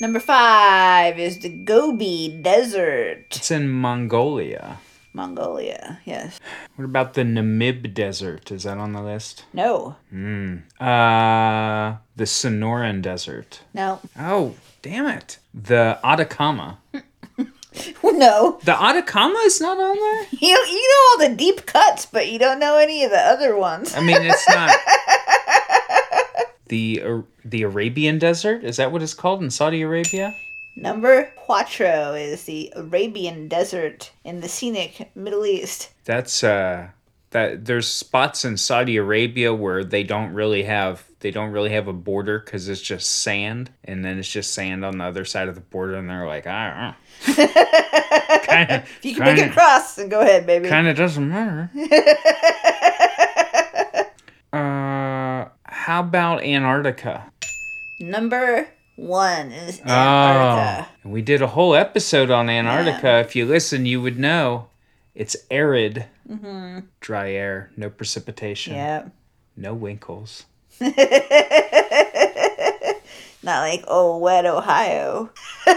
Number 0.00 0.20
five 0.20 1.18
is 1.18 1.38
the 1.40 1.48
Gobi 1.50 2.40
Desert, 2.42 3.26
It's 3.30 3.50
in 3.50 3.68
Mongolia. 3.70 4.78
Mongolia. 5.14 6.00
Yes. 6.04 6.40
What 6.76 6.84
about 6.84 7.14
the 7.14 7.22
Namib 7.22 7.94
Desert? 7.94 8.50
Is 8.50 8.64
that 8.64 8.76
on 8.78 8.92
the 8.92 9.00
list? 9.02 9.44
No. 9.52 9.96
Hmm. 10.10 10.56
Uh, 10.80 11.96
the 12.16 12.24
Sonoran 12.24 13.00
Desert. 13.00 13.60
No. 13.72 14.00
Oh, 14.18 14.54
damn 14.82 15.06
it. 15.06 15.38
The 15.54 15.98
Atacama. 16.04 16.78
No. 18.04 18.60
The 18.62 18.80
Atacama 18.80 19.36
is 19.40 19.60
not 19.60 19.76
on 19.78 19.96
there? 19.96 20.26
You 20.40 20.56
you 20.56 20.88
know 21.18 21.24
all 21.24 21.28
the 21.28 21.34
deep 21.36 21.66
cuts, 21.66 22.06
but 22.06 22.30
you 22.30 22.38
don't 22.38 22.60
know 22.60 22.76
any 22.78 23.02
of 23.02 23.10
the 23.10 23.18
other 23.18 23.56
ones. 23.56 23.96
I 23.96 24.00
mean, 24.00 24.18
it's 24.22 24.48
not. 24.48 24.70
The 26.68 27.02
Ar- 27.02 27.24
the 27.44 27.62
Arabian 27.62 28.18
Desert 28.18 28.64
is 28.64 28.76
that 28.78 28.90
what 28.92 29.02
it's 29.02 29.12
called 29.12 29.42
in 29.42 29.50
Saudi 29.50 29.82
Arabia? 29.82 30.34
Number 30.76 31.32
cuatro 31.46 32.20
is 32.20 32.44
the 32.44 32.72
Arabian 32.74 33.48
Desert 33.48 34.10
in 34.24 34.40
the 34.40 34.48
scenic 34.48 35.10
Middle 35.14 35.46
East. 35.46 35.90
That's 36.04 36.42
uh 36.42 36.88
that 37.30 37.64
there's 37.64 37.88
spots 37.88 38.44
in 38.44 38.56
Saudi 38.56 38.96
Arabia 38.96 39.52
where 39.52 39.82
they 39.84 40.02
don't 40.04 40.32
really 40.32 40.62
have 40.64 41.04
they 41.20 41.30
don't 41.30 41.50
really 41.52 41.70
have 41.70 41.88
a 41.88 41.92
border 41.92 42.38
because 42.38 42.68
it's 42.68 42.80
just 42.80 43.22
sand 43.22 43.70
and 43.84 44.04
then 44.04 44.18
it's 44.18 44.30
just 44.30 44.52
sand 44.52 44.84
on 44.84 44.98
the 44.98 45.04
other 45.04 45.24
side 45.24 45.48
of 45.48 45.54
the 45.54 45.60
border 45.60 45.94
and 45.94 46.08
they're 46.08 46.26
like 46.26 46.46
I 46.46 46.94
don't 47.26 47.36
know. 47.36 47.46
kind 48.42 48.70
of 48.70 48.82
If 48.82 49.04
you 49.04 49.14
can 49.14 49.24
make 49.24 49.38
it 49.38 49.52
cross, 49.52 49.94
then 49.96 50.08
go 50.08 50.20
ahead, 50.20 50.46
baby. 50.46 50.68
kind 50.68 50.88
of 50.88 50.96
doesn't 50.96 51.28
matter. 51.28 51.70
uh, 54.52 55.48
how 55.64 56.00
about 56.00 56.42
Antarctica? 56.42 57.30
Number 58.00 58.68
one 58.96 59.52
is 59.52 59.80
oh. 59.84 59.90
Antarctica. 59.90 60.88
Oh, 61.04 61.10
we 61.10 61.22
did 61.22 61.42
a 61.42 61.48
whole 61.48 61.74
episode 61.74 62.30
on 62.30 62.48
Antarctica. 62.48 63.18
If 63.18 63.36
you 63.36 63.46
listen, 63.46 63.86
you 63.86 64.00
would 64.00 64.18
know 64.18 64.68
it's 65.14 65.36
arid, 65.50 66.06
mm-hmm. 66.28 66.80
dry 67.00 67.32
air, 67.32 67.70
no 67.76 67.90
precipitation, 67.90 68.74
Yeah. 68.74 69.08
no 69.56 69.74
winkles. 69.74 70.44
Not 70.80 70.96
like, 73.60 73.84
oh, 73.88 74.18
wet 74.18 74.46
Ohio. 74.46 75.30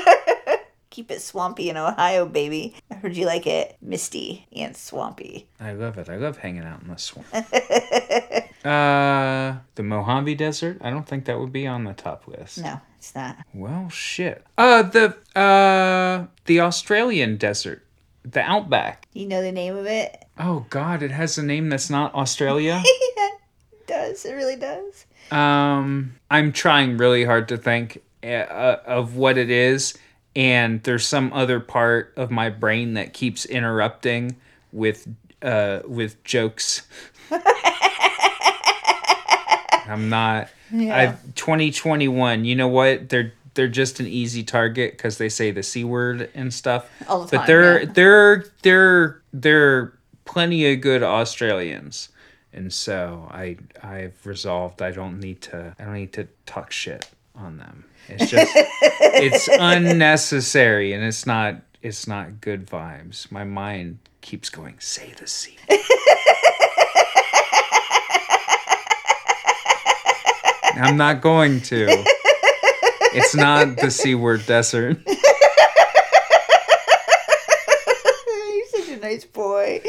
Keep 0.89 1.11
it 1.11 1.22
swampy 1.22 1.70
in 1.70 1.78
Ohio, 1.78 2.26
baby. 2.26 2.76
I 2.89 2.95
heard 2.95 3.15
you 3.15 3.26
like 3.26 3.45
it 3.45 3.78
misty 3.82 4.47
and 4.55 4.76
swampy. 4.76 5.47
I 5.59 5.74
love 5.74 5.97
it. 5.97 6.09
I 6.09 6.15
love 6.15 6.38
hanging 6.38 6.63
out 6.63 6.82
in 6.82 6.88
the 6.88 6.97
swamp. 6.97 7.28
uh, 8.66 9.58
the 9.76 9.84
Mojave 9.84 10.36
Desert. 10.36 10.78
I 10.82 10.89
don't 10.89 11.08
think 11.08 11.26
that 11.26 11.39
would 11.39 11.51
be 11.51 11.68
on 11.68 11.84
the 11.84 11.93
top 11.93 12.28
list. 12.28 12.60
No, 12.60 12.80
it's 12.97 13.16
not. 13.16 13.38
Well, 13.53 13.89
shit. 13.89 14.45
Uh, 14.58 14.84
the 14.84 15.16
uh, 15.39 16.28
the 16.45 16.62
Australian 16.62 17.38
desert, 17.38 17.86
the 18.24 18.41
outback. 18.41 19.08
You 19.14 19.28
know 19.28 19.41
the 19.41 19.51
name 19.51 19.76
of 19.76 19.86
it? 19.86 20.26
Oh 20.39 20.66
God, 20.70 21.01
it 21.03 21.12
has 21.12 21.38
a 21.38 21.43
name 21.43 21.70
that's 21.70 21.89
not 21.89 22.14
Australia. 22.16 22.82
it 22.86 23.88
does. 23.88 24.26
It 24.26 24.34
really 24.34 24.55
does. 24.55 25.05
Um, 25.32 26.16
I'm 26.32 26.51
trying 26.51 26.97
really 26.97 27.26
hard 27.26 27.47
to 27.49 27.58
think 27.58 28.01
uh, 28.24 28.78
of 28.86 29.16
what 29.16 29.38
it 29.38 29.49
is, 29.49 29.97
and 30.36 30.82
there's 30.84 31.05
some 31.05 31.32
other 31.34 31.60
part 31.60 32.14
of 32.16 32.32
my 32.32 32.49
brain 32.49 32.93
that 32.95 33.14
keeps 33.14 33.45
interrupting 33.45 34.38
with 34.72 35.08
uh 35.41 35.82
with 35.86 36.24
jokes. 36.24 36.88
I'm 39.88 40.09
not. 40.09 40.49
I've 40.73 41.23
2021. 41.35 42.45
You 42.45 42.55
know 42.55 42.67
what? 42.67 43.09
They're 43.09 43.33
they're 43.57 43.67
just 43.67 43.99
an 43.99 44.07
easy 44.07 44.43
target 44.43 44.91
because 44.93 45.17
they 45.17 45.29
say 45.29 45.51
the 45.51 45.63
c 45.63 45.83
word 45.83 46.29
and 46.35 46.53
stuff. 46.53 46.89
All 47.07 47.21
the 47.21 47.31
but 47.31 47.38
time, 47.38 47.47
there 47.47 47.79
yeah. 47.79 47.91
there 47.91 48.45
there 48.61 49.21
there 49.33 49.77
are 49.77 49.99
plenty 50.25 50.71
of 50.71 50.79
good 50.79 51.03
Australians. 51.03 52.09
And 52.53 52.71
so 52.71 53.27
I 53.31 53.57
I've 53.83 54.25
resolved 54.25 54.81
I 54.81 54.91
don't 54.91 55.19
need 55.19 55.41
to 55.43 55.75
I 55.79 55.83
don't 55.83 55.95
need 55.95 56.13
to 56.13 56.27
talk 56.45 56.71
shit 56.71 57.09
on 57.35 57.57
them. 57.57 57.85
It's 58.07 58.29
just 58.29 58.51
it's 58.55 59.47
unnecessary 59.47 60.93
and 60.93 61.03
it's 61.03 61.25
not 61.25 61.55
it's 61.81 62.07
not 62.07 62.41
good 62.41 62.67
vibes. 62.67 63.31
My 63.31 63.43
mind 63.43 63.99
keeps 64.21 64.49
going 64.49 64.75
say 64.79 65.13
the 65.17 65.27
C. 65.27 65.57
I'm 70.78 70.97
not 70.97 71.21
going 71.21 71.61
to. 71.61 71.88
It's 73.13 73.36
not 73.36 73.78
the 73.78 73.89
C 73.89 74.15
word 74.15 74.45
desert. 74.45 74.97
You're 75.07 75.15
such 78.69 78.89
a 78.89 78.97
nice 78.97 79.25
boy. 79.25 79.82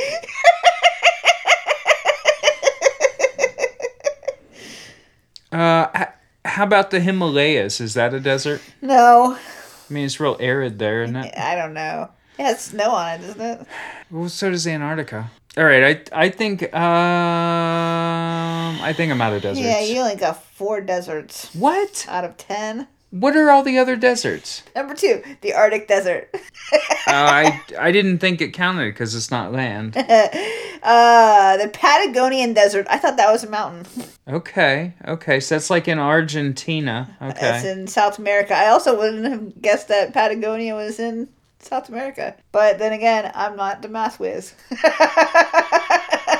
Uh, 5.50 6.06
how 6.44 6.64
about 6.64 6.90
the 6.90 7.00
Himalayas? 7.00 7.80
Is 7.80 7.94
that 7.94 8.12
a 8.14 8.20
desert? 8.20 8.60
No, 8.82 9.36
I 9.36 9.92
mean, 9.92 10.04
it's 10.04 10.20
real 10.20 10.36
arid 10.40 10.78
there, 10.78 11.02
isn't 11.02 11.16
it? 11.16 11.34
I 11.36 11.54
don't 11.54 11.72
know. 11.74 12.10
It 12.38 12.42
has 12.42 12.60
snow 12.60 12.90
on 12.90 13.14
it, 13.20 13.26
doesn't 13.26 13.40
it? 13.40 13.66
Well, 14.10 14.28
so 14.28 14.50
does 14.50 14.66
Antarctica. 14.66 15.30
All 15.56 15.64
right, 15.64 16.04
I 16.12 16.24
I 16.24 16.28
think 16.28 16.62
um 16.74 16.78
I 18.88 18.94
think 18.94 19.12
I'm 19.12 19.20
out 19.20 19.34
of 19.34 19.42
deserts. 19.42 19.60
Yeah, 19.66 19.80
you 19.82 20.00
only 20.00 20.16
got 20.16 20.42
four 20.42 20.80
deserts 20.80 21.54
What? 21.54 22.06
out 22.08 22.24
of 22.24 22.38
ten. 22.38 22.88
What 23.10 23.36
are 23.36 23.50
all 23.50 23.62
the 23.62 23.76
other 23.78 23.96
deserts? 23.96 24.62
Number 24.74 24.94
two, 24.94 25.22
the 25.42 25.52
Arctic 25.52 25.88
Desert. 25.88 26.30
Uh, 26.32 26.38
I 27.06 27.62
I 27.78 27.92
didn't 27.92 28.18
think 28.18 28.40
it 28.40 28.52
counted 28.54 28.92
because 28.92 29.14
it's 29.14 29.30
not 29.30 29.52
land. 29.52 29.94
uh, 29.96 31.56
the 31.56 31.70
Patagonian 31.72 32.54
Desert. 32.54 32.86
I 32.88 32.98
thought 32.98 33.16
that 33.18 33.30
was 33.30 33.44
a 33.44 33.50
mountain. 33.50 33.86
Okay, 34.26 34.94
okay, 35.06 35.40
so 35.40 35.54
that's 35.54 35.68
like 35.70 35.86
in 35.86 35.98
Argentina. 35.98 37.14
Okay, 37.20 37.56
it's 37.56 37.64
in 37.66 37.86
South 37.88 38.18
America. 38.18 38.54
I 38.54 38.68
also 38.68 38.96
wouldn't 38.98 39.24
have 39.24 39.60
guessed 39.60 39.88
that 39.88 40.14
Patagonia 40.14 40.74
was 40.74 40.98
in 40.98 41.28
South 41.60 41.88
America. 41.90 42.34
But 42.52 42.78
then 42.78 42.92
again, 42.92 43.30
I'm 43.34 43.56
not 43.56 43.82
the 43.82 43.88
math 43.88 44.18
whiz. 44.20 44.54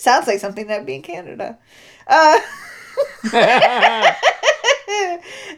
Sounds 0.00 0.26
like 0.26 0.40
something 0.40 0.66
that'd 0.66 0.86
be 0.86 0.96
in 0.96 1.02
Canada. 1.02 1.58
Uh, 2.06 2.40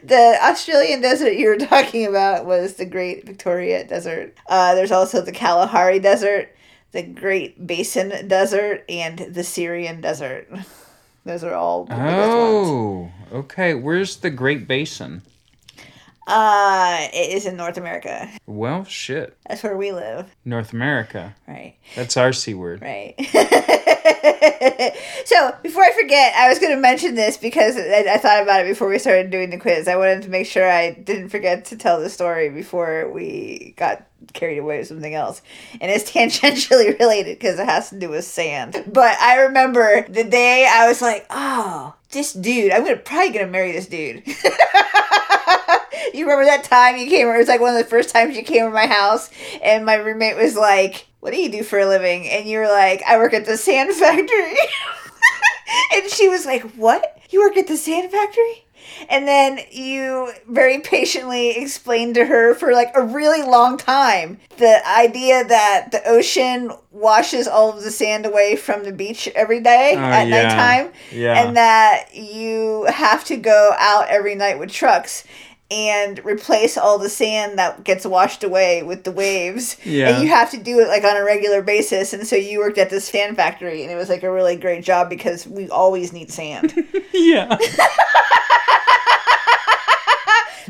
the 0.03 0.37
Australian 0.41 1.01
desert 1.01 1.33
you 1.33 1.49
were 1.49 1.57
talking 1.57 2.05
about 2.05 2.45
was 2.45 2.75
the 2.75 2.85
Great 2.85 3.25
Victoria 3.25 3.85
Desert. 3.85 4.35
Uh, 4.47 4.75
there's 4.75 4.91
also 4.91 5.21
the 5.21 5.31
Kalahari 5.31 5.99
Desert, 5.99 6.55
the 6.91 7.03
Great 7.03 7.67
Basin 7.67 8.27
Desert, 8.27 8.83
and 8.89 9.19
the 9.19 9.43
Syrian 9.43 10.01
Desert. 10.01 10.49
Those 11.25 11.43
are 11.43 11.53
all. 11.53 11.87
Oh, 11.91 13.11
okay. 13.33 13.73
Where's 13.73 14.17
the 14.17 14.29
Great 14.29 14.65
Basin? 14.67 15.21
Uh, 16.27 17.07
it 17.13 17.33
is 17.33 17.45
in 17.45 17.55
North 17.55 17.77
America. 17.77 18.29
Well, 18.45 18.83
shit. 18.83 19.37
That's 19.47 19.63
where 19.63 19.77
we 19.77 19.93
live, 19.93 20.29
North 20.43 20.73
America. 20.73 21.33
right? 21.47 21.77
That's 21.95 22.17
our 22.17 22.33
c 22.33 22.53
word. 22.53 22.81
Right. 22.81 23.15
so 25.25 25.55
before 25.63 25.83
I 25.83 25.93
forget, 25.99 26.33
I 26.35 26.49
was 26.49 26.59
going 26.59 26.75
to 26.75 26.81
mention 26.81 27.15
this 27.15 27.37
because 27.37 27.77
I, 27.77 28.05
I 28.09 28.17
thought 28.17 28.43
about 28.43 28.65
it 28.65 28.67
before 28.67 28.89
we 28.89 28.99
started 28.99 29.31
doing 29.31 29.51
the 29.51 29.57
quiz. 29.57 29.87
I 29.87 29.95
wanted 29.95 30.23
to 30.23 30.29
make 30.29 30.47
sure 30.47 30.69
I 30.69 30.91
didn't 30.91 31.29
forget 31.29 31.65
to 31.65 31.77
tell 31.77 32.01
the 32.01 32.09
story 32.09 32.49
before 32.49 33.09
we 33.11 33.73
got 33.77 34.05
carried 34.33 34.57
away 34.57 34.79
with 34.79 34.87
something 34.87 35.13
else. 35.13 35.41
And 35.79 35.91
it's 35.91 36.11
tangentially 36.11 36.97
related 36.99 37.39
because 37.39 37.59
it 37.59 37.65
has 37.65 37.89
to 37.89 37.99
do 37.99 38.09
with 38.09 38.25
sand. 38.25 38.83
But 38.91 39.17
I 39.19 39.43
remember 39.43 40.05
the 40.09 40.23
day 40.25 40.67
I 40.69 40.87
was 40.87 41.01
like, 41.01 41.25
oh, 41.29 41.95
this 42.11 42.33
dude, 42.33 42.71
I'm 42.71 42.83
gonna 42.83 42.97
probably 42.97 43.31
gonna 43.31 43.47
marry 43.47 43.71
this 43.71 43.87
dude. 43.87 44.23
you 46.13 46.25
remember 46.25 46.45
that 46.45 46.63
time 46.63 46.97
you 46.97 47.07
came? 47.09 47.27
It 47.27 47.37
was 47.37 47.47
like 47.47 47.61
one 47.61 47.75
of 47.75 47.77
the 47.83 47.89
first 47.89 48.09
times 48.09 48.35
you 48.35 48.43
came 48.43 48.65
to 48.65 48.71
my 48.71 48.87
house, 48.87 49.29
and 49.61 49.85
my 49.85 49.95
roommate 49.95 50.37
was 50.37 50.55
like, 50.55 51.07
"What 51.19 51.33
do 51.33 51.39
you 51.41 51.49
do 51.49 51.63
for 51.63 51.79
a 51.79 51.85
living?" 51.87 52.27
And 52.29 52.47
you 52.47 52.59
were 52.59 52.67
like, 52.67 53.01
"I 53.07 53.17
work 53.17 53.33
at 53.33 53.45
the 53.45 53.57
sand 53.57 53.93
factory." 53.95 54.55
and 55.93 56.09
she 56.09 56.29
was 56.29 56.45
like, 56.45 56.63
What? 56.73 57.17
You 57.29 57.41
work 57.41 57.57
at 57.57 57.67
the 57.67 57.77
sand 57.77 58.11
factory? 58.11 58.63
And 59.09 59.27
then 59.27 59.59
you 59.69 60.31
very 60.47 60.79
patiently 60.79 61.49
explained 61.57 62.15
to 62.15 62.25
her 62.25 62.55
for 62.55 62.71
like 62.71 62.91
a 62.95 63.01
really 63.03 63.43
long 63.43 63.77
time 63.77 64.39
the 64.57 64.87
idea 64.87 65.43
that 65.43 65.89
the 65.91 66.01
ocean 66.07 66.71
washes 66.91 67.47
all 67.47 67.69
of 67.77 67.83
the 67.83 67.91
sand 67.91 68.25
away 68.25 68.55
from 68.55 68.83
the 68.85 68.93
beach 68.93 69.27
every 69.35 69.59
day 69.59 69.93
Oh, 69.95 69.99
at 69.99 70.27
yeah. 70.27 70.41
nighttime. 70.47 70.93
Yeah. 71.11 71.43
And 71.43 71.57
that 71.57 72.15
you 72.15 72.85
have 72.85 73.25
to 73.25 73.35
go 73.35 73.73
out 73.77 74.07
every 74.07 74.35
night 74.35 74.57
with 74.57 74.71
trucks 74.71 75.25
and 75.69 76.23
replace 76.23 76.77
all 76.77 76.97
the 76.97 77.09
sand 77.09 77.59
that 77.59 77.83
gets 77.83 78.05
washed 78.05 78.43
away 78.43 78.83
with 78.83 79.03
the 79.03 79.11
waves. 79.11 79.75
Yeah. 79.83 80.09
And 80.09 80.23
you 80.23 80.29
have 80.29 80.49
to 80.51 80.57
do 80.57 80.79
it 80.79 80.87
like 80.87 81.03
on 81.03 81.17
a 81.17 81.25
regular 81.25 81.61
basis. 81.61 82.13
And 82.13 82.25
so 82.25 82.37
you 82.37 82.59
worked 82.59 82.77
at 82.77 82.89
this 82.89 83.09
fan 83.09 83.35
factory 83.35 83.83
and 83.83 83.91
it 83.91 83.95
was 83.95 84.07
like 84.07 84.23
a 84.23 84.31
really 84.31 84.55
great 84.55 84.83
job 84.83 85.09
because 85.09 85.45
we 85.45 85.69
always 85.69 86.13
need 86.13 86.31
sand. 86.31 86.73
yeah. 87.13 87.49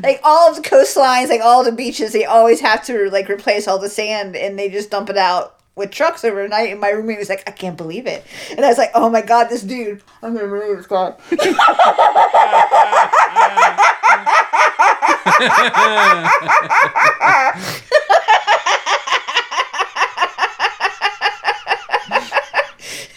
like 0.02 0.20
all 0.24 0.50
of 0.50 0.56
the 0.56 0.62
coastlines, 0.62 1.28
like 1.28 1.42
all 1.42 1.62
the 1.62 1.72
beaches, 1.72 2.12
they 2.12 2.24
always 2.24 2.60
have 2.60 2.84
to 2.86 3.08
like 3.10 3.28
replace 3.28 3.68
all 3.68 3.78
the 3.78 3.88
sand 3.88 4.34
and 4.34 4.58
they 4.58 4.68
just 4.68 4.90
dump 4.90 5.10
it 5.10 5.16
out 5.16 5.58
with 5.78 5.92
trucks 5.92 6.24
overnight. 6.24 6.70
And 6.70 6.80
my 6.80 6.90
roommate 6.90 7.18
was 7.18 7.28
like, 7.28 7.44
I 7.46 7.52
can't 7.52 7.76
believe 7.76 8.06
it. 8.06 8.26
And 8.50 8.64
I 8.64 8.68
was 8.68 8.78
like, 8.78 8.90
oh 8.94 9.08
my 9.08 9.22
God, 9.22 9.44
this 9.44 9.62
dude, 9.62 10.02
I'm 10.22 10.34
gonna 10.34 10.48
believe 10.48 10.76
this 10.76 10.86
guy. 10.86 11.14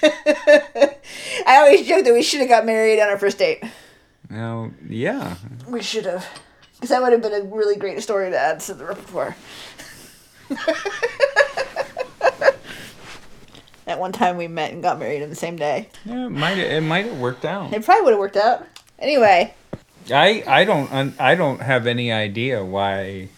I 1.46 1.58
always 1.58 1.88
joke 1.88 2.06
that 2.06 2.14
we 2.14 2.24
should 2.24 2.40
have 2.40 2.50
got 2.50 2.66
married 2.66 3.00
on 3.00 3.10
our 3.10 3.18
first 3.18 3.38
date. 3.38 3.64
Now, 4.30 4.72
yeah. 4.88 5.36
We 5.68 5.82
should 5.82 6.06
have. 6.06 6.28
Because 6.76 6.90
that 6.90 7.02
would 7.02 7.12
have 7.12 7.22
been 7.22 7.34
a 7.34 7.44
really 7.44 7.76
great 7.76 8.02
story 8.02 8.30
to 8.30 8.38
add 8.38 8.60
to 8.62 8.74
the 8.74 8.86
repertoire. 8.86 9.36
that 13.86 14.00
one 14.00 14.12
time 14.12 14.38
we 14.38 14.48
met 14.48 14.72
and 14.72 14.82
got 14.82 14.98
married 15.00 15.22
on 15.22 15.30
the 15.30 15.36
same 15.36 15.56
day. 15.58 15.90
Yeah, 16.06 16.26
it 16.26 16.30
might 16.30 16.58
it 16.58 16.82
might 16.82 17.06
have 17.06 17.20
worked 17.20 17.46
out. 17.46 17.72
It 17.74 17.86
probably 17.86 18.04
would 18.04 18.12
have 18.12 18.20
worked 18.20 18.38
out. 18.38 18.66
Anyway, 18.98 19.54
I 20.10 20.44
I 20.48 20.64
don't 20.64 21.20
I 21.20 21.36
don't 21.36 21.62
have 21.62 21.88
any 21.88 22.12
idea 22.12 22.64
why 22.64 23.30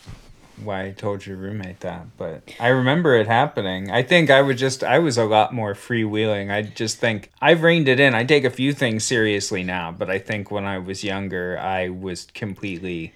why 0.64 0.86
I 0.86 0.92
told 0.92 1.26
your 1.26 1.38
roommate 1.38 1.82
that, 1.82 2.18
but 2.18 2.44
I 2.60 2.68
remember 2.70 3.16
it 3.16 3.28
happening. 3.28 3.92
I 3.92 4.04
think 4.04 4.30
I 4.30 4.42
would 4.42 4.58
just 4.58 4.84
I 4.84 5.00
was 5.00 5.18
a 5.18 5.26
lot 5.26 5.54
more 5.54 5.74
freewheeling. 5.74 6.52
I 6.52 6.62
just 6.62 6.98
think 6.98 7.32
I've 7.42 7.64
reined 7.64 7.88
it 7.88 8.00
in. 8.00 8.14
I 8.14 8.24
take 8.24 8.44
a 8.44 8.50
few 8.50 8.74
things 8.74 9.04
seriously 9.04 9.64
now, 9.64 9.92
but 9.92 10.10
I 10.10 10.20
think 10.20 10.52
when 10.52 10.66
I 10.66 10.78
was 10.78 11.04
younger, 11.04 11.58
I 11.60 11.90
was 11.90 12.28
completely 12.34 13.14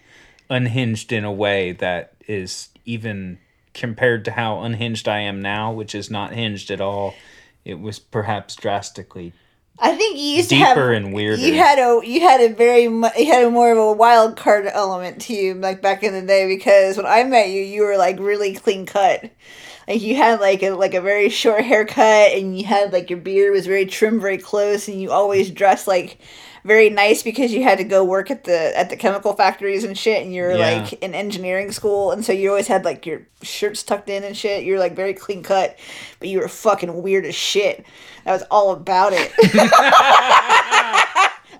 unhinged 0.49 1.11
in 1.11 1.23
a 1.23 1.31
way 1.31 1.73
that 1.73 2.13
is 2.27 2.69
even 2.85 3.37
compared 3.73 4.25
to 4.25 4.31
how 4.31 4.61
unhinged 4.61 5.07
I 5.07 5.19
am 5.19 5.41
now, 5.41 5.71
which 5.71 5.93
is 5.93 6.09
not 6.09 6.33
hinged 6.33 6.71
at 6.71 6.81
all. 6.81 7.13
It 7.63 7.79
was 7.79 7.99
perhaps 7.99 8.55
drastically 8.55 9.33
I 9.79 9.95
think 9.95 10.17
you 10.17 10.23
used 10.23 10.49
deeper 10.49 10.63
to 10.63 10.65
have. 10.65 10.89
and 10.89 11.13
weirder. 11.13 11.41
You 11.41 11.53
had 11.55 11.77
a 11.77 12.01
you 12.03 12.21
had 12.21 12.41
a 12.41 12.53
very 12.53 12.83
you 12.83 13.25
had 13.25 13.45
a 13.45 13.51
more 13.51 13.71
of 13.71 13.77
a 13.77 13.91
wild 13.93 14.35
card 14.35 14.67
element 14.67 15.21
to 15.23 15.33
you 15.33 15.53
like 15.53 15.81
back 15.81 16.03
in 16.03 16.13
the 16.13 16.21
day 16.21 16.47
because 16.47 16.97
when 16.97 17.05
I 17.05 17.23
met 17.23 17.49
you 17.49 17.61
you 17.61 17.83
were 17.83 17.97
like 17.97 18.19
really 18.19 18.53
clean 18.53 18.85
cut. 18.85 19.29
Like 19.87 20.01
you 20.01 20.15
had 20.15 20.39
like 20.39 20.63
a 20.63 20.71
like 20.71 20.93
a 20.95 21.01
very 21.01 21.29
short 21.29 21.63
haircut 21.63 22.33
and 22.33 22.57
you 22.57 22.65
had 22.65 22.91
like 22.91 23.09
your 23.09 23.19
beard 23.19 23.53
was 23.53 23.67
very 23.67 23.85
trim 23.85 24.19
very 24.19 24.37
close 24.37 24.87
and 24.87 24.99
you 24.99 25.11
always 25.11 25.51
dressed 25.51 25.87
like 25.87 26.17
very 26.67 26.89
nice 26.91 27.23
because 27.23 27.51
you 27.53 27.63
had 27.63 27.77
to 27.79 27.83
go 27.83 28.03
work 28.03 28.29
at 28.29 28.43
the 28.43 28.77
at 28.77 28.89
the 28.91 28.95
chemical 28.97 29.33
factories 29.33 29.83
and 29.83 29.97
shit 29.97 30.21
and 30.23 30.33
you're 30.33 30.51
Yeah. 30.55 30.81
like 30.81 30.93
in 31.01 31.15
engineering 31.15 31.71
school 31.71 32.11
and 32.11 32.23
so 32.23 32.31
you 32.33 32.49
always 32.49 32.67
had 32.67 32.85
like 32.85 33.05
your 33.05 33.21
shirts 33.41 33.81
tucked 33.83 34.09
in 34.09 34.23
and 34.23 34.35
shit. 34.37 34.63
You're 34.65 34.77
like 34.79 34.95
very 34.95 35.13
clean 35.13 35.41
cut, 35.43 35.77
but 36.19 36.27
you 36.27 36.39
were 36.39 36.47
fucking 36.47 37.01
weird 37.01 37.25
as 37.25 37.33
shit. 37.35 37.85
that 38.25 38.33
was 38.33 38.43
all 38.51 38.71
about 38.73 39.13
it. 39.13 39.31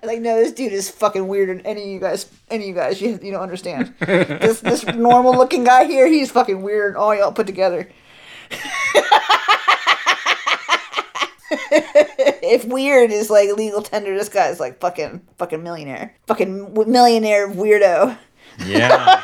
was 0.02 0.08
like, 0.12 0.20
no, 0.20 0.36
this 0.36 0.52
dude 0.52 0.72
is 0.72 0.88
fucking 0.90 1.26
weirder 1.26 1.54
than 1.56 1.66
any 1.66 1.82
of 1.82 1.88
you 1.88 1.98
guys. 1.98 2.26
Any 2.50 2.64
of 2.64 2.68
you 2.68 2.74
guys, 2.74 3.00
you, 3.02 3.18
you 3.20 3.32
don't 3.32 3.42
understand. 3.42 3.94
this 3.98 4.60
this 4.60 4.86
normal 4.94 5.32
looking 5.36 5.64
guy 5.64 5.86
here, 5.86 6.06
he's 6.06 6.30
fucking 6.30 6.62
weird. 6.62 6.94
All 6.94 7.12
y'all 7.16 7.32
put 7.32 7.46
together. 7.48 7.88
if 11.70 12.64
weird 12.64 13.10
is 13.10 13.30
like 13.30 13.50
legal 13.56 13.82
tender, 13.82 14.16
this 14.16 14.28
guy's 14.28 14.60
like 14.60 14.80
fucking 14.80 15.22
fucking 15.36 15.62
millionaire, 15.62 16.14
fucking 16.26 16.74
millionaire 16.74 17.48
weirdo. 17.48 18.16
yeah. 18.64 19.22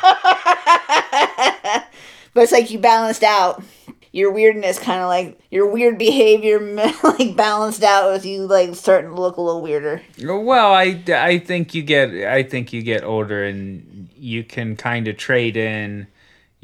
But 2.35 2.43
it's 2.43 2.51
like 2.51 2.69
you 2.69 2.79
balanced 2.79 3.23
out 3.23 3.63
your 4.11 4.29
weirdness, 4.29 4.77
kind 4.77 4.99
of 5.01 5.07
like 5.07 5.39
your 5.49 5.67
weird 5.67 5.97
behavior, 5.97 6.59
like 7.03 7.35
balanced 7.35 7.81
out 7.81 8.11
with 8.11 8.25
you 8.25 8.45
like 8.45 8.75
starting 8.75 9.15
to 9.15 9.21
look 9.21 9.37
a 9.37 9.41
little 9.41 9.61
weirder. 9.61 10.01
Well, 10.21 10.73
I, 10.73 11.01
I 11.07 11.39
think 11.39 11.73
you 11.73 11.81
get 11.81 12.09
I 12.09 12.43
think 12.43 12.73
you 12.73 12.83
get 12.83 13.05
older 13.05 13.45
and 13.45 14.09
you 14.17 14.43
can 14.43 14.75
kind 14.75 15.07
of 15.07 15.15
trade 15.15 15.55
in 15.55 16.07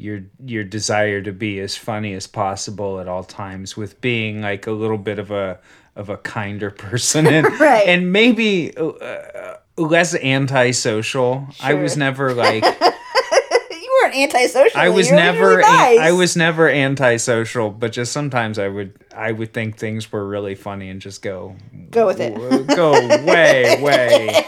your 0.02 0.20
your 0.44 0.64
desire 0.64 1.22
to 1.22 1.32
be 1.32 1.60
as 1.60 1.76
funny 1.76 2.12
as 2.14 2.26
possible 2.26 2.98
at 3.00 3.08
all 3.08 3.24
times 3.24 3.76
with 3.76 4.00
being 4.00 4.42
like 4.42 4.66
a 4.66 4.72
little 4.72 4.98
bit 4.98 5.18
of 5.18 5.30
a 5.30 5.58
of 5.96 6.08
a 6.08 6.16
kinder 6.16 6.70
person 6.86 7.26
and 7.26 7.46
Right. 7.60 7.86
and 7.86 8.12
maybe 8.12 8.76
uh, 8.76 9.54
less 9.76 10.14
antisocial. 10.14 11.46
I 11.60 11.74
was 11.74 11.96
never 11.96 12.34
like 12.46 12.64
you 12.64 14.00
weren't 14.02 14.14
antisocial. 14.16 14.80
I 14.80 14.88
was 14.88 15.10
never 15.10 15.56
really 15.58 15.96
an- 15.96 16.02
I 16.02 16.12
was 16.12 16.36
never 16.36 16.68
antisocial, 16.68 17.70
but 17.70 17.92
just 17.92 18.12
sometimes 18.12 18.58
I 18.58 18.68
would 18.68 18.94
I 19.14 19.32
would 19.32 19.52
think 19.52 19.76
things 19.78 20.10
were 20.10 20.26
really 20.26 20.54
funny 20.54 20.88
and 20.90 21.00
just 21.00 21.22
go 21.22 21.56
Go 21.90 22.06
with 22.06 22.20
it. 22.20 22.34
w- 22.34 22.64
go 22.64 22.92
way 23.24 23.80
way 23.82 24.44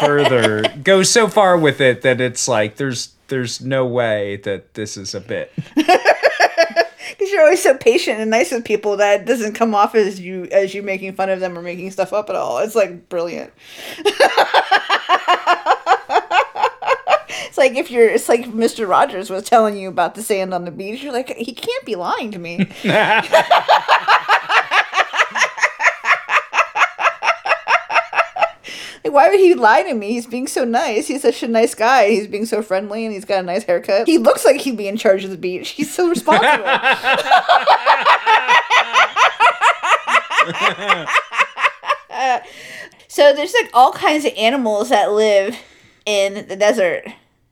further. 0.00 0.62
Go 0.82 1.02
so 1.02 1.28
far 1.28 1.56
with 1.58 1.80
it 1.80 2.02
that 2.02 2.20
it's 2.20 2.46
like 2.48 2.76
there's 2.76 3.14
there's 3.32 3.62
no 3.62 3.86
way 3.86 4.36
that 4.36 4.74
this 4.74 4.98
is 4.98 5.14
a 5.14 5.20
bit. 5.20 5.50
because 5.74 7.30
you're 7.30 7.40
always 7.40 7.62
so 7.62 7.74
patient 7.74 8.20
and 8.20 8.30
nice 8.30 8.52
with 8.52 8.62
people 8.62 8.98
that 8.98 9.22
it 9.22 9.26
doesn't 9.26 9.54
come 9.54 9.74
off 9.74 9.94
as 9.94 10.20
you 10.20 10.44
as 10.52 10.74
you 10.74 10.82
making 10.82 11.14
fun 11.14 11.30
of 11.30 11.40
them 11.40 11.56
or 11.56 11.62
making 11.62 11.90
stuff 11.90 12.12
up 12.12 12.28
at 12.28 12.36
all. 12.36 12.58
It's 12.58 12.74
like 12.74 13.08
brilliant. 13.08 13.50
it's 14.04 14.18
like 17.56 17.74
if 17.74 17.90
you're 17.90 18.06
it's 18.06 18.28
like 18.28 18.44
Mr. 18.48 18.86
Rogers 18.86 19.30
was 19.30 19.44
telling 19.44 19.78
you 19.78 19.88
about 19.88 20.14
the 20.14 20.22
sand 20.22 20.52
on 20.52 20.66
the 20.66 20.70
beach. 20.70 21.02
You're 21.02 21.14
like 21.14 21.34
he 21.34 21.54
can't 21.54 21.86
be 21.86 21.94
lying 21.94 22.32
to 22.32 22.38
me. 22.38 22.66
Like, 29.04 29.12
why 29.12 29.28
would 29.30 29.40
he 29.40 29.54
lie 29.54 29.82
to 29.82 29.94
me? 29.94 30.12
He's 30.12 30.26
being 30.26 30.46
so 30.46 30.64
nice. 30.64 31.08
He's 31.08 31.22
such 31.22 31.42
a 31.42 31.48
nice 31.48 31.74
guy. 31.74 32.10
He's 32.10 32.28
being 32.28 32.46
so 32.46 32.62
friendly 32.62 33.04
and 33.04 33.12
he's 33.12 33.24
got 33.24 33.40
a 33.40 33.42
nice 33.42 33.64
haircut. 33.64 34.06
He 34.06 34.18
looks 34.18 34.44
like 34.44 34.60
he'd 34.60 34.76
be 34.76 34.86
in 34.86 34.96
charge 34.96 35.24
of 35.24 35.30
the 35.30 35.36
beach. 35.36 35.70
He's 35.70 35.92
so 35.92 36.08
responsible. 36.08 36.64
so 43.08 43.32
there's 43.34 43.54
like 43.54 43.70
all 43.74 43.92
kinds 43.92 44.24
of 44.24 44.32
animals 44.36 44.88
that 44.90 45.12
live 45.12 45.56
in 46.06 46.46
the 46.48 46.56
desert. 46.56 47.04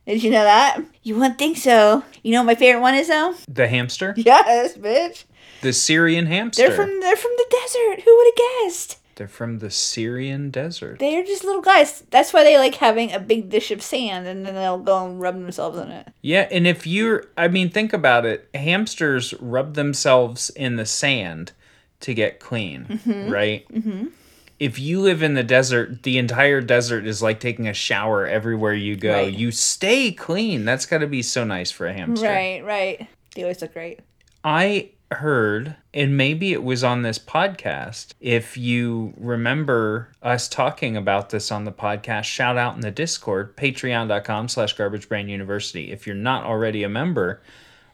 Did 0.07 0.23
you 0.23 0.31
know 0.31 0.45
that? 0.45 0.81
You 1.03 1.15
wouldn't 1.17 1.39
think 1.39 1.57
so. 1.57 2.05
You 2.23 2.33
know 2.33 2.41
what 2.41 2.47
my 2.47 2.55
favorite 2.55 2.81
one 2.83 2.95
is 2.95 3.09
though? 3.09 3.35
The 3.49 3.69
hamster, 3.69 4.15
Yes, 4.17 4.77
bitch. 4.77 5.25
the 5.63 5.73
Syrian 5.73 6.27
hamster. 6.27 6.67
They're 6.67 6.77
from 6.77 7.01
they're 7.01 7.17
from 7.17 7.33
the 7.37 7.47
desert. 7.51 8.05
Who 8.05 8.17
would 8.17 8.27
have 8.27 8.65
guessed? 8.65 8.99
They're 9.21 9.29
from 9.29 9.59
the 9.59 9.71
Syrian 9.71 10.49
desert. 10.49 10.99
They're 10.99 11.23
just 11.23 11.45
little 11.45 11.61
guys. 11.61 12.05
That's 12.09 12.33
why 12.33 12.43
they 12.43 12.57
like 12.57 12.77
having 12.77 13.13
a 13.13 13.21
big 13.21 13.51
dish 13.51 13.71
of 13.71 13.83
sand 13.83 14.27
and 14.27 14.47
then 14.47 14.55
they'll 14.55 14.79
go 14.79 15.05
and 15.05 15.21
rub 15.21 15.35
themselves 15.35 15.79
in 15.79 15.91
it. 15.91 16.09
Yeah, 16.23 16.49
and 16.51 16.67
if 16.67 16.87
you're, 16.87 17.25
I 17.37 17.49
mean, 17.49 17.69
think 17.69 17.93
about 17.93 18.25
it. 18.25 18.49
Hamsters 18.55 19.35
rub 19.39 19.75
themselves 19.75 20.49
in 20.49 20.77
the 20.77 20.87
sand 20.87 21.53
to 22.01 22.15
get 22.15 22.41
clean, 22.41 22.87
Mm-hmm. 23.05 23.31
right? 23.31 23.69
Mm-hmm. 23.69 24.07
If 24.59 24.79
you 24.79 25.03
live 25.03 25.23
in 25.23 25.35
the 25.35 25.43
desert, 25.43 26.03
the 26.03 26.17
entire 26.17 26.63
desert 26.63 27.05
is 27.07 27.21
like 27.21 27.41
taking 27.41 27.69
a 27.69 27.75
shower 27.75 28.27
everywhere 28.27 28.73
you 28.73 28.97
go. 28.97 29.13
Right. 29.13 29.35
You 29.35 29.51
stay 29.51 30.13
clean. 30.13 30.65
That's 30.65 30.87
got 30.87 30.99
to 30.99 31.07
be 31.07 31.21
so 31.21 31.45
nice 31.45 31.71
for 31.71 31.87
a 31.87 31.93
hamster. 31.93 32.27
Right, 32.27 32.65
right. 32.65 33.07
They 33.35 33.43
always 33.43 33.61
look 33.61 33.75
great. 33.75 34.01
I 34.43 34.93
heard, 35.13 35.77
and 35.93 36.17
maybe 36.17 36.53
it 36.53 36.63
was 36.63 36.85
on 36.85 37.03
this 37.03 37.19
podcast. 37.19 38.13
If 38.21 38.57
you 38.57 39.13
remember 39.17 40.13
us 40.23 40.49
talking 40.49 40.97
about 40.97 41.31
this 41.31 41.51
on 41.51 41.65
the 41.65 41.73
podcast, 41.73 42.25
shout 42.25 42.57
out 42.57 42.75
in 42.75 42.81
the 42.81 42.91
Discord, 42.91 43.57
patreon.com 43.57 44.49
slash 44.49 44.75
garbage 44.75 45.09
brain 45.09 45.29
university. 45.29 45.91
If 45.91 46.07
you're 46.07 46.17
not 46.17 46.45
already 46.45 46.83
a 46.83 46.89
member, 46.89 47.43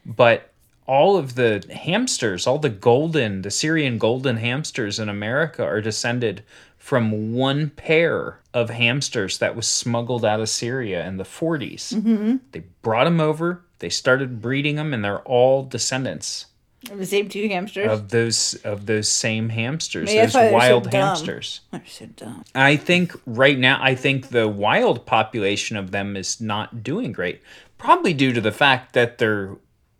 but 0.05 0.51
all 0.85 1.17
of 1.17 1.35
the 1.35 1.65
hamsters, 1.73 2.47
all 2.47 2.59
the 2.59 2.69
golden, 2.69 3.41
the 3.41 3.51
Syrian 3.51 3.97
golden 3.97 4.37
hamsters 4.37 4.99
in 4.99 5.09
America 5.09 5.63
are 5.63 5.81
descended 5.81 6.43
from 6.77 7.33
one 7.33 7.71
pair 7.71 8.39
of 8.53 8.69
hamsters 8.69 9.39
that 9.39 9.55
was 9.55 9.67
smuggled 9.67 10.23
out 10.23 10.39
of 10.39 10.47
Syria 10.47 11.05
in 11.05 11.17
the 11.17 11.25
40s. 11.25 11.93
Mm-hmm. 11.93 12.35
They 12.51 12.63
brought 12.81 13.03
them 13.03 13.19
over, 13.19 13.65
they 13.79 13.89
started 13.89 14.41
breeding 14.41 14.75
them, 14.75 14.93
and 14.93 15.03
they're 15.03 15.19
all 15.19 15.65
descendants 15.65 16.45
The 16.93 17.05
same 17.05 17.27
two 17.29 17.47
hamsters. 17.49 17.91
of 17.91 18.09
those 18.09 18.53
of 18.63 18.85
those 18.85 19.09
same 19.09 19.49
hamsters, 19.49 20.05
Maybe 20.07 20.21
those 20.21 20.33
so 20.33 20.51
wild 20.51 20.83
dumb. 20.89 20.91
hamsters. 20.93 21.61
They're 21.71 21.81
so 21.85 22.05
dumb. 22.07 22.45
I 22.55 22.77
think 22.77 23.13
right 23.25 23.57
now, 23.57 23.79
I 23.81 23.95
think 23.95 24.29
the 24.29 24.47
wild 24.47 25.05
population 25.05 25.75
of 25.77 25.91
them 25.91 26.15
is 26.15 26.39
not 26.39 26.83
doing 26.83 27.11
great. 27.11 27.41
Probably 27.77 28.13
due 28.13 28.33
to 28.33 28.41
the 28.41 28.51
fact 28.51 28.93
that 28.93 29.17
they're 29.17 29.57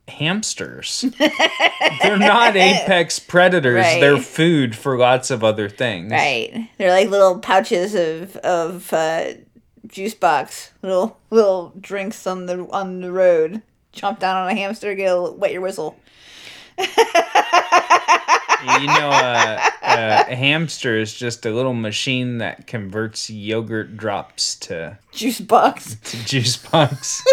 hamsters. 0.07 1.05
they're 2.01 2.17
not 2.17 2.55
apex 2.55 3.19
predators. 3.19 3.83
Right. 3.83 3.99
They're 3.99 4.17
food 4.17 4.75
for 4.75 4.97
lots 4.97 5.29
of 5.31 5.43
other 5.43 5.69
things. 5.69 6.11
Right. 6.11 6.69
They're 6.77 6.91
like 6.91 7.09
little 7.09 7.39
pouches 7.39 7.95
of 7.95 8.37
of 8.37 8.91
uh, 8.93 9.33
juice 9.85 10.13
box, 10.13 10.71
little 10.81 11.17
little 11.29 11.73
drinks 11.79 12.25
on 12.25 12.45
the 12.45 12.65
on 12.71 13.01
the 13.01 13.11
road. 13.11 13.61
Chomp 13.93 14.19
down 14.19 14.37
on 14.37 14.47
a 14.49 14.55
hamster, 14.55 14.93
get 14.93 15.07
a, 15.07 15.31
wet 15.31 15.51
your 15.51 15.61
whistle. 15.61 15.97
You 18.79 18.87
know, 18.87 19.09
uh, 19.09 19.59
uh, 19.81 20.23
a 20.27 20.35
hamster 20.35 20.97
is 20.97 21.13
just 21.13 21.45
a 21.45 21.51
little 21.51 21.73
machine 21.73 22.39
that 22.39 22.67
converts 22.67 23.29
yogurt 23.29 23.95
drops 23.97 24.55
to, 24.55 24.99
Juice 25.11 25.39
box. 25.39 25.95
to 26.03 26.25
juice 26.25 26.57
box. 26.57 27.23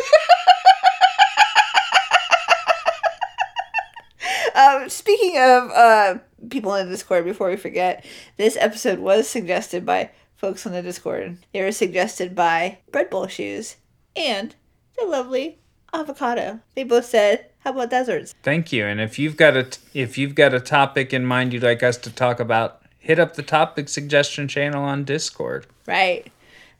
Um, 4.55 4.89
speaking 4.89 5.37
of 5.39 5.71
uh, 5.73 6.19
people 6.49 6.75
in 6.77 6.87
the 6.87 6.93
Discord, 6.93 7.25
before 7.25 7.51
we 7.51 7.57
forget, 7.57 8.05
this 8.37 8.57
episode 8.61 9.01
was 9.01 9.29
suggested 9.29 9.85
by 9.85 10.11
folks 10.37 10.65
on 10.65 10.73
the 10.73 10.83
Discord. 10.83 11.39
They 11.53 11.63
were 11.63 11.73
suggested 11.73 12.37
by 12.37 12.79
Bread 12.93 13.11
Bowl 13.11 13.27
Shoes 13.27 13.77
and 14.15 14.55
the 14.97 15.07
lovely 15.07 15.59
Avocado. 15.93 16.61
They 16.77 16.85
both 16.85 17.07
said, 17.07 17.47
"How 17.65 17.71
about 17.71 17.91
deserts?" 17.91 18.35
Thank 18.43 18.73
you. 18.73 18.87
And 18.87 19.01
if 19.01 19.19
you've 19.19 19.37
got 19.37 19.57
a 19.57 19.67
if 19.93 20.17
you've 20.17 20.35
got 20.35 20.55
a 20.55 20.61
topic 20.61 21.13
in 21.13 21.25
mind 21.25 21.53
you'd 21.53 21.63
like 21.63 21.83
us 21.83 21.97
to 21.99 22.11
talk 22.11 22.39
about, 22.39 22.81
hit 22.99 23.19
up 23.19 23.35
the 23.35 23.43
topic 23.43 23.89
suggestion 23.89 24.47
channel 24.49 24.85
on 24.85 25.05
Discord. 25.05 25.67
Right. 25.87 26.31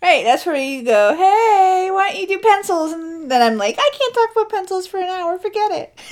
Right, 0.03 0.23
that's 0.23 0.45
where 0.45 0.55
you 0.55 0.83
go, 0.85 1.17
hey, 1.17 1.89
why 1.91 2.11
don't 2.11 2.21
you 2.21 2.27
do 2.27 2.39
pencils? 2.39 2.93
And 2.93 3.31
then 3.31 3.41
I'm 3.41 3.57
like, 3.57 3.77
I 3.79 3.91
can't 3.99 4.15
talk 4.15 4.33
about 4.33 4.51
pencils 4.51 4.87
for 4.87 4.99
an 5.01 5.09
hour, 5.09 5.39
forget 5.39 5.71
it. 5.73 5.99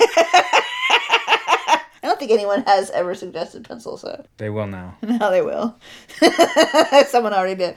I 2.03 2.07
don't 2.07 2.17
think 2.19 2.31
anyone 2.31 2.63
has 2.63 2.89
ever 2.89 3.13
suggested 3.13 3.65
pencils, 3.65 4.01
so 4.01 4.25
They 4.37 4.49
will 4.49 4.65
now. 4.65 4.97
now 5.03 5.29
they 5.29 5.43
will. 5.43 5.77
Someone 7.07 7.33
already 7.33 7.53
did. 7.55 7.75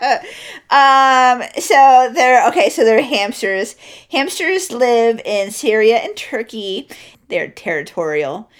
um, 0.70 1.42
so 1.58 2.10
they're 2.14 2.46
okay, 2.48 2.70
so 2.70 2.84
they're 2.84 3.02
hamsters. 3.02 3.76
Hamsters 4.10 4.72
live 4.72 5.20
in 5.24 5.50
Syria 5.50 5.96
and 5.98 6.16
Turkey. 6.16 6.88
They're 7.28 7.48
territorial 7.50 8.50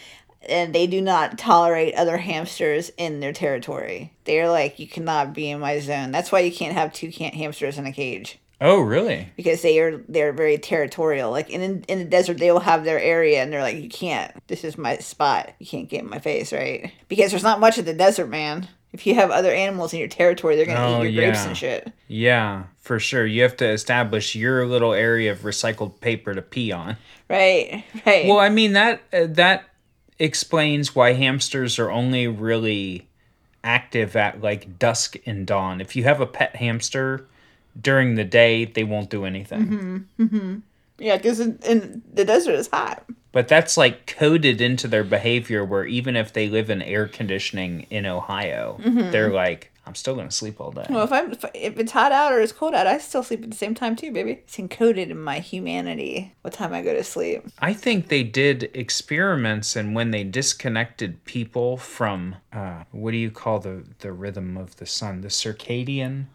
and 0.49 0.75
they 0.75 0.87
do 0.87 1.01
not 1.01 1.39
tolerate 1.39 1.95
other 1.95 2.17
hamsters 2.17 2.91
in 2.97 3.21
their 3.21 3.33
territory. 3.33 4.13
They're 4.25 4.49
like, 4.51 4.79
you 4.79 4.87
cannot 4.89 5.35
be 5.35 5.51
in 5.51 5.61
my 5.61 5.79
zone. 5.81 6.13
That's 6.13 6.33
why 6.33 6.41
you 6.41 6.53
can't 6.53 6.75
have 6.75 6.93
two 6.93 7.13
can- 7.13 7.33
hamsters 7.33 7.79
in 7.79 7.87
a 7.87 7.93
cage 7.93 8.39
Oh, 8.63 8.81
really? 8.81 9.29
because 9.37 9.63
they 9.63 9.79
are 9.81 9.99
they're 10.09 10.33
very 10.33 10.59
territorial. 10.59 11.31
Like 11.31 11.49
in 11.51 11.83
in 11.85 11.99
the 11.99 12.05
desert, 12.05 12.39
they 12.39 12.53
will 12.53 12.61
have 12.61 12.85
their 12.85 13.01
area, 13.01 13.43
and 13.43 13.51
they're 13.51 13.63
like, 13.63 13.79
you 13.83 13.89
can't. 13.89 14.33
This 14.49 14.65
is 14.65 14.77
my 14.77 14.99
spot. 14.99 15.53
You 15.59 15.67
can't 15.67 15.89
get 15.89 16.03
in 16.03 16.11
my 16.11 16.19
face, 16.19 16.53
right? 16.53 16.93
Because 17.09 17.31
there's 17.31 17.43
not 17.43 17.61
much 17.61 17.79
of 17.79 17.87
the 17.87 17.95
desert, 17.95 18.27
man. 18.27 18.69
If 18.93 19.07
you 19.07 19.15
have 19.15 19.31
other 19.31 19.53
animals 19.53 19.93
in 19.93 19.99
your 20.01 20.09
territory, 20.09 20.57
they're 20.57 20.67
gonna 20.67 20.99
Oh, 20.99 21.05
eat 21.05 21.11
your 21.13 21.25
grapes 21.25 21.43
yeah. 21.43 21.49
and 21.49 21.57
shit. 21.57 21.93
Yeah, 22.09 22.63
for 22.81 22.99
sure. 22.99 23.25
You 23.25 23.43
have 23.43 23.57
to 23.59 23.69
establish 23.69 24.35
your 24.35 24.67
little 24.67 24.93
area 24.93 25.31
of 25.31 25.41
recycled 25.41 26.01
paper 26.01 26.35
to 26.35 26.43
pee 26.43 26.73
on. 26.73 26.97
Right, 27.29 27.85
right. 28.07 28.27
Well, 28.27 28.39
I 28.41 28.49
mean 28.49 28.73
that 28.73 29.03
uh, 29.13 29.27
that 29.31 29.65
explains 30.19 30.95
why 30.95 31.13
hamsters 31.13 31.79
are 31.79 31.91
only 31.91 32.27
really 32.27 33.07
active 33.63 34.17
at 34.17 34.41
like 34.41 34.79
dusk 34.79 35.17
and 35.27 35.47
dawn. 35.47 35.81
If 35.81 35.95
you 35.95 36.05
have 36.05 36.21
a 36.21 36.27
pet 36.27 36.57
hamster 36.57 37.27
during 37.81 38.17
the 38.17 38.25
day, 38.25 38.65
they 38.65 38.83
won't 38.85 39.09
do 39.11 39.25
anything. 39.25 40.07
Yeah, 41.01 41.17
because 41.17 41.41
in, 41.41 41.59
in 41.65 42.03
the 42.13 42.25
desert 42.25 42.53
it's 42.53 42.69
hot. 42.69 43.05
But 43.33 43.49
that's 43.49 43.77
like 43.77 44.07
coded 44.07 44.61
into 44.61 44.89
their 44.89 45.05
behavior 45.05 45.65
where 45.65 45.85
even 45.85 46.17
if 46.17 46.33
they 46.33 46.49
live 46.49 46.69
in 46.69 46.83
air 46.83 47.07
conditioning 47.07 47.87
in 47.89 48.05
Ohio, 48.05 48.79
they're 48.83 49.33
like, 49.33 49.71
I'm 49.87 49.95
still 49.95 50.15
going 50.15 50.29
to 50.29 50.35
sleep 50.35 50.61
all 50.61 50.71
day. 50.73 50.87
Well, 50.91 51.05
if 51.05 51.13
I'm 51.13 51.33
if, 51.33 51.45
if 51.55 51.79
it's 51.79 51.93
hot 51.93 52.13
out 52.13 52.33
or 52.33 52.41
it's 52.41 52.53
cold 52.53 52.75
out, 52.75 52.87
I 52.87 52.99
still 52.99 53.23
sleep 53.23 53.43
at 53.43 53.51
the 53.51 53.57
same 53.57 53.75
time 53.75 53.97
too, 53.97 54.13
baby. 54.13 54.33
It's 54.33 54.57
encoded 54.57 55.11
in 55.11 55.21
my 55.21 55.39
humanity. 55.39 56.33
What 56.43 56.55
time 56.55 56.73
I 56.73 56.83
go 56.83 56.93
to 56.93 57.03
sleep? 57.03 57.45
I 57.61 57.73
think 57.73 58.09
they 58.09 58.23
did 58.23 58.71
experiments 58.75 59.77
and 59.77 59.95
when 59.95 60.11
they 60.11 60.25
disconnected 60.25 61.25
people 61.25 61.77
from 61.77 62.37
uh, 62.53 62.85
what 62.91 63.13
do 63.13 63.17
you 63.17 63.31
call 63.31 63.59
the 63.59 63.85
the 64.01 64.13
rhythm 64.13 64.57
of 64.57 64.77
the 64.77 64.87
sun, 64.87 65.21
the 65.23 65.29
circadian, 65.29 66.27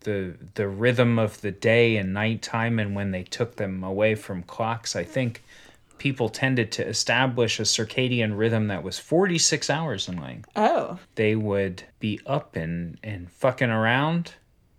the 0.00 0.34
the 0.54 0.68
rhythm 0.68 1.18
of 1.18 1.40
the 1.40 1.50
day 1.50 1.96
and 1.96 2.12
nighttime, 2.14 2.78
and 2.78 2.94
when 2.94 3.10
they 3.10 3.22
took 3.24 3.56
them 3.56 3.82
away 3.84 4.14
from 4.14 4.42
clocks, 4.42 4.94
I 4.96 5.04
think 5.04 5.42
people 5.98 6.28
tended 6.28 6.70
to 6.72 6.86
establish 6.86 7.58
a 7.58 7.64
circadian 7.64 8.38
rhythm 8.38 8.68
that 8.68 8.84
was 8.84 9.00
46 9.00 9.68
hours 9.68 10.08
in 10.08 10.16
length. 10.20 10.48
Oh, 10.54 11.00
They 11.16 11.34
would 11.34 11.82
be 11.98 12.20
up 12.26 12.54
and 12.54 12.98
and 13.02 13.30
fucking 13.32 13.70
around 13.70 14.34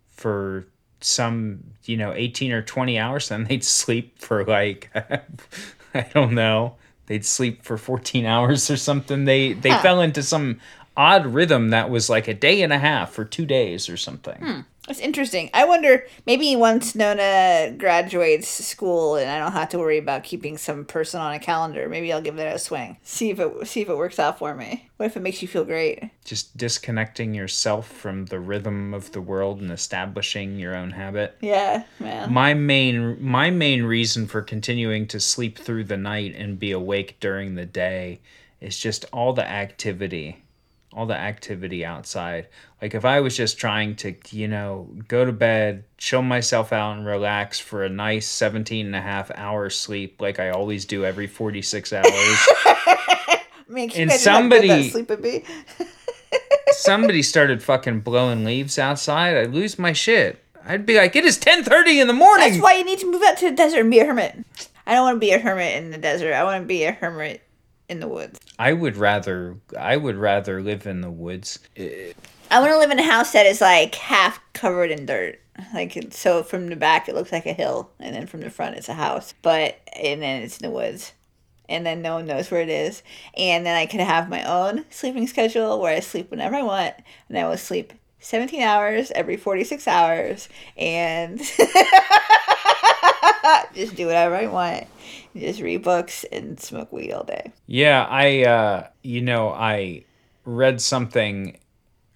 for 0.08 0.66
some 1.02 1.64
you 1.84 1.96
know 1.96 2.12
18 2.12 2.52
or 2.52 2.60
20 2.62 2.98
hours 2.98 3.28
then 3.30 3.44
they'd 3.44 3.64
sleep 3.64 4.18
for 4.18 4.44
like 4.44 4.90
i 5.94 6.06
don't 6.12 6.32
know 6.34 6.76
they'd 7.06 7.24
sleep 7.24 7.62
for 7.64 7.78
14 7.78 8.26
hours 8.26 8.70
or 8.70 8.76
something 8.76 9.24
they 9.24 9.54
they 9.54 9.70
Huh. 9.70 9.80
fell 9.82 10.00
into 10.02 10.22
some 10.22 10.60
odd 11.00 11.24
rhythm 11.24 11.70
that 11.70 11.88
was 11.88 12.10
like 12.10 12.28
a 12.28 12.34
day 12.34 12.60
and 12.60 12.74
a 12.74 12.78
half 12.78 13.10
for 13.10 13.24
two 13.24 13.46
days 13.46 13.88
or 13.88 13.96
something 13.96 14.36
hmm. 14.36 14.60
that's 14.86 15.00
interesting. 15.00 15.48
I 15.54 15.64
wonder 15.64 16.04
maybe 16.26 16.54
once 16.56 16.94
Nona 16.94 17.74
graduates 17.78 18.48
school 18.48 19.16
and 19.16 19.30
I 19.30 19.38
don't 19.38 19.52
have 19.52 19.70
to 19.70 19.78
worry 19.78 19.96
about 19.96 20.24
keeping 20.24 20.58
some 20.58 20.84
person 20.84 21.20
on 21.22 21.32
a 21.32 21.38
calendar, 21.38 21.88
maybe 21.88 22.12
I'll 22.12 22.20
give 22.20 22.36
that 22.36 22.54
a 22.54 22.58
swing. 22.58 22.98
See 23.02 23.30
if 23.30 23.40
it 23.40 23.66
see 23.66 23.80
if 23.80 23.88
it 23.88 23.96
works 23.96 24.18
out 24.18 24.38
for 24.38 24.54
me. 24.54 24.90
What 24.98 25.06
if 25.06 25.16
it 25.16 25.22
makes 25.22 25.40
you 25.40 25.48
feel 25.48 25.64
great? 25.64 26.10
just 26.22 26.54
disconnecting 26.56 27.34
yourself 27.34 27.88
from 27.88 28.26
the 28.26 28.38
rhythm 28.38 28.92
of 28.92 29.10
the 29.12 29.22
world 29.22 29.60
and 29.62 29.72
establishing 29.72 30.58
your 30.58 30.76
own 30.76 30.90
habit 30.90 31.36
Yeah, 31.40 31.84
man. 31.98 32.30
my 32.32 32.52
main 32.52 33.16
my 33.24 33.48
main 33.50 33.84
reason 33.84 34.26
for 34.26 34.42
continuing 34.42 35.06
to 35.08 35.18
sleep 35.18 35.58
through 35.58 35.84
the 35.84 35.96
night 35.96 36.34
and 36.36 36.58
be 36.58 36.72
awake 36.72 37.16
during 37.20 37.54
the 37.54 37.66
day 37.66 38.20
is 38.60 38.78
just 38.78 39.06
all 39.12 39.32
the 39.32 39.48
activity 39.48 40.42
all 40.92 41.06
the 41.06 41.14
activity 41.16 41.84
outside 41.84 42.48
like 42.82 42.94
if 42.94 43.04
i 43.04 43.20
was 43.20 43.36
just 43.36 43.58
trying 43.58 43.94
to 43.94 44.14
you 44.30 44.48
know 44.48 44.88
go 45.06 45.24
to 45.24 45.30
bed 45.32 45.84
chill 45.98 46.22
myself 46.22 46.72
out 46.72 46.96
and 46.96 47.06
relax 47.06 47.60
for 47.60 47.84
a 47.84 47.88
nice 47.88 48.26
17 48.26 48.86
and 48.86 48.96
a 48.96 49.00
half 49.00 49.30
hour 49.36 49.70
sleep 49.70 50.20
like 50.20 50.40
i 50.40 50.50
always 50.50 50.84
do 50.84 51.04
every 51.04 51.26
46 51.28 51.92
hours 51.92 52.48
you 53.68 53.88
And 53.94 54.10
somebody- 54.10 54.90
sleep 54.90 55.08
would 55.10 55.22
be? 55.22 55.44
somebody 56.72 57.22
started 57.22 57.62
fucking 57.62 58.00
blowing 58.00 58.44
leaves 58.44 58.78
outside 58.78 59.36
i'd 59.36 59.52
lose 59.52 59.78
my 59.78 59.92
shit 59.92 60.42
i'd 60.66 60.86
be 60.86 60.96
like 60.96 61.14
it 61.14 61.24
is 61.24 61.38
10.30 61.38 62.00
in 62.00 62.06
the 62.06 62.12
morning 62.12 62.50
That's 62.50 62.62
why 62.62 62.74
you 62.76 62.84
need 62.84 62.98
to 63.00 63.10
move 63.10 63.22
out 63.22 63.36
to 63.38 63.50
the 63.50 63.56
desert 63.56 63.80
and 63.80 63.90
be 63.90 63.98
a 64.00 64.06
hermit. 64.06 64.44
I 64.86 64.94
don't 64.94 65.04
want 65.04 65.16
to 65.16 65.20
be 65.20 65.30
a 65.32 65.38
hermit 65.38 65.76
in 65.76 65.90
the 65.92 65.98
desert. 65.98 66.32
I 66.32 66.42
want 66.42 66.62
to 66.62 66.66
be 66.66 66.82
a 66.84 66.90
hermit 66.92 67.42
in 67.90 68.00
the 68.00 68.08
woods. 68.08 68.38
I 68.58 68.72
would 68.72 68.96
rather 68.96 69.56
I 69.76 69.96
would 69.96 70.16
rather 70.16 70.62
live 70.62 70.86
in 70.86 71.00
the 71.00 71.10
woods. 71.10 71.58
I 71.76 72.60
want 72.60 72.70
to 72.70 72.78
live 72.78 72.90
in 72.90 72.98
a 72.98 73.02
house 73.02 73.32
that 73.32 73.46
is 73.46 73.60
like 73.60 73.94
half 73.96 74.40
covered 74.52 74.90
in 74.90 75.06
dirt. 75.06 75.40
Like 75.74 76.12
so 76.12 76.42
from 76.42 76.68
the 76.68 76.76
back 76.76 77.08
it 77.08 77.14
looks 77.14 77.32
like 77.32 77.46
a 77.46 77.52
hill 77.52 77.90
and 77.98 78.14
then 78.14 78.26
from 78.26 78.40
the 78.40 78.50
front 78.50 78.76
it's 78.76 78.88
a 78.88 78.94
house. 78.94 79.34
But 79.42 79.78
and 80.00 80.22
then 80.22 80.42
it's 80.42 80.58
in 80.58 80.70
the 80.70 80.74
woods. 80.74 81.12
And 81.68 81.86
then 81.86 82.02
no 82.02 82.14
one 82.14 82.26
knows 82.26 82.50
where 82.50 82.62
it 82.62 82.68
is. 82.68 83.02
And 83.36 83.66
then 83.66 83.76
I 83.76 83.86
could 83.86 84.00
have 84.00 84.28
my 84.28 84.44
own 84.44 84.84
sleeping 84.90 85.26
schedule 85.26 85.80
where 85.80 85.94
I 85.94 86.00
sleep 86.00 86.30
whenever 86.30 86.56
I 86.56 86.62
want 86.62 86.94
and 87.28 87.38
I 87.38 87.48
will 87.48 87.56
sleep 87.56 87.92
17 88.20 88.62
hours 88.62 89.10
every 89.12 89.36
46 89.36 89.88
hours 89.88 90.48
and 90.76 91.38
just 93.74 93.96
do 93.96 94.06
whatever 94.06 94.36
I 94.36 94.46
want. 94.46 94.86
Just 95.36 95.60
read 95.60 95.82
books 95.82 96.24
and 96.24 96.58
smoke 96.58 96.92
weed 96.92 97.12
all 97.12 97.24
day. 97.24 97.52
Yeah, 97.66 98.06
I 98.08 98.44
uh 98.44 98.86
you 99.02 99.20
know, 99.22 99.50
I 99.50 100.04
read 100.44 100.80
something 100.80 101.58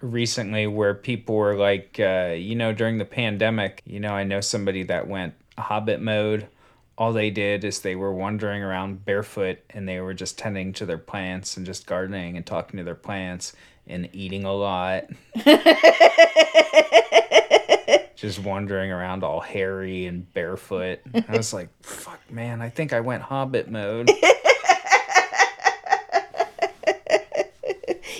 recently 0.01 0.67
where 0.67 0.93
people 0.93 1.35
were 1.35 1.55
like 1.55 1.99
uh 1.99 2.35
you 2.37 2.55
know 2.55 2.73
during 2.73 2.97
the 2.97 3.05
pandemic, 3.05 3.81
you 3.85 3.99
know, 3.99 4.11
I 4.11 4.23
know 4.23 4.41
somebody 4.41 4.83
that 4.83 5.07
went 5.07 5.33
hobbit 5.57 6.01
mode 6.01 6.47
all 6.97 7.11
they 7.11 7.29
did 7.29 7.63
is 7.63 7.79
they 7.79 7.95
were 7.95 8.13
wandering 8.13 8.63
around 8.63 9.03
barefoot 9.05 9.59
and 9.69 9.87
they 9.87 9.99
were 9.99 10.13
just 10.13 10.37
tending 10.37 10.71
to 10.73 10.85
their 10.85 10.97
plants 10.97 11.57
and 11.57 11.65
just 11.65 11.85
gardening 11.85 12.37
and 12.37 12.45
talking 12.45 12.77
to 12.77 12.83
their 12.83 12.95
plants 12.95 13.53
and 13.87 14.09
eating 14.13 14.45
a 14.45 14.53
lot. 14.53 15.05
just 18.15 18.39
wandering 18.39 18.91
around 18.91 19.23
all 19.23 19.39
hairy 19.41 20.05
and 20.05 20.31
barefoot. 20.33 20.99
I 21.27 21.37
was 21.37 21.53
like, 21.53 21.69
fuck, 21.83 22.19
man, 22.31 22.61
I 22.61 22.69
think 22.69 22.93
I 22.93 22.99
went 23.01 23.23
hobbit 23.23 23.69
mode. 23.69 24.09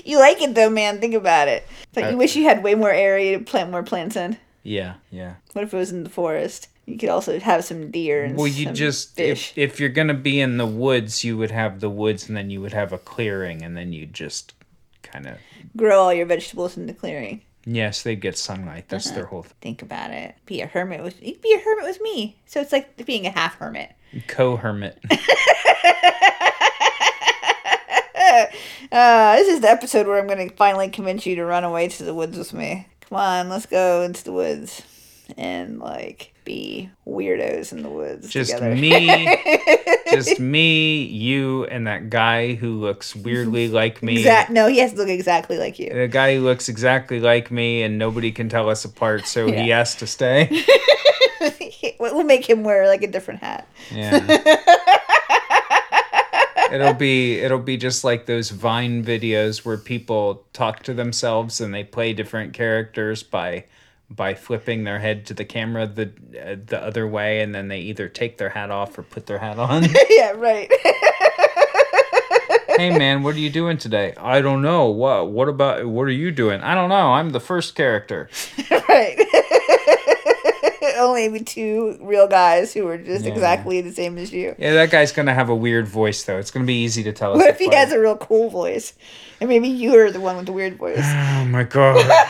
You 0.03 0.19
like 0.19 0.39
it 0.41 0.53
though, 0.53 0.69
man. 0.69 1.01
Think 1.01 1.15
about 1.15 1.47
it. 1.47 1.65
But 1.93 2.03
Uh, 2.05 2.09
you 2.09 2.17
wish 2.17 2.35
you 2.35 2.43
had 2.43 2.63
way 2.63 2.75
more 2.75 2.91
area 2.91 3.39
to 3.39 3.43
plant 3.43 3.71
more 3.71 3.81
plants 3.83 4.15
in. 4.15 4.37
yeah, 4.63 4.95
yeah. 5.09 5.35
What 5.53 5.63
if 5.63 5.73
it 5.73 5.77
was 5.77 5.91
in 5.91 6.03
the 6.03 6.09
forest? 6.11 6.67
You 6.85 6.97
could 6.99 7.09
also 7.09 7.39
have 7.39 7.65
some 7.65 7.89
deer 7.89 8.23
and 8.23 8.37
Well, 8.37 8.45
you 8.47 8.69
just 8.71 9.15
fish. 9.15 9.53
if 9.55 9.71
if 9.73 9.79
you're 9.79 9.89
gonna 9.89 10.13
be 10.13 10.39
in 10.39 10.57
the 10.57 10.67
woods, 10.67 11.23
you 11.23 11.37
would 11.37 11.49
have 11.49 11.79
the 11.79 11.89
woods, 11.89 12.27
and 12.27 12.37
then 12.37 12.51
you 12.51 12.61
would 12.61 12.73
have 12.73 12.93
a 12.93 12.99
clearing, 12.99 13.63
and 13.63 13.75
then 13.75 13.91
you 13.93 14.05
just 14.05 14.53
kind 15.01 15.25
of 15.25 15.37
Grow 15.75 15.99
all 16.03 16.13
your 16.13 16.27
vegetables 16.27 16.77
in 16.77 16.85
the 16.85 16.93
clearing. 16.93 17.41
Yes, 17.65 18.03
they'd 18.03 18.21
get 18.21 18.37
sunlight. 18.37 18.85
That's 18.89 19.07
Uh-huh. 19.07 19.15
their 19.15 19.25
whole 19.25 19.43
thing. 19.43 19.53
Think 19.61 19.81
about 19.81 20.11
it. 20.11 20.35
Be 20.45 20.61
a 20.61 20.67
hermit 20.67 21.03
with 21.03 21.21
you 21.21 21.35
be 21.37 21.53
a 21.53 21.59
hermit 21.59 21.85
with 21.85 22.01
me. 22.01 22.37
So 22.45 22.61
it's 22.61 22.71
like 22.71 23.05
being 23.05 23.25
a 23.25 23.31
half 23.31 23.55
hermit. 23.55 23.91
co 24.27 24.55
hermit. 24.57 24.97
Uh, 28.91 29.35
this 29.35 29.47
is 29.47 29.61
the 29.61 29.69
episode 29.69 30.07
where 30.07 30.17
I'm 30.19 30.27
going 30.27 30.49
to 30.49 30.55
finally 30.55 30.89
convince 30.89 31.25
you 31.25 31.35
to 31.35 31.45
run 31.45 31.63
away 31.63 31.87
to 31.89 32.03
the 32.03 32.13
woods 32.13 32.37
with 32.37 32.53
me. 32.53 32.87
Come 33.01 33.17
on, 33.17 33.49
let's 33.49 33.65
go 33.65 34.03
into 34.03 34.23
the 34.23 34.31
woods 34.31 34.81
and 35.37 35.79
like 35.79 36.33
be 36.45 36.89
weirdos 37.05 37.73
in 37.73 37.83
the 37.83 37.89
woods 37.89 38.29
just 38.29 38.51
together. 38.51 38.75
me, 38.75 39.37
just 40.09 40.39
me, 40.39 41.03
you, 41.03 41.65
and 41.65 41.87
that 41.87 42.09
guy 42.09 42.53
who 42.53 42.79
looks 42.79 43.15
weirdly 43.15 43.67
like 43.67 44.01
me. 44.01 44.19
Exact. 44.19 44.51
No, 44.51 44.67
he 44.67 44.77
has 44.77 44.93
to 44.93 44.97
look 44.97 45.09
exactly 45.09 45.57
like 45.57 45.79
you. 45.79 45.89
The 45.89 46.07
guy 46.07 46.35
who 46.35 46.41
looks 46.41 46.69
exactly 46.69 47.19
like 47.19 47.51
me, 47.51 47.83
and 47.83 47.97
nobody 47.97 48.31
can 48.31 48.47
tell 48.47 48.69
us 48.69 48.85
apart, 48.85 49.27
so 49.27 49.51
he 49.51 49.69
has 49.69 49.95
to 49.95 50.07
stay. 50.07 50.49
we'll 51.99 52.23
make 52.23 52.49
him 52.49 52.63
wear 52.63 52.87
like 52.87 53.01
a 53.01 53.07
different 53.07 53.41
hat. 53.41 53.67
Yeah. 53.91 54.25
it'll 56.71 56.93
be 56.93 57.39
it'll 57.39 57.59
be 57.59 57.77
just 57.77 58.03
like 58.03 58.25
those 58.25 58.49
Vine 58.49 59.03
videos 59.03 59.65
where 59.65 59.77
people 59.77 60.45
talk 60.53 60.83
to 60.83 60.93
themselves 60.93 61.61
and 61.61 61.73
they 61.73 61.83
play 61.83 62.13
different 62.13 62.53
characters 62.53 63.23
by 63.23 63.65
by 64.09 64.33
flipping 64.35 64.83
their 64.83 64.99
head 64.99 65.25
to 65.25 65.33
the 65.33 65.43
camera 65.45 65.87
the 65.87 66.11
uh, 66.39 66.55
the 66.65 66.81
other 66.81 67.07
way 67.07 67.41
and 67.41 67.55
then 67.55 67.67
they 67.69 67.79
either 67.79 68.07
take 68.07 68.37
their 68.37 68.49
hat 68.49 68.69
off 68.71 68.97
or 68.97 69.03
put 69.03 69.25
their 69.25 69.39
hat 69.39 69.57
on. 69.57 69.83
yeah, 70.09 70.31
right. 70.31 70.71
hey 72.77 72.95
man, 72.97 73.23
what 73.23 73.35
are 73.35 73.39
you 73.39 73.49
doing 73.49 73.77
today? 73.77 74.13
I 74.17 74.41
don't 74.41 74.61
know. 74.61 74.85
What 74.89 75.29
what 75.31 75.49
about 75.49 75.85
what 75.87 76.03
are 76.03 76.11
you 76.11 76.31
doing? 76.31 76.61
I 76.61 76.75
don't 76.75 76.89
know. 76.89 77.13
I'm 77.13 77.31
the 77.31 77.39
first 77.39 77.75
character. 77.75 78.29
right. 78.71 79.17
Only 80.97 81.39
two 81.43 81.97
real 82.01 82.27
guys 82.27 82.73
who 82.73 82.87
are 82.87 82.97
just 82.97 83.25
Yeah. 83.25 83.31
exactly 83.33 83.81
the 83.81 83.91
same 83.91 84.17
as 84.17 84.31
you. 84.31 84.55
Yeah, 84.57 84.73
that 84.75 84.91
guy's 84.91 85.11
gonna 85.11 85.33
have 85.33 85.49
a 85.49 85.55
weird 85.55 85.87
voice 85.87 86.23
though. 86.23 86.37
It's 86.37 86.51
gonna 86.51 86.65
be 86.65 86.83
easy 86.83 87.03
to 87.03 87.11
tell 87.11 87.31
us. 87.33 87.37
What 87.37 87.49
if 87.49 87.57
he 87.59 87.73
has 87.73 87.91
a 87.91 87.99
real 87.99 88.15
cool 88.17 88.49
voice? 88.49 88.93
And 89.41 89.49
maybe 89.49 89.67
you're 89.67 90.11
the 90.11 90.21
one 90.21 90.37
with 90.37 90.45
the 90.45 90.53
weird 90.53 90.77
voice. 90.77 90.99
Oh 91.03 91.45
my 91.45 91.63
god. 91.63 92.27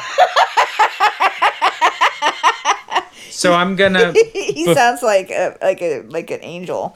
So 3.36 3.54
I'm 3.54 3.76
gonna 3.76 4.12
he 4.34 4.66
Bef- 4.68 4.74
sounds 4.76 5.04
like 5.04 5.30
a 5.30 5.58
like 5.62 5.82
a 5.82 6.02
like 6.04 6.32
an 6.32 6.40
angel. 6.42 6.96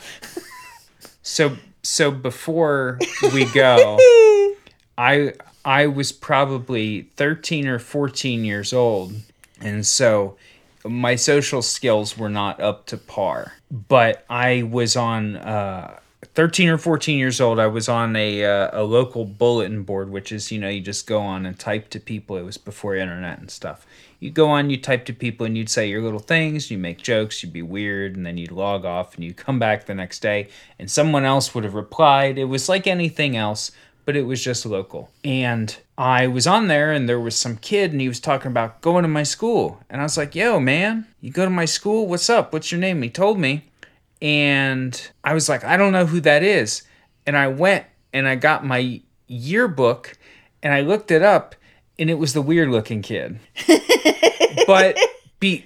so 1.21 1.57
so 1.83 2.11
before 2.11 2.99
we 3.33 3.45
go, 3.45 3.97
I 4.97 5.33
I 5.65 5.87
was 5.87 6.11
probably 6.11 7.03
13 7.17 7.67
or 7.67 7.79
14 7.79 8.45
years 8.45 8.73
old 8.73 9.13
and 9.61 9.85
so 9.85 10.37
my 10.85 11.15
social 11.15 11.61
skills 11.61 12.17
were 12.17 12.29
not 12.29 12.59
up 12.61 12.85
to 12.87 12.97
par. 12.97 13.53
But 13.69 14.25
I 14.29 14.63
was 14.63 14.95
on 14.95 15.35
uh 15.35 15.99
13 16.35 16.69
or 16.69 16.77
14 16.77 17.17
years 17.17 17.41
old, 17.41 17.59
I 17.59 17.67
was 17.67 17.89
on 17.89 18.15
a 18.15 18.45
uh, 18.45 18.81
a 18.81 18.83
local 18.83 19.25
bulletin 19.25 19.83
board, 19.83 20.09
which 20.09 20.31
is 20.31 20.51
you 20.51 20.59
know 20.59 20.69
you 20.69 20.81
just 20.81 21.07
go 21.07 21.19
on 21.19 21.45
and 21.45 21.57
type 21.57 21.89
to 21.91 21.99
people. 21.99 22.37
It 22.37 22.43
was 22.43 22.57
before 22.57 22.95
internet 22.95 23.39
and 23.39 23.49
stuff. 23.51 23.85
You 24.19 24.31
go 24.31 24.49
on, 24.49 24.69
you 24.69 24.77
type 24.77 25.05
to 25.05 25.13
people, 25.13 25.45
and 25.45 25.57
you'd 25.57 25.69
say 25.69 25.87
your 25.87 26.01
little 26.01 26.19
things. 26.19 26.69
You 26.69 26.77
make 26.77 27.01
jokes, 27.01 27.41
you'd 27.41 27.53
be 27.53 27.61
weird, 27.61 28.15
and 28.15 28.25
then 28.25 28.37
you'd 28.37 28.51
log 28.51 28.85
off, 28.85 29.15
and 29.15 29.23
you 29.23 29.33
come 29.33 29.59
back 29.59 29.85
the 29.85 29.95
next 29.95 30.19
day, 30.19 30.49
and 30.77 30.91
someone 30.91 31.25
else 31.25 31.55
would 31.55 31.63
have 31.63 31.73
replied. 31.75 32.37
It 32.37 32.45
was 32.45 32.67
like 32.67 32.85
anything 32.85 33.37
else, 33.37 33.71
but 34.05 34.15
it 34.15 34.23
was 34.23 34.43
just 34.43 34.65
local. 34.65 35.09
And 35.23 35.75
I 35.97 36.27
was 36.27 36.47
on 36.47 36.67
there, 36.67 36.91
and 36.91 37.07
there 37.07 37.19
was 37.19 37.35
some 37.35 37.57
kid, 37.57 37.91
and 37.91 38.01
he 38.01 38.07
was 38.07 38.19
talking 38.19 38.51
about 38.51 38.81
going 38.81 39.03
to 39.03 39.09
my 39.09 39.23
school, 39.23 39.81
and 39.89 40.01
I 40.01 40.03
was 40.03 40.17
like, 40.17 40.35
"Yo, 40.35 40.59
man, 40.59 41.07
you 41.21 41.31
go 41.31 41.45
to 41.45 41.51
my 41.51 41.65
school? 41.65 42.07
What's 42.07 42.29
up? 42.29 42.51
What's 42.51 42.71
your 42.71 42.81
name?" 42.81 43.01
He 43.01 43.09
told 43.09 43.39
me 43.39 43.69
and 44.21 45.11
I 45.23 45.33
was 45.33 45.47
like, 45.47 45.63
I 45.63 45.77
don't 45.77 45.93
know 45.93 46.05
who 46.05 46.19
that 46.21 46.43
is. 46.43 46.83
And 47.25 47.37
I 47.37 47.47
went 47.47 47.85
and 48.13 48.27
I 48.27 48.35
got 48.35 48.65
my 48.65 49.01
yearbook 49.27 50.17
and 50.61 50.73
I 50.73 50.81
looked 50.81 51.11
it 51.11 51.21
up 51.21 51.55
and 51.99 52.09
it 52.09 52.15
was 52.15 52.33
the 52.33 52.41
weird 52.41 52.69
looking 52.69 53.01
kid. 53.01 53.39
but 54.67 54.97
be 55.39 55.65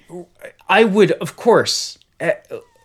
I 0.68 0.84
would 0.84 1.12
of 1.12 1.36
course 1.36 1.98
eh, 2.20 2.34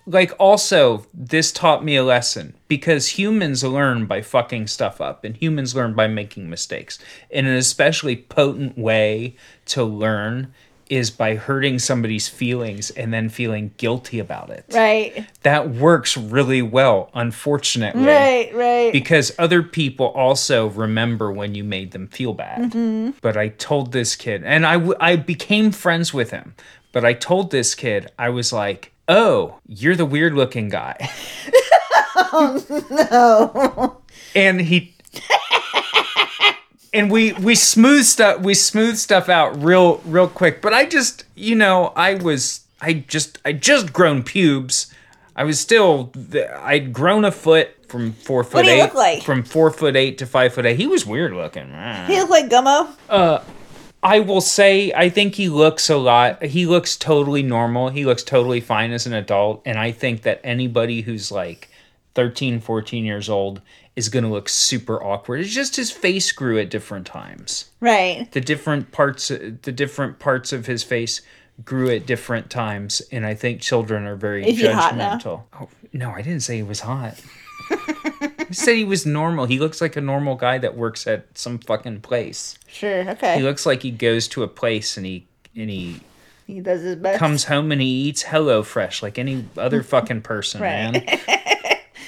like 0.10 0.34
also 0.40 1.06
this 1.14 1.52
taught 1.52 1.84
me 1.84 1.96
a 1.96 2.04
lesson 2.04 2.56
because 2.68 3.10
humans 3.10 3.64
learn 3.64 4.08
by 4.08 4.22
fucking 4.22 4.66
stuff 4.68 5.00
up 5.00 5.24
and 5.24 5.38
humans 5.38 5.76
learn 5.76 5.94
by 5.94 6.08
making 6.08 6.50
mistakes. 6.50 6.98
And 7.32 7.46
an 7.46 7.54
especially 7.54 8.16
potent 8.16 8.78
way 8.78 9.36
to 9.66 9.84
learn 9.84 10.54
is 10.90 11.12
by 11.12 11.36
hurting 11.36 11.78
somebody's 11.80 12.28
feelings 12.28 12.90
and 12.92 13.14
then 13.14 13.30
feeling 13.30 13.72
guilty 13.78 14.18
about 14.20 14.50
it 14.50 14.66
Right. 14.74 15.26
that 15.44 15.70
works 15.70 16.18
really 16.18 16.62
well, 16.64 17.10
unfortunately. 17.14 18.04
Right, 18.06 18.54
right. 18.56 18.92
Because 18.92 19.32
other 19.38 19.62
people 19.64 20.08
also 20.08 20.68
remember 20.70 21.32
when 21.32 21.54
you 21.56 21.64
made 21.64 21.92
them 21.92 22.08
feel 22.08 22.34
bad. 22.34 22.72
Mm-hmm. 22.72 23.12
But 23.22 23.38
I 23.38 23.50
told 23.50 23.92
this 23.92 24.16
kid, 24.16 24.44
and 24.44 24.66
I, 24.66 24.74
w- 24.74 24.96
I 25.00 25.16
became 25.16 25.72
friends 25.72 26.14
with 26.14 26.32
him, 26.32 26.56
but 26.92 27.06
I 27.06 27.14
told 27.14 27.52
this 27.52 27.76
kid, 27.76 28.12
I 28.18 28.30
was 28.30 28.52
like, 28.52 28.92
oh, 29.08 29.60
you're 29.68 29.96
the 29.96 30.06
weird 30.06 30.34
looking 30.34 30.70
guy. 30.70 31.10
no. 32.90 33.98
and 34.36 34.62
he. 34.62 34.96
And 36.94 37.12
we 37.12 37.34
we 37.34 37.56
smooth 37.56 38.06
stuff 38.06 38.42
we 38.42 38.54
smooth 38.54 38.98
stuff 38.98 39.30
out 39.30 39.62
real 39.62 40.02
real 40.06 40.28
quick, 40.28 40.62
but 40.62 40.74
I 40.74 40.86
just 40.86 41.24
you 41.36 41.56
know 41.56 41.94
I 41.96 42.16
was 42.16 42.62
I 42.82 42.94
just 42.94 43.38
I 43.46 43.54
just 43.54 43.94
grown 43.94 44.24
pubes. 44.24 44.92
I 45.36 45.44
was 45.44 45.60
still 45.60 46.12
I'd 46.60 46.92
grown 46.92 47.26
a 47.26 47.32
foot 47.32 47.70
from 47.88 48.14
four 48.14 48.44
foot 48.44 48.66
did 48.66 48.72
he 48.72 48.80
eight 48.80 48.84
look 48.84 48.94
like? 48.94 49.24
from 49.24 49.44
four 49.44 49.72
foot 49.72 49.96
eight 49.96 50.18
to 50.20 50.26
five 50.26 50.54
foot 50.54 50.66
eight. 50.66 50.78
He 50.78 50.88
was 50.88 51.06
weird 51.06 51.34
looking. 51.34 51.68
He 52.08 52.18
looked 52.20 52.32
like 52.32 52.50
Gummo. 52.50 52.96
Uh, 53.08 53.44
I 54.02 54.20
will 54.22 54.42
say 54.42 54.94
I 54.94 55.10
think 55.10 55.36
he 55.36 55.50
looks 55.50 55.90
a 55.90 55.98
lot. 55.98 56.44
He 56.44 56.66
looks 56.66 56.96
totally 56.96 57.44
normal. 57.44 57.90
He 57.90 58.06
looks 58.06 58.24
totally 58.24 58.62
fine 58.62 58.92
as 58.92 59.06
an 59.06 59.14
adult, 59.14 59.62
and 59.66 59.78
I 59.78 59.92
think 59.92 60.22
that 60.24 60.40
anybody 60.44 61.02
who's 61.02 61.32
like 61.32 61.69
13, 62.20 62.60
14 62.60 63.06
years 63.06 63.30
old 63.30 63.62
is 63.96 64.10
going 64.10 64.26
to 64.26 64.30
look 64.30 64.50
super 64.50 65.02
awkward. 65.02 65.40
It's 65.40 65.54
just 65.54 65.78
his 65.78 65.90
face 65.90 66.34
grew 66.34 66.60
at 66.60 66.70
different 66.70 67.08
times. 67.08 67.70
Right. 67.80 68.30
The 68.34 68.42
different 68.42 68.92
parts 68.92 69.30
the 69.30 69.72
different 69.72 70.20
parts 70.20 70.52
of 70.52 70.66
his 70.66 70.84
face 70.84 71.22
grew 71.64 71.90
at 71.90 72.06
different 72.06 72.50
times, 72.50 73.02
and 73.10 73.26
I 73.26 73.36
think 73.36 73.62
children 73.62 74.06
are 74.06 74.18
very 74.18 74.46
Is 74.46 74.58
he 74.58 74.64
judgmental. 74.66 75.44
Oh, 75.58 75.70
no, 75.94 76.12
I 76.12 76.22
didn't 76.22 76.42
say 76.42 76.58
he 76.58 76.64
was 76.64 76.82
hot. 76.82 77.22
I 77.72 78.48
said 78.52 78.76
he 78.76 78.84
was 78.84 79.06
normal. 79.06 79.46
He 79.46 79.58
looks 79.58 79.80
like 79.80 79.96
a 79.96 80.02
normal 80.02 80.36
guy 80.36 80.58
that 80.58 80.76
works 80.76 81.08
at 81.08 81.38
some 81.38 81.58
fucking 81.60 82.02
place. 82.02 82.58
Sure. 82.68 83.10
Okay. 83.12 83.38
He 83.38 83.44
looks 83.44 83.66
like 83.66 83.82
he 83.82 83.92
goes 83.92 84.28
to 84.30 84.44
a 84.44 84.48
place 84.50 84.98
and 84.98 85.06
he 85.06 85.26
and 85.56 85.70
he 85.70 86.02
He 86.48 86.60
does 86.60 86.82
his 86.82 86.98
best. 86.98 87.18
comes 87.18 87.46
home 87.46 87.72
and 87.72 87.82
he 87.82 87.88
eats 87.88 88.24
Hello 88.24 88.62
Fresh 88.62 89.02
like 89.04 89.18
any 89.18 89.46
other 89.58 89.84
fucking 89.84 90.22
person, 90.24 90.60
man. 90.60 91.06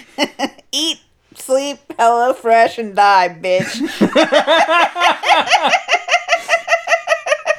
Eat, 0.72 1.00
sleep, 1.36 1.80
hello, 1.98 2.34
fresh, 2.34 2.78
and 2.78 2.96
die, 2.96 3.30
bitch. 3.30 3.82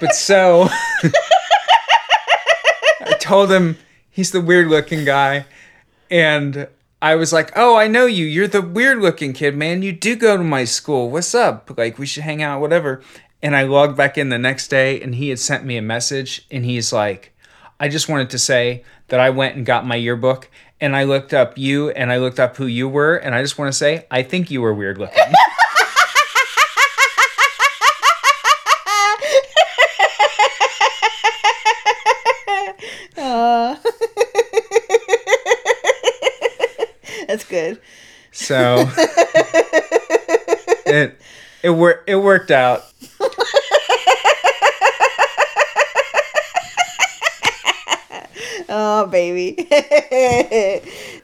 But 0.02 0.16
so 0.16 0.66
I 3.06 3.12
told 3.20 3.52
him 3.52 3.78
he's 4.10 4.32
the 4.32 4.40
weird 4.40 4.66
looking 4.66 5.04
guy 5.04 5.46
and 6.10 6.66
I 7.00 7.14
was 7.14 7.32
like, 7.32 7.52
"Oh, 7.54 7.76
I 7.76 7.86
know 7.86 8.06
you. 8.06 8.26
You're 8.26 8.48
the 8.48 8.62
weird 8.62 8.98
looking 8.98 9.32
kid, 9.32 9.56
man. 9.56 9.82
You 9.82 9.92
do 9.92 10.16
go 10.16 10.36
to 10.36 10.42
my 10.42 10.64
school. 10.64 11.08
What's 11.08 11.36
up? 11.36 11.70
Like 11.76 12.00
we 12.00 12.06
should 12.06 12.24
hang 12.24 12.42
out, 12.42 12.60
whatever." 12.60 13.00
And 13.40 13.54
I 13.54 13.62
logged 13.62 13.96
back 13.96 14.18
in 14.18 14.28
the 14.28 14.38
next 14.38 14.68
day 14.68 15.00
and 15.00 15.14
he 15.14 15.28
had 15.28 15.38
sent 15.38 15.64
me 15.64 15.76
a 15.76 15.82
message 15.82 16.46
and 16.50 16.64
he's 16.64 16.92
like, 16.92 17.32
I 17.78 17.88
just 17.88 18.08
wanted 18.08 18.30
to 18.30 18.38
say 18.38 18.84
that 19.08 19.20
I 19.20 19.30
went 19.30 19.56
and 19.56 19.66
got 19.66 19.86
my 19.86 19.96
yearbook 19.96 20.48
and 20.82 20.94
I 20.96 21.04
looked 21.04 21.32
up 21.32 21.56
you 21.56 21.90
and 21.90 22.12
I 22.12 22.18
looked 22.18 22.40
up 22.40 22.56
who 22.56 22.66
you 22.66 22.88
were 22.88 23.16
and 23.16 23.34
I 23.34 23.40
just 23.40 23.56
want 23.56 23.72
to 23.72 23.78
say 23.78 24.04
I 24.10 24.22
think 24.22 24.50
you 24.50 24.60
were 24.60 24.74
weird 24.74 24.98
looking. 24.98 25.22
Uh, 33.16 33.76
That's 37.28 37.44
good. 37.44 37.80
So 38.32 38.88
it 40.86 41.18
it 41.62 41.70
wor- 41.70 42.02
it 42.06 42.16
worked 42.16 42.50
out. 42.50 42.84
Oh, 48.74 49.06
baby. 49.06 49.50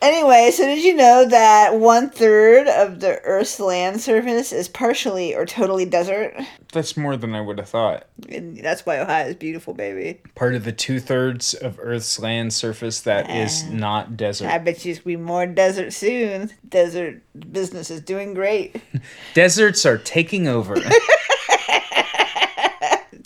anyway, 0.03 0.51
so 0.53 0.67
did 0.67 0.85
you 0.85 0.95
know 0.95 1.27
that 1.27 1.77
one 1.77 2.11
third 2.11 2.69
of 2.69 3.01
the 3.01 3.23
Earth's 3.23 3.59
land 3.59 4.03
surface 4.03 4.53
is 4.53 4.69
partially 4.69 5.35
or 5.35 5.47
totally 5.47 5.87
desert? 5.87 6.35
That's 6.75 6.95
more 6.95 7.17
than 7.17 7.35
I 7.35 7.41
would 7.41 7.57
have 7.57 7.71
thought. 7.71 8.07
And 8.29 8.59
that's 8.59 8.85
why 8.85 8.99
Ohio 9.01 9.29
is 9.29 9.37
beautiful, 9.37 9.73
baby. 9.73 10.21
Part 10.35 10.57
of 10.57 10.65
the 10.65 10.73
two 10.73 11.01
thirds 11.01 11.55
of 11.55 11.79
Earth's 11.81 12.19
land 12.19 12.53
surface 12.53 13.01
that 13.01 13.31
is 13.31 13.65
not 13.65 14.19
desert. 14.19 14.49
I 14.49 14.59
bet 14.59 14.85
you 14.85 14.91
it's 14.91 15.01
gonna 15.01 15.17
be 15.17 15.23
more 15.23 15.47
desert 15.47 15.95
soon. 15.95 16.51
Desert 16.69 17.23
business 17.51 17.91
is 17.91 18.03
doing 18.03 18.35
great. 18.35 18.77
Deserts 19.33 19.87
are 19.87 19.97
taking 19.97 20.49
over. 20.49 20.77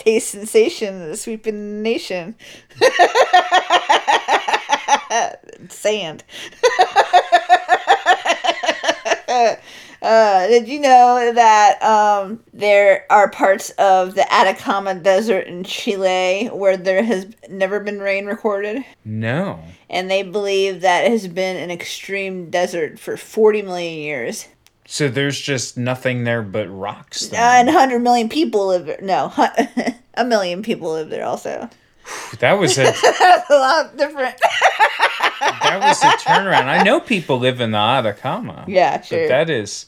Taste 0.03 0.31
sensation, 0.31 1.15
sweeping 1.15 1.55
the 1.55 1.81
nation. 1.81 2.35
Sand. 5.69 6.25
uh, 10.03 10.47
did 10.49 10.67
you 10.67 10.81
know 10.81 11.33
that 11.33 11.81
um, 11.85 12.41
there 12.53 13.07
are 13.11 13.31
parts 13.31 13.71
of 13.79 14.17
the 14.17 14.35
Atacama 14.35 14.97
Desert 14.97 15.47
in 15.47 15.63
Chile 15.63 16.49
where 16.49 16.77
there 16.77 17.05
has 17.05 17.29
never 17.49 17.79
been 17.79 18.01
rain 18.01 18.27
recorded? 18.27 18.85
no. 19.05 19.61
And 19.89 20.11
they 20.11 20.25
believe 20.25 20.81
that 20.81 21.05
it 21.05 21.13
has 21.13 21.29
been 21.29 21.59
an 21.59 21.71
extreme 21.71 22.51
desert 22.51 22.99
for 22.99 23.17
40 23.17 23.63
million 23.63 24.01
years. 24.01 24.49
So 24.87 25.09
there's 25.09 25.41
just 25.41 25.77
nothing 25.79 26.25
there 26.25 26.43
but 26.43 26.69
rocks. 26.69 27.33
Uh, 27.33 27.37
and 27.37 27.67
100 27.69 28.01
million 28.01 28.29
people 28.29 28.67
live 28.69 28.87
there. 28.87 28.99
No, 29.01 29.33
a 30.15 30.25
million 30.25 30.63
people 30.63 30.93
live 30.93 31.09
there 31.09 31.25
also. 31.25 31.69
that 32.41 32.53
was 32.55 32.79
a 32.79 32.83
That's 33.19 33.51
a 33.51 33.55
lot 33.55 33.97
different. 33.97 34.35
that 35.41 35.79
was 35.83 36.03
a 36.03 36.07
turnaround. 36.29 36.65
I 36.65 36.83
know 36.83 37.01
people 37.01 37.39
live 37.39 37.61
in 37.61 37.71
the 37.71 37.79
Atacama. 37.79 38.65
Yeah, 38.67 39.01
sure. 39.01 39.21
But 39.25 39.29
that 39.29 39.51
is 39.51 39.87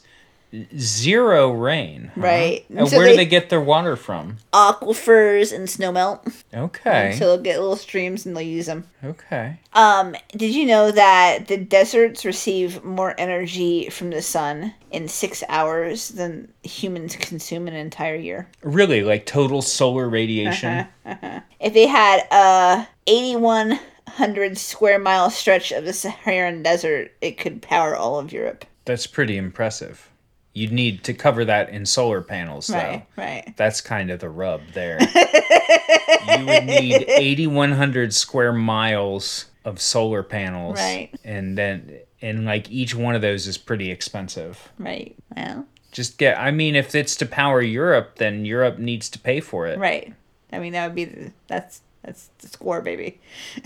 zero 0.77 1.51
rain. 1.51 2.11
huh? 2.15 2.21
Right. 2.21 2.65
And 2.75 2.87
So 2.89 2.97
where 2.97 3.05
they- 3.07 3.11
do 3.13 3.17
they 3.17 3.25
get 3.25 3.49
their 3.49 3.61
water 3.61 3.95
from? 3.95 4.37
Aquifers 4.53 5.53
and 5.53 5.67
snowmelt. 5.67 6.43
Okay. 6.53 7.15
So 7.17 7.25
they'll 7.25 7.41
get 7.43 7.59
little 7.59 7.75
streams 7.75 8.25
and 8.25 8.35
they'll 8.35 8.43
use 8.45 8.65
them. 8.67 8.87
okay. 9.03 9.59
Um, 9.73 10.15
did 10.31 10.53
you 10.55 10.65
know 10.65 10.91
that 10.91 11.47
the 11.47 11.57
deserts 11.57 12.23
receive 12.25 12.83
more 12.83 13.13
energy 13.17 13.89
from 13.89 14.09
the 14.11 14.21
sun 14.21 14.73
in 14.91 15.07
six 15.07 15.43
hours 15.49 16.09
than 16.09 16.51
humans 16.63 17.15
consume 17.15 17.67
in 17.67 17.73
an 17.73 17.79
entire 17.81 18.15
year? 18.15 18.47
Really, 18.63 19.01
like 19.03 19.25
total 19.25 19.61
solar 19.61 20.07
radiation. 20.09 20.87
If 21.59 21.73
they 21.73 21.87
had 21.87 22.21
a 22.31 22.87
8,100 23.07 24.57
square 24.57 24.99
mile 24.99 25.29
stretch 25.29 25.71
of 25.71 25.85
the 25.85 25.93
Saharan 25.93 26.61
desert, 26.63 27.11
it 27.21 27.37
could 27.37 27.61
power 27.61 27.95
all 27.95 28.19
of 28.19 28.31
Europe. 28.31 28.65
That's 28.85 29.07
pretty 29.07 29.37
impressive. 29.37 30.09
You'd 30.55 30.71
need 30.71 31.03
to 31.03 31.13
cover 31.13 31.43
that 31.45 31.69
in 31.69 31.85
solar 31.85 32.21
panels, 32.21 32.67
though. 32.67 32.75
Right, 32.77 33.05
right. 33.17 33.53
That's 33.57 33.81
kind 33.81 34.09
of 34.09 34.21
the 34.21 34.29
rub 34.29 34.61
there. 34.73 34.97
you 36.39 36.45
would 36.45 36.65
need 36.65 37.03
8,100 37.09 38.13
square 38.13 38.53
miles 38.53 39.47
of 39.65 39.81
solar 39.81 40.23
panels. 40.23 40.77
Right. 40.79 41.09
And 41.25 41.57
then, 41.57 41.99
and 42.21 42.45
like 42.45 42.71
each 42.71 42.95
one 42.95 43.15
of 43.15 43.21
those 43.21 43.47
is 43.47 43.57
pretty 43.57 43.91
expensive. 43.91 44.71
Right. 44.79 45.13
Well, 45.35 45.65
Just 45.91 46.17
get, 46.17 46.39
I 46.39 46.51
mean, 46.51 46.75
if 46.75 46.95
it's 46.95 47.17
to 47.17 47.25
power 47.25 47.61
Europe, 47.61 48.15
then 48.15 48.45
Europe 48.45 48.79
needs 48.79 49.09
to 49.09 49.19
pay 49.19 49.41
for 49.41 49.67
it. 49.67 49.77
right. 49.77 50.13
I 50.53 50.59
mean, 50.59 50.71
that 50.71 50.87
would 50.87 50.95
be 50.95 51.03
the, 51.05 51.31
that's 51.47 51.81
that's 52.01 52.29
the 52.37 52.47
score, 52.47 52.79
baby. 52.79 53.19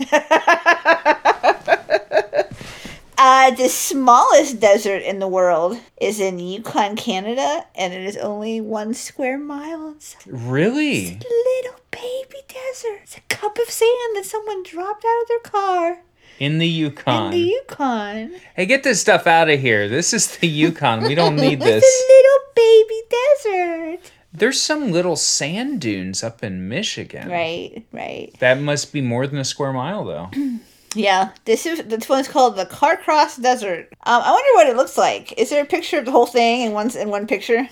uh, 3.20 3.50
the 3.50 3.68
smallest 3.68 4.58
desert 4.60 5.02
in 5.02 5.18
the 5.18 5.28
world 5.28 5.78
is 6.00 6.18
in 6.20 6.38
Yukon, 6.38 6.96
Canada, 6.96 7.66
and 7.74 7.92
it 7.92 8.02
is 8.02 8.16
only 8.16 8.60
one 8.60 8.94
square 8.94 9.36
mile. 9.38 9.94
Really? 10.26 11.18
Little 11.20 11.80
baby 11.90 12.38
desert. 12.48 13.00
It's 13.02 13.18
a 13.18 13.20
cup 13.28 13.58
of 13.58 13.68
sand 13.70 14.16
that 14.16 14.24
someone 14.24 14.62
dropped 14.62 15.04
out 15.04 15.22
of 15.22 15.28
their 15.28 15.38
car 15.40 15.98
In 16.38 16.56
the 16.58 16.66
Yukon. 16.66 17.26
in 17.26 17.30
the 17.32 17.38
Yukon. 17.38 18.34
hey, 18.56 18.64
get 18.66 18.82
this 18.84 19.00
stuff 19.02 19.26
out 19.26 19.50
of 19.50 19.60
here. 19.60 19.86
This 19.88 20.14
is 20.14 20.38
the 20.38 20.48
Yukon. 20.48 21.02
We 21.02 21.14
don't 21.14 21.36
need 21.46 21.60
this. 21.60 21.84
It's 21.86 22.02
a 22.02 22.12
little 22.16 22.40
baby 22.56 23.98
desert. 24.00 24.12
There's 24.32 24.60
some 24.62 24.92
little 24.92 25.16
sand 25.16 25.80
dunes 25.82 26.22
up 26.22 26.42
in 26.42 26.68
Michigan. 26.68 27.28
Right, 27.28 27.84
right. 27.92 28.30
That 28.38 28.60
must 28.60 28.92
be 28.92 29.00
more 29.02 29.26
than 29.26 29.38
a 29.38 29.44
square 29.44 29.72
mile, 29.74 30.04
though. 30.04 30.30
Yeah, 30.94 31.30
this 31.44 31.66
is 31.66 31.84
this 31.84 32.08
one's 32.08 32.28
called 32.28 32.56
the 32.56 32.66
Carcross 32.66 33.36
Desert. 33.36 33.88
Um, 34.04 34.22
I 34.22 34.30
wonder 34.30 34.54
what 34.54 34.66
it 34.66 34.76
looks 34.76 34.98
like. 34.98 35.32
Is 35.38 35.50
there 35.50 35.62
a 35.62 35.66
picture 35.66 35.98
of 35.98 36.04
the 36.04 36.10
whole 36.10 36.26
thing 36.26 36.62
in 36.62 36.72
one 36.72 36.90
in 36.96 37.10
one 37.10 37.26
picture? 37.26 37.68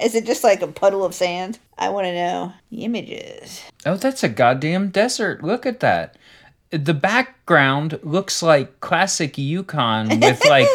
Is 0.00 0.14
it 0.14 0.26
just 0.26 0.44
like 0.44 0.62
a 0.62 0.66
puddle 0.66 1.04
of 1.04 1.14
sand? 1.14 1.58
I 1.78 1.88
want 1.88 2.06
to 2.06 2.14
know 2.14 2.52
the 2.70 2.84
images. 2.84 3.62
Oh, 3.86 3.96
that's 3.96 4.22
a 4.22 4.28
goddamn 4.28 4.90
desert. 4.90 5.42
Look 5.42 5.66
at 5.66 5.80
that. 5.80 6.16
The 6.70 6.94
background 6.94 7.98
looks 8.02 8.42
like 8.42 8.80
classic 8.80 9.36
Yukon 9.38 10.08
with 10.20 10.44
like 10.46 10.68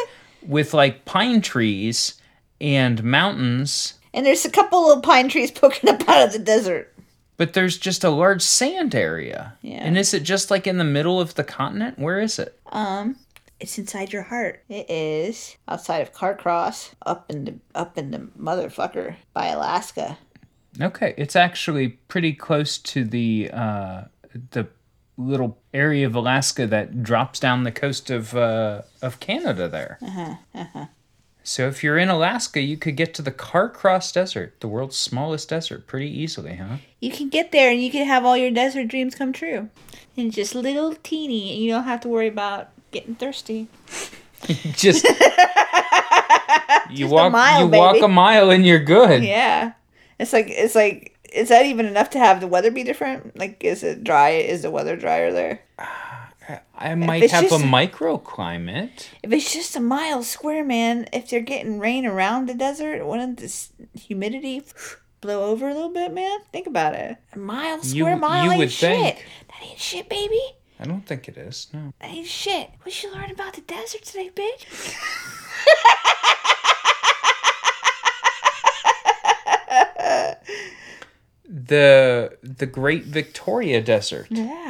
with 0.46 0.74
like 0.74 1.06
pine 1.06 1.42
trees 1.42 2.20
and 2.62 3.04
mountains, 3.04 3.96
And 4.14 4.26
there's 4.26 4.46
a 4.46 4.50
couple 4.50 4.92
of 4.92 5.04
pine 5.04 5.30
trees 5.30 5.52
poking 5.52 5.90
up 5.90 6.08
out 6.08 6.28
of 6.28 6.34
the 6.34 6.40
desert. 6.40 6.94
But 7.38 7.54
there's 7.54 7.78
just 7.78 8.04
a 8.04 8.10
large 8.10 8.42
sand 8.42 8.96
area. 8.96 9.54
Yeah. 9.62 9.84
And 9.84 9.98
is 9.98 10.14
it 10.14 10.24
just 10.24 10.52
like 10.52 10.68
in 10.68 10.78
the 10.78 10.84
middle 10.84 11.20
of 11.20 11.36
the 11.36 11.44
continent? 11.44 12.00
Where 12.00 12.20
is 12.20 12.40
it? 12.40 12.60
Um, 12.72 13.18
it's 13.60 13.78
inside 13.78 14.12
your 14.12 14.24
heart. 14.24 14.64
It 14.70 14.90
is 14.90 15.56
outside 15.68 16.00
of 16.00 16.14
Carcross, 16.14 16.94
up 17.06 17.30
in 17.30 17.46
the 17.46 17.56
up 17.74 17.98
in 17.98 18.12
the 18.12 18.20
motherfucker 18.40 19.16
by 19.34 19.48
Alaska. 19.48 20.18
Okay, 20.82 21.14
it's 21.18 21.36
actually 21.36 21.90
pretty 22.08 22.34
close 22.34 22.78
to 22.80 23.06
the 23.06 23.50
uh 23.54 24.04
the 24.52 24.68
little 25.18 25.58
area 25.74 26.06
of 26.06 26.16
Alaska 26.16 26.68
that 26.68 27.02
drops 27.02 27.40
down 27.40 27.64
the 27.64 27.72
coast 27.72 28.10
of 28.10 28.36
uh 28.36 28.82
of 29.02 29.20
Canada 29.20 29.68
there. 29.70 29.98
So 31.48 31.68
if 31.68 31.84
you're 31.84 32.00
in 32.00 32.10
Alaska, 32.10 32.60
you 32.60 32.76
could 32.76 32.96
get 32.96 33.14
to 33.14 33.22
the 33.22 33.32
Carcross 33.32 34.12
Desert, 34.12 34.60
the 34.62 34.68
world's 34.68 34.98
smallest 34.98 35.48
desert, 35.50 35.86
pretty 35.86 36.10
easily, 36.10 36.56
huh? 36.56 36.78
You 37.00 37.12
can 37.12 37.30
get 37.30 37.52
there 37.52 37.70
and 37.70 37.80
you 37.80 37.92
can 37.92 38.08
have 38.08 38.26
all 38.26 38.36
your 38.36 38.50
desert 38.50 38.88
dreams 38.88 39.14
come 39.14 39.32
true. 39.32 39.70
And 40.18 40.34
just 40.34 40.56
little 40.56 40.96
teeny, 41.04 41.54
and 41.54 41.62
you 41.62 41.70
don't 41.70 41.84
have 41.84 42.02
to 42.02 42.08
worry 42.08 42.28
about 42.28 42.70
getting 42.90 43.14
thirsty. 43.14 43.68
Just 44.74 45.06
you 46.90 47.08
walk 47.08 47.32
mile, 47.32 47.62
you 47.62 47.68
walk 47.68 48.02
a 48.02 48.08
mile 48.08 48.52
and 48.52 48.66
you're 48.66 48.84
good. 48.84 49.24
Yeah. 49.24 49.74
It's 50.20 50.34
like 50.34 50.48
it's 50.50 50.76
like 50.76 51.18
is 51.34 51.50
that 51.50 51.66
even 51.66 51.86
enough 51.86 52.12
to 52.12 52.20
have 52.20 52.42
the 52.42 52.48
weather 52.48 52.72
be 52.72 52.84
different? 52.84 53.38
Like 53.38 53.64
is 53.64 53.84
it 53.84 54.04
dry 54.04 54.32
is 54.32 54.62
the 54.62 54.72
weather 54.72 54.96
drier 54.96 55.32
there? 55.32 55.62
I 56.78 56.96
might 56.96 57.30
have 57.32 57.50
just- 57.50 57.64
a 57.64 57.66
microclimate. 57.66 59.08
If 59.24 59.32
it's 59.32 59.52
just 59.54 59.76
a 59.76 59.80
mile 59.80 60.24
square, 60.24 60.64
man, 60.64 61.08
if 61.14 61.30
they're 61.30 61.40
getting 61.40 61.80
rain 61.80 62.06
around 62.06 62.48
the 62.48 62.54
desert, 62.54 63.06
wouldn't 63.06 63.40
this 63.40 63.72
humidity 63.94 64.62
blow 65.22 65.46
over 65.50 65.68
a 65.70 65.74
little 65.74 65.90
bit, 65.94 66.14
man? 66.14 66.40
Think 66.52 66.68
about 66.68 66.94
it. 66.94 67.18
A 67.34 67.38
mile 67.40 67.82
square 67.82 68.14
You- 68.14 68.20
mile 68.20 68.46
you 68.46 68.52
ain't 68.52 68.60
would 68.60 68.72
shit. 68.72 68.96
think. 68.98 69.26
That 69.50 69.68
ain't 69.70 69.80
shit, 69.80 70.10
baby. 70.10 70.42
I 70.80 70.84
don't 70.86 71.06
think 71.08 71.28
it 71.30 71.38
is. 71.38 71.68
No. 71.74 71.94
That 72.02 72.10
ain't 72.12 72.28
shit. 72.28 72.70
What 72.84 73.02
you 73.04 73.12
learn 73.14 73.32
about 73.32 73.54
the 73.54 73.62
desert 73.62 74.04
today, 74.04 74.30
bitch? 74.36 74.66
The 81.48 82.38
the 82.42 82.66
Great 82.66 83.04
Victoria 83.06 83.80
Desert. 83.82 84.28
Yeah. 84.32 84.65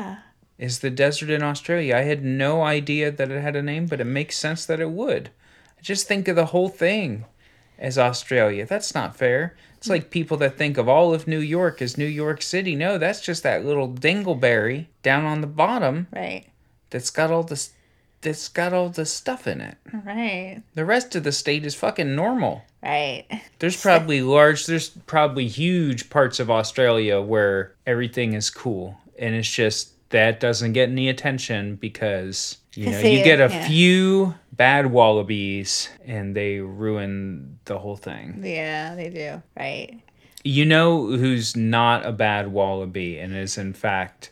Is 0.57 0.79
the 0.79 0.89
desert 0.89 1.29
in 1.29 1.43
Australia. 1.43 1.95
I 1.95 2.01
had 2.01 2.23
no 2.23 2.63
idea 2.63 3.11
that 3.11 3.31
it 3.31 3.41
had 3.41 3.55
a 3.55 3.61
name, 3.61 3.85
but 3.87 3.99
it 4.01 4.05
makes 4.05 4.37
sense 4.37 4.65
that 4.65 4.79
it 4.79 4.91
would. 4.91 5.29
Just 5.81 6.07
think 6.07 6.27
of 6.27 6.35
the 6.35 6.47
whole 6.47 6.69
thing. 6.69 7.25
as 7.77 7.97
Australia. 7.97 8.65
That's 8.65 8.95
not 8.95 9.17
fair. 9.17 9.55
It's 9.77 9.89
like 9.89 10.09
people 10.09 10.37
that 10.37 10.57
think 10.57 10.77
of 10.77 10.87
all 10.87 11.13
of 11.13 11.27
New 11.27 11.39
York 11.39 11.81
as 11.81 11.97
New 11.97 12.05
York 12.07 12.41
City. 12.41 12.73
No, 12.73 12.97
that's 12.97 13.19
just 13.19 13.43
that 13.43 13.65
little 13.65 13.89
dingleberry 13.89 14.85
down 15.03 15.25
on 15.25 15.41
the 15.41 15.47
bottom 15.47 16.07
Right. 16.13 16.45
that's 16.89 17.09
got 17.09 17.31
all 17.31 17.43
this 17.43 17.71
that's 18.21 18.47
got 18.47 18.71
all 18.73 18.89
the 18.89 19.05
stuff 19.05 19.45
in 19.45 19.59
it. 19.61 19.77
Right. 19.93 20.63
The 20.73 20.85
rest 20.85 21.15
of 21.15 21.23
the 21.25 21.31
state 21.33 21.65
is 21.65 21.75
fucking 21.75 22.15
normal. 22.15 22.63
Right. 22.81 23.25
There's 23.59 23.79
probably 23.89 24.21
large 24.21 24.65
there's 24.65 24.89
probably 24.89 25.47
huge 25.49 26.09
parts 26.09 26.39
of 26.39 26.49
Australia 26.49 27.19
where 27.21 27.73
everything 27.85 28.33
is 28.33 28.49
cool 28.49 28.97
and 29.19 29.35
it's 29.35 29.51
just 29.51 29.91
that 30.15 30.39
doesn't 30.39 30.71
get 30.71 30.87
any 30.87 31.09
attention 31.09 31.75
because 31.75 32.57
you 32.73 32.89
know 32.89 32.99
you 32.99 33.21
get 33.21 33.41
a 33.41 33.53
yeah. 33.53 33.67
few 33.67 34.33
bad 34.53 34.89
wallabies 34.89 35.89
and 36.05 36.33
they 36.33 36.61
ruin 36.61 37.59
the 37.65 37.77
whole 37.77 37.97
thing. 37.97 38.41
Yeah, 38.41 38.95
they 38.95 39.09
do. 39.09 39.43
Right. 39.57 39.99
You 40.45 40.63
know 40.63 41.07
who's 41.07 41.57
not 41.57 42.05
a 42.05 42.13
bad 42.13 42.47
wallaby 42.47 43.19
and 43.19 43.35
is 43.35 43.57
in 43.57 43.73
fact 43.73 44.31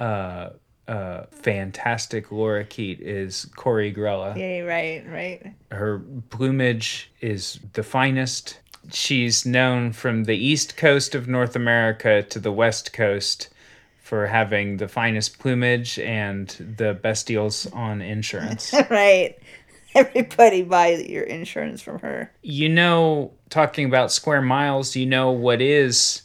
uh 0.00 0.50
uh 0.88 1.26
fantastic 1.30 2.30
lorikeet 2.30 2.98
is 2.98 3.44
Corey 3.54 3.94
Grella. 3.94 4.36
Yeah, 4.36 4.62
right, 4.62 5.04
right. 5.08 5.54
Her 5.70 6.00
plumage 6.30 7.12
is 7.20 7.60
the 7.74 7.84
finest. 7.84 8.58
She's 8.90 9.46
known 9.46 9.92
from 9.92 10.24
the 10.24 10.36
east 10.36 10.76
coast 10.76 11.14
of 11.14 11.28
North 11.28 11.54
America 11.54 12.24
to 12.24 12.40
the 12.40 12.50
west 12.50 12.92
coast 12.92 13.50
for 14.12 14.26
having 14.26 14.76
the 14.76 14.86
finest 14.88 15.38
plumage 15.38 15.98
and 15.98 16.48
the 16.76 16.92
best 16.92 17.26
deals 17.26 17.64
on 17.72 18.02
insurance. 18.02 18.70
right. 18.90 19.38
Everybody 19.94 20.60
buy 20.60 20.88
your 20.96 21.22
insurance 21.22 21.80
from 21.80 21.98
her. 22.00 22.30
you 22.42 22.68
know, 22.68 23.32
talking 23.48 23.86
about 23.86 24.12
square 24.12 24.42
miles, 24.42 24.94
you 24.94 25.06
know 25.06 25.30
what 25.30 25.62
is 25.62 26.20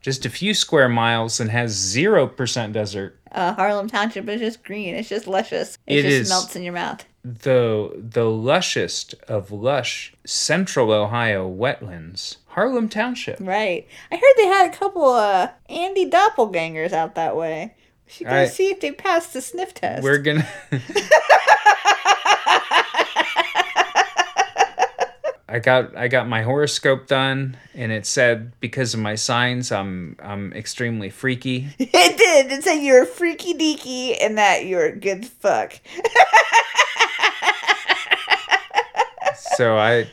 just 0.00 0.26
a 0.26 0.30
few 0.30 0.52
square 0.52 0.88
miles 0.88 1.38
and 1.38 1.48
has 1.48 1.76
0% 1.76 2.72
desert. 2.72 3.20
Uh, 3.30 3.54
Harlem 3.54 3.86
Township 3.88 4.28
is 4.28 4.40
just 4.40 4.64
green. 4.64 4.96
It's 4.96 5.08
just 5.08 5.28
luscious. 5.28 5.78
It, 5.86 5.98
It 5.98 6.02
just 6.02 6.14
is. 6.22 6.28
melts 6.30 6.56
in 6.56 6.64
your 6.64 6.74
mouth. 6.74 7.04
The 7.30 7.92
the 7.94 8.24
lushest 8.24 9.14
of 9.28 9.50
lush 9.52 10.14
central 10.24 10.90
Ohio 10.90 11.46
wetlands, 11.46 12.36
Harlem 12.48 12.88
Township. 12.88 13.36
Right. 13.38 13.86
I 14.10 14.16
heard 14.16 14.34
they 14.38 14.46
had 14.46 14.72
a 14.72 14.76
couple 14.76 15.04
uh 15.04 15.50
Andy 15.68 16.08
doppelgangers 16.08 16.92
out 16.94 17.16
that 17.16 17.36
way. 17.36 17.74
We 18.06 18.12
should 18.12 18.26
go 18.28 18.34
I- 18.34 18.46
see 18.46 18.70
if 18.70 18.80
they 18.80 18.92
passed 18.92 19.34
the 19.34 19.42
sniff 19.42 19.74
test. 19.74 20.02
We're 20.02 20.16
gonna. 20.18 20.48
I 25.50 25.60
got 25.60 25.96
I 25.96 26.08
got 26.08 26.28
my 26.28 26.42
horoscope 26.42 27.06
done, 27.08 27.56
and 27.74 27.90
it 27.90 28.04
said 28.06 28.52
because 28.60 28.92
of 28.94 29.00
my 29.00 29.14
signs, 29.14 29.72
I'm 29.72 30.16
I'm 30.22 30.52
extremely 30.52 31.08
freaky. 31.10 31.68
it 31.78 32.16
did. 32.18 32.52
It 32.52 32.64
said 32.64 32.76
you're 32.76 33.06
freaky 33.06 33.54
deaky 33.54 34.16
and 34.20 34.36
that 34.38 34.66
you're 34.66 34.86
a 34.86 34.96
good 34.96 35.26
fuck. 35.26 35.78
So 39.58 39.76
I 39.76 40.08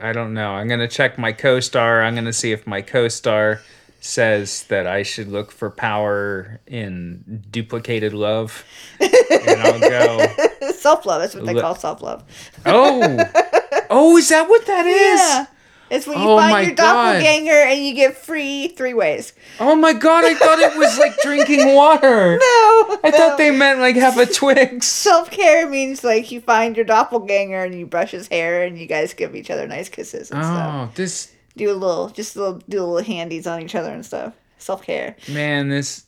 I 0.00 0.14
don't 0.14 0.32
know. 0.32 0.52
I'm 0.52 0.68
gonna 0.68 0.88
check 0.88 1.18
my 1.18 1.30
co-star. 1.30 2.00
I'm 2.00 2.14
gonna 2.14 2.32
see 2.32 2.52
if 2.52 2.66
my 2.66 2.80
co-star 2.80 3.60
says 4.00 4.62
that 4.68 4.86
I 4.86 5.02
should 5.02 5.28
look 5.28 5.52
for 5.52 5.68
power 5.68 6.60
in 6.66 7.44
duplicated 7.50 8.14
love, 8.14 8.64
and 8.98 9.60
I'll 9.60 9.80
go. 9.80 10.26
self 10.72 11.04
love. 11.04 11.20
That's 11.20 11.34
what 11.34 11.44
they 11.44 11.52
call 11.52 11.74
self 11.74 12.00
love. 12.00 12.24
Oh, 12.64 13.18
oh, 13.90 14.16
is 14.16 14.30
that 14.30 14.48
what 14.48 14.64
that 14.64 14.86
is? 14.86 15.20
Yeah. 15.20 15.46
It's 15.90 16.06
when 16.06 16.18
you 16.18 16.24
Oh 16.28 16.36
find 16.38 16.66
your 16.66 16.74
God. 16.74 17.12
doppelganger 17.12 17.52
and 17.52 17.80
you 17.84 17.94
get 17.94 18.16
free 18.16 18.68
three 18.68 18.94
ways. 18.94 19.32
Oh 19.60 19.76
my 19.76 19.92
god! 19.92 20.24
I 20.24 20.34
thought 20.34 20.58
it 20.58 20.76
was 20.76 20.98
like 20.98 21.16
drinking 21.22 21.74
water. 21.74 22.38
No. 22.40 22.98
I 23.04 23.10
thought 23.12 23.38
they 23.38 23.50
meant 23.50 23.78
like 23.80 23.96
have 23.96 24.18
a 24.18 24.26
Twix. 24.26 24.86
Self 25.06 25.30
care 25.30 25.68
means 25.68 26.02
like 26.02 26.30
you 26.32 26.40
find 26.40 26.76
your 26.76 26.84
doppelganger 26.84 27.62
and 27.64 27.74
you 27.78 27.86
brush 27.86 28.10
his 28.10 28.26
hair 28.28 28.64
and 28.64 28.78
you 28.78 28.86
guys 28.86 29.14
give 29.14 29.36
each 29.36 29.50
other 29.50 29.66
nice 29.66 29.88
kisses 29.88 30.30
and 30.30 30.44
stuff. 30.44 30.74
Oh, 30.74 30.92
this 30.94 31.32
Do 31.56 31.70
a 31.70 31.74
little, 31.74 32.08
just 32.08 32.34
a 32.36 32.40
little, 32.40 32.60
do 32.68 32.82
a 32.82 32.84
little 32.84 33.06
handies 33.14 33.46
on 33.46 33.62
each 33.62 33.74
other 33.74 33.90
and 33.90 34.04
stuff. 34.04 34.34
Self 34.58 34.82
care. 34.82 35.16
man, 35.30 35.68
this. 35.68 36.04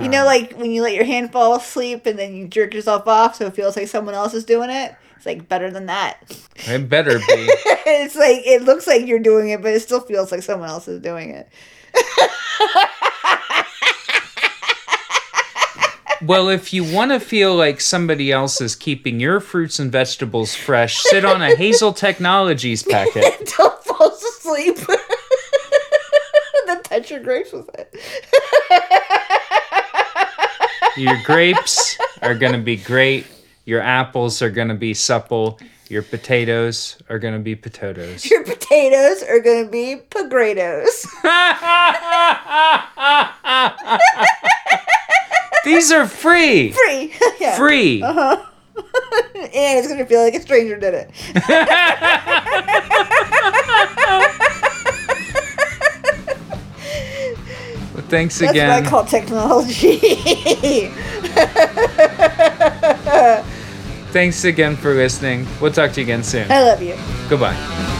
You 0.00 0.08
know, 0.08 0.24
like 0.24 0.54
when 0.54 0.72
you 0.72 0.82
let 0.82 0.94
your 0.94 1.04
hand 1.04 1.30
fall 1.30 1.54
asleep 1.54 2.04
and 2.06 2.18
then 2.18 2.34
you 2.34 2.48
jerk 2.48 2.74
yourself 2.74 3.06
off 3.06 3.36
so 3.36 3.46
it 3.46 3.54
feels 3.54 3.76
like 3.76 3.86
someone 3.88 4.14
else 4.14 4.34
is 4.34 4.44
doing 4.44 4.70
it. 4.70 4.94
Like 5.28 5.46
better 5.46 5.70
than 5.70 5.86
that. 5.86 6.16
It 6.56 6.88
better 6.88 7.18
be. 7.18 7.24
it's 7.28 8.16
like 8.16 8.46
it 8.46 8.62
looks 8.62 8.86
like 8.86 9.06
you're 9.06 9.18
doing 9.18 9.50
it, 9.50 9.60
but 9.60 9.74
it 9.74 9.80
still 9.80 10.00
feels 10.00 10.32
like 10.32 10.42
someone 10.42 10.70
else 10.70 10.88
is 10.88 11.02
doing 11.02 11.30
it. 11.30 11.50
Well, 16.22 16.48
if 16.48 16.72
you 16.72 16.82
want 16.82 17.12
to 17.12 17.20
feel 17.20 17.54
like 17.54 17.80
somebody 17.80 18.32
else 18.32 18.60
is 18.62 18.74
keeping 18.74 19.20
your 19.20 19.38
fruits 19.38 19.78
and 19.78 19.92
vegetables 19.92 20.54
fresh, 20.54 20.96
sit 20.98 21.24
on 21.24 21.42
a 21.42 21.54
Hazel 21.54 21.92
Technologies 21.92 22.82
packet. 22.88 23.52
Don't 23.56 23.84
fall 23.84 24.08
asleep. 24.08 24.76
then 26.66 26.82
touch 26.82 27.10
your 27.10 27.20
grapes 27.20 27.52
with 27.52 27.68
it. 27.74 27.94
Your 30.96 31.22
grapes 31.22 31.96
are 32.22 32.34
going 32.34 32.52
to 32.52 32.58
be 32.58 32.76
great. 32.76 33.26
Your 33.68 33.82
apples 33.82 34.40
are 34.40 34.48
going 34.48 34.68
to 34.68 34.74
be 34.74 34.94
supple. 34.94 35.60
Your 35.90 36.00
potatoes 36.00 36.96
are 37.10 37.18
going 37.18 37.34
to 37.34 37.40
be 37.40 37.54
potatoes. 37.54 38.24
Your 38.30 38.42
potatoes 38.42 39.22
are 39.22 39.40
gonna 39.40 39.68
be 39.68 39.96
pogredos. 40.08 41.04
These 45.66 45.92
are 45.92 46.06
free. 46.06 46.72
Free. 46.72 47.12
yeah. 47.40 47.58
Free. 47.58 48.02
Uh-huh. 48.02 48.42
and 49.34 49.78
it's 49.78 49.86
gonna 49.86 50.06
feel 50.06 50.22
like 50.22 50.32
a 50.32 50.40
stranger 50.40 50.78
did 50.78 50.94
it. 50.94 51.10
Well, 57.94 58.06
thanks 58.08 58.38
That's 58.38 58.52
again. 58.52 58.70
what 58.70 58.86
I 58.86 58.88
call 58.88 59.04
technology. 59.04 59.98
Thanks 64.12 64.44
again 64.44 64.76
for 64.76 64.94
listening. 64.94 65.46
We'll 65.60 65.72
talk 65.72 65.92
to 65.92 66.00
you 66.00 66.06
again 66.06 66.22
soon. 66.22 66.50
I 66.50 66.62
love 66.62 66.82
you. 66.82 66.96
Goodbye. 67.28 67.97